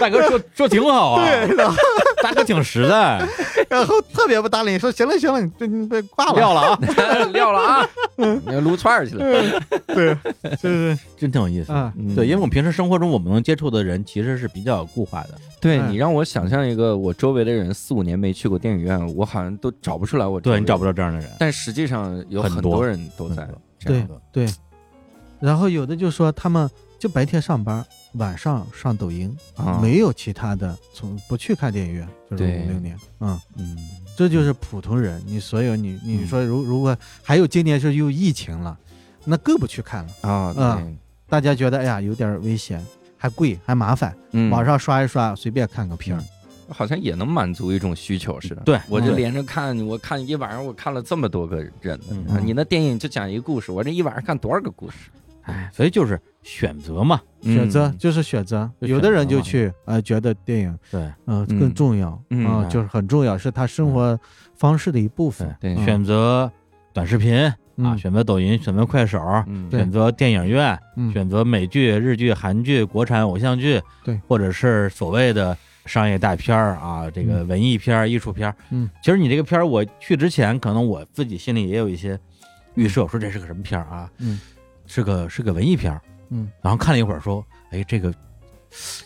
[0.00, 1.56] 大哥说说挺好啊， 对，
[2.22, 3.20] 大哥挺实在，
[3.68, 6.78] 然后特别不搭理，说行了行了，你你被挂了，撂了啊，
[7.32, 7.88] 撂了啊，
[8.52, 10.16] 要撸串去了，对，
[10.56, 10.96] 就是。
[11.18, 15.30] 真挺有意思啊，对，因为我们平时生活中我们能接触的人其实是比较固化的，
[15.60, 23.48] 对你让我想象一个我周围的人四五年没去过电影院，我好像都找不出来，我对你找不到这样的人，但实际上有很多人都在，
[23.84, 24.46] 对对，
[25.40, 27.84] 然后有的就说他们就白天上班。
[28.14, 33.38] 晚上上抖音啊，没有其他的，从不去看电影院，就是五六年，嗯。
[33.58, 33.76] 嗯，
[34.16, 35.22] 这就是普通人。
[35.26, 38.76] 你所有你你说如如果还有今年是又疫情了，
[39.24, 40.12] 那更不去看了。
[40.22, 40.54] 啊。
[40.56, 40.96] 嗯，
[41.28, 42.84] 大家觉得哎呀有点危险，
[43.18, 44.16] 还贵还麻烦，
[44.50, 46.24] 网上刷一刷随便看个片儿，
[46.70, 48.62] 好像也能满足一种需求似的。
[48.62, 52.00] 对，我就连着看，我看一晚上，我看了这么多个人，
[52.42, 54.96] 你那电影就讲一个故事，我这一晚上看多少个故事？
[55.48, 58.70] 哎，所以就是选择嘛，选择就是选择。
[58.80, 62.10] 有的人就去，呃，觉得电影对，嗯，更重要
[62.46, 64.18] 啊，就是很重要，是他生活
[64.54, 65.54] 方式的一部分。
[65.60, 66.50] 对，选择
[66.92, 67.34] 短视频
[67.76, 69.18] 啊，选择抖音，选择快手，
[69.70, 70.78] 选择电影院，
[71.12, 75.56] 选择美剧、日剧、韩剧、国产偶像剧，对，或者是所谓的
[75.86, 78.54] 商业大片儿啊，这个文艺片儿、艺术片儿。
[78.70, 82.18] 嗯，其实你这个片儿，我去之前，可能我自己心里也有一些
[82.74, 84.10] 预设，说这是个什么片儿啊？
[84.18, 84.40] 嗯，
[84.88, 86.00] 是个是个文艺片儿。
[86.30, 88.12] 嗯，然后看了一会儿，说，哎，这个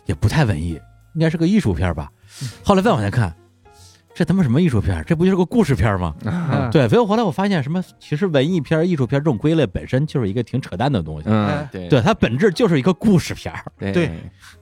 [0.06, 0.80] 也不太文艺，
[1.14, 2.10] 应该是个艺术片吧？
[2.64, 3.34] 后来再往下看。
[4.14, 5.02] 这他妈什么艺术片？
[5.06, 6.14] 这不就是个故事片吗？
[6.70, 11.30] 对，所以后来我发现，什么其实文艺片、艺术片这种归类本身就是一个挺扯淡的东西。
[11.30, 13.64] 嗯，对，对，它本质就是一个故事片儿。
[13.78, 14.12] 对，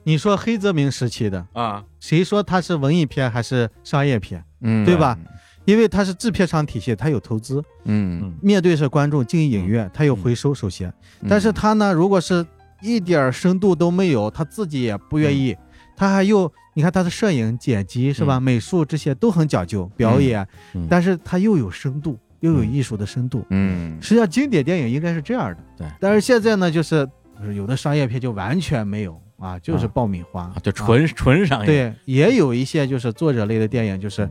[0.03, 4.41] 你说黑泽明时期的啊，谁说它是文艺片还是商业片？
[4.61, 5.17] 嗯，对吧？
[5.65, 10.93] 因为它是制片厂体系，它有投资，嗯，面对是观众进影院，它有回收，首先，
[11.27, 12.45] 但是它呢，如果是
[12.81, 15.55] 一点深度都没有，他自己也不愿意，
[15.95, 16.51] 他还又。
[16.73, 18.39] 你看他的摄影、剪辑是吧？
[18.39, 20.47] 美术这些都很讲究，表演，
[20.89, 23.45] 但是他又有深度，又有艺术的深度。
[23.49, 25.57] 嗯，实际上经典电影应该是这样的。
[25.77, 27.05] 对，但是现在呢，就是
[27.53, 31.65] 有的商业片就完全没有啊，就是爆米花，就纯纯商业。
[31.65, 34.29] 对，也有一些就是作者类的电影，就是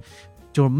[0.50, 0.70] 就是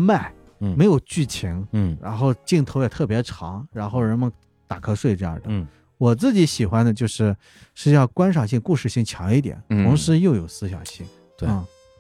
[0.61, 4.31] 慢，没有剧情，嗯，然后镜头也特别长，然后人们
[4.67, 5.43] 打瞌睡这样的。
[5.47, 5.67] 嗯，
[5.99, 7.35] 我自己喜欢的就是
[7.75, 11.07] 实际上观赏性、故事性强一点，同时又有思想性。
[11.37, 11.49] 对，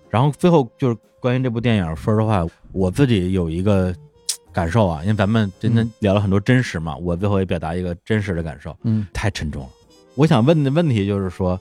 [0.08, 3.94] 然后最后就是关于这部电影，说实话，我自己有一个
[4.52, 9.68] 感受啊，因为咱们今天聊了很多真实嘛，我最后也表达一个真实的感受，嗯，太沉重了。
[10.16, 11.58] 我想问的问题就是说，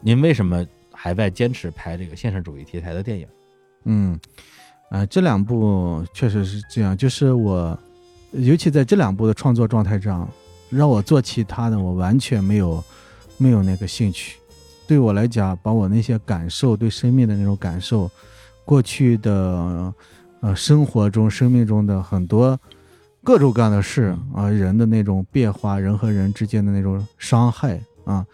[0.00, 3.28] 您为什么还在坚持拍这个现实主义题材的电影？
[3.84, 4.18] 嗯，
[4.90, 7.78] 啊，这两部确实是这样，就是我，
[8.32, 10.28] 尤其在这两部的创作状态上，
[10.68, 12.82] 让我做其他的，我完全没有
[13.38, 14.38] 没有那个兴趣。
[14.88, 18.10] 对我来讲，把我那些感受，对生命的那种感受，
[18.64, 19.94] 过去的
[20.40, 22.58] 呃生活中、生命中的很多
[23.22, 28.26] 各种各样的事啊，人的那种变化，人和人之间的那种伤害啊，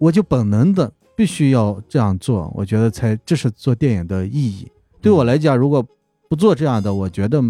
[0.00, 2.52] 我就本能的必须要这样做。
[2.52, 4.68] 我觉得才这是做电影的意义。
[5.04, 5.86] 对我来讲，如果
[6.30, 7.42] 不做这样的，我觉得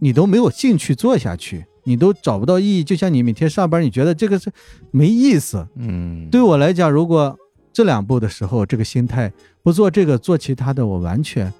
[0.00, 2.82] 你都没有兴趣做下去，你都找不到意义。
[2.82, 4.50] 就像你每天上班，你觉得这个是
[4.90, 5.66] 没意思。
[5.76, 7.38] 嗯，对我来讲，如果
[7.72, 9.32] 这两步的时候，这个心态
[9.62, 11.52] 不做这个，做其他的，我完全，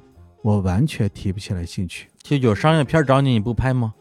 [0.42, 2.08] 我完全提不起来兴趣。
[2.24, 3.94] 就有商业片找你，你不拍吗？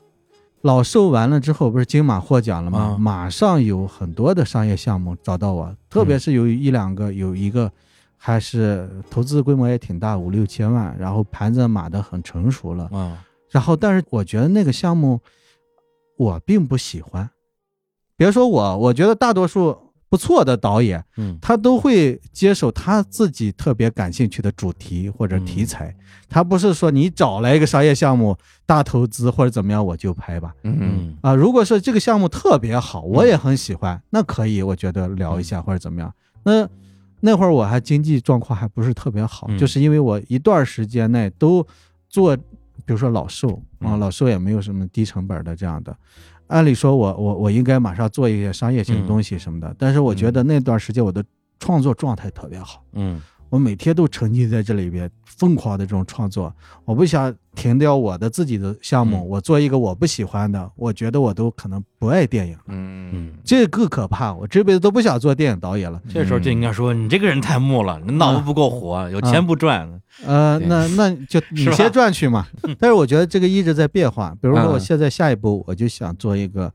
[0.61, 2.98] 老寿完了之后，不是金马获奖了吗？
[2.99, 7.72] 马上有很多的商业项目找到我，特别是有一两个，有一个
[8.18, 12.89] 还是投资规模也挺大，五六千万，然后盘子码的很成熟了。
[12.91, 13.15] 嗯。
[13.49, 15.22] 然后，但是我觉得那个项目
[16.18, 17.30] 我并不喜欢。
[18.18, 19.77] 别说我，我觉得大多数
[20.10, 25.95] 不错的导演，嗯，他都会接受他自己特别感兴趣的主题或者题材。
[26.27, 28.35] 他不是说你找来一个商业项目
[28.65, 30.53] 大投资或者怎么样我就拍吧。
[30.64, 36.14] 嗯啊，如果说这个项目特别好，我也很喜欢，那可以，我觉得聊一下或者怎么样。
[36.44, 36.68] 那
[37.19, 41.65] 那会儿我还经济状况还不是特别好，就是因为我一段时间内都
[42.10, 42.38] 做。
[42.85, 45.94] 比如说老寿啊，老寿也没有什么低成本的这样的，
[46.45, 51.22] 按理说我我我应该马上做一些商业性的东西什么的，但是我觉得那段时间我的
[51.60, 53.22] 创作状态特别好，嗯。
[53.49, 56.53] 我每天都沉浸在这里边，疯狂的这种创作。
[56.86, 62.57] 我不想停掉我的自己的项目，我做一个我不喜欢的，我觉得我都可能不爱电影。
[62.68, 64.34] 嗯嗯，这更可怕。
[64.34, 66.02] 我这辈子都不想做电影导演了。
[66.14, 69.90] 这时候就应该说，你这个人太木了，你脑子不够活，有钱不赚。
[70.26, 72.48] 呃，那那就 你先赚去嘛。
[72.80, 74.36] 但是我觉得这个一直在变化。
[74.41, 76.72] 比如说，我现在下一步，我就想做一个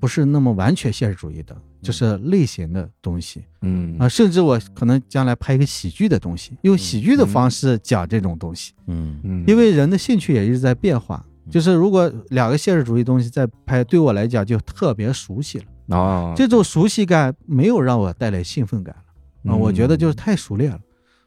[0.00, 1.56] 不是那么完全现实主义的。
[1.80, 3.96] 就是类型的东西，嗯。
[4.00, 9.16] 啊，甚至我可能将来拍一个喜剧的东西，用喜剧的方式讲这种东西，嗯。
[9.22, 11.24] 嗯，因为人的兴趣也一直在变化。
[11.48, 15.96] 就是如果两个现实主义东西在拍，对我来讲就特别熟悉了。
[15.96, 19.52] 啊，这种熟悉感没有让我带来兴奋感了。
[19.52, 20.80] 啊，我觉得就是太熟练了，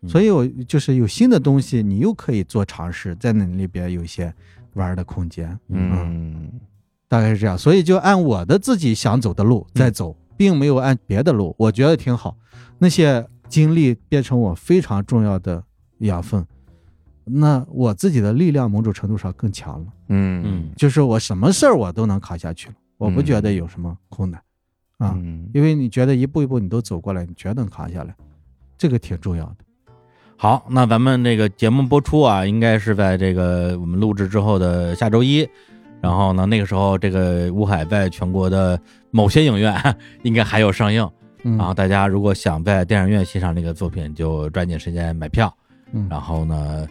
[0.08, 4.32] 所以我就是有新的东西，你又可以做尝试，在那里边有一些
[4.74, 6.52] 玩的空间，嗯，
[7.12, 10.16] 大概是这样，所以就按我的自己想走的路在走。
[10.38, 12.36] 并没有按别的路，我觉得挺好。
[12.80, 15.64] 那些经历变成我非常重要的
[16.00, 16.44] 养分，
[17.26, 19.86] 那我自己的力量某种程度上更强了。
[20.08, 24.42] 嗯嗯，就是我什么事儿我都能扛下去了，我不觉得有什么困难
[24.98, 25.16] 啊。
[25.54, 28.16] 因为你觉得一步一步你都走过来，你全能扛下来，
[28.80, 29.58] 这个挺重要的。
[30.38, 35.48] 好，那咱们这个节目播出啊，应该是在这个我们录制之后的下周一。
[36.02, 38.80] 然后呢，那个时候这个乌海在全国的
[39.12, 39.74] 某些影院
[40.24, 41.08] 应该还有上映，
[41.44, 45.54] 然后大家如果想在电影院欣赏这个作品，就抓紧时间买票。
[46.10, 46.88] 然后呢，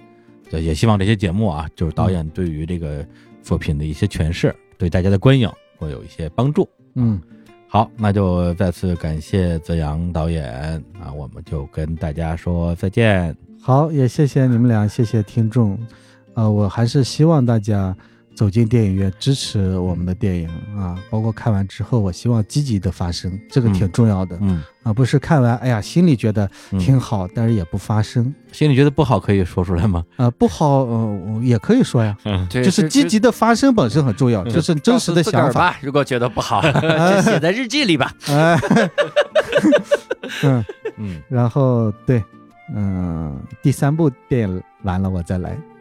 [0.53, 3.05] 也希望这些节目啊，就是导演对于这个
[3.43, 6.69] 作品的一些诠释，对大家的观影会有一些帮助。
[6.95, 7.21] 嗯，
[7.67, 10.53] 好，那就再次感谢泽阳导演
[11.03, 13.35] 啊，我们就跟大家说再见。
[13.61, 15.77] 好，也谢谢你们俩，谢谢听众。
[16.35, 17.97] 呃，我还是希望大家。
[18.35, 24.39] 走进电影院支持我们的电影啊，包括看完之后，我希望积极的发声，这个挺重要的。
[24.41, 28.35] 嗯啊，不是看完，哎呀，心里觉得挺好，但是也不发声。
[28.51, 30.05] 心里觉得不好可以说出来吗？
[30.17, 32.17] 啊，不好，嗯，也可以说呀。
[32.25, 35.77] 嗯，就是积极的发声本身很重要，就是真实的想法。
[35.83, 38.11] 如果觉得不好， 就写在日记里吧。
[40.43, 40.65] 嗯
[40.97, 42.23] 嗯，然后对。
[42.73, 45.57] 嗯，第三部电影完了，我再来。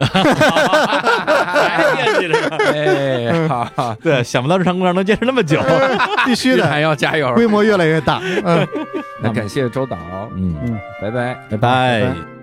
[2.72, 5.60] 哎，好，对，想不到日常公园能坚持那么久，
[6.26, 8.20] 必须的，还要加油，规模越来越大。
[8.44, 8.66] 嗯，
[9.22, 9.96] 那感谢周导，
[10.36, 10.54] 嗯。
[10.62, 12.39] 嗯，拜拜，拜拜。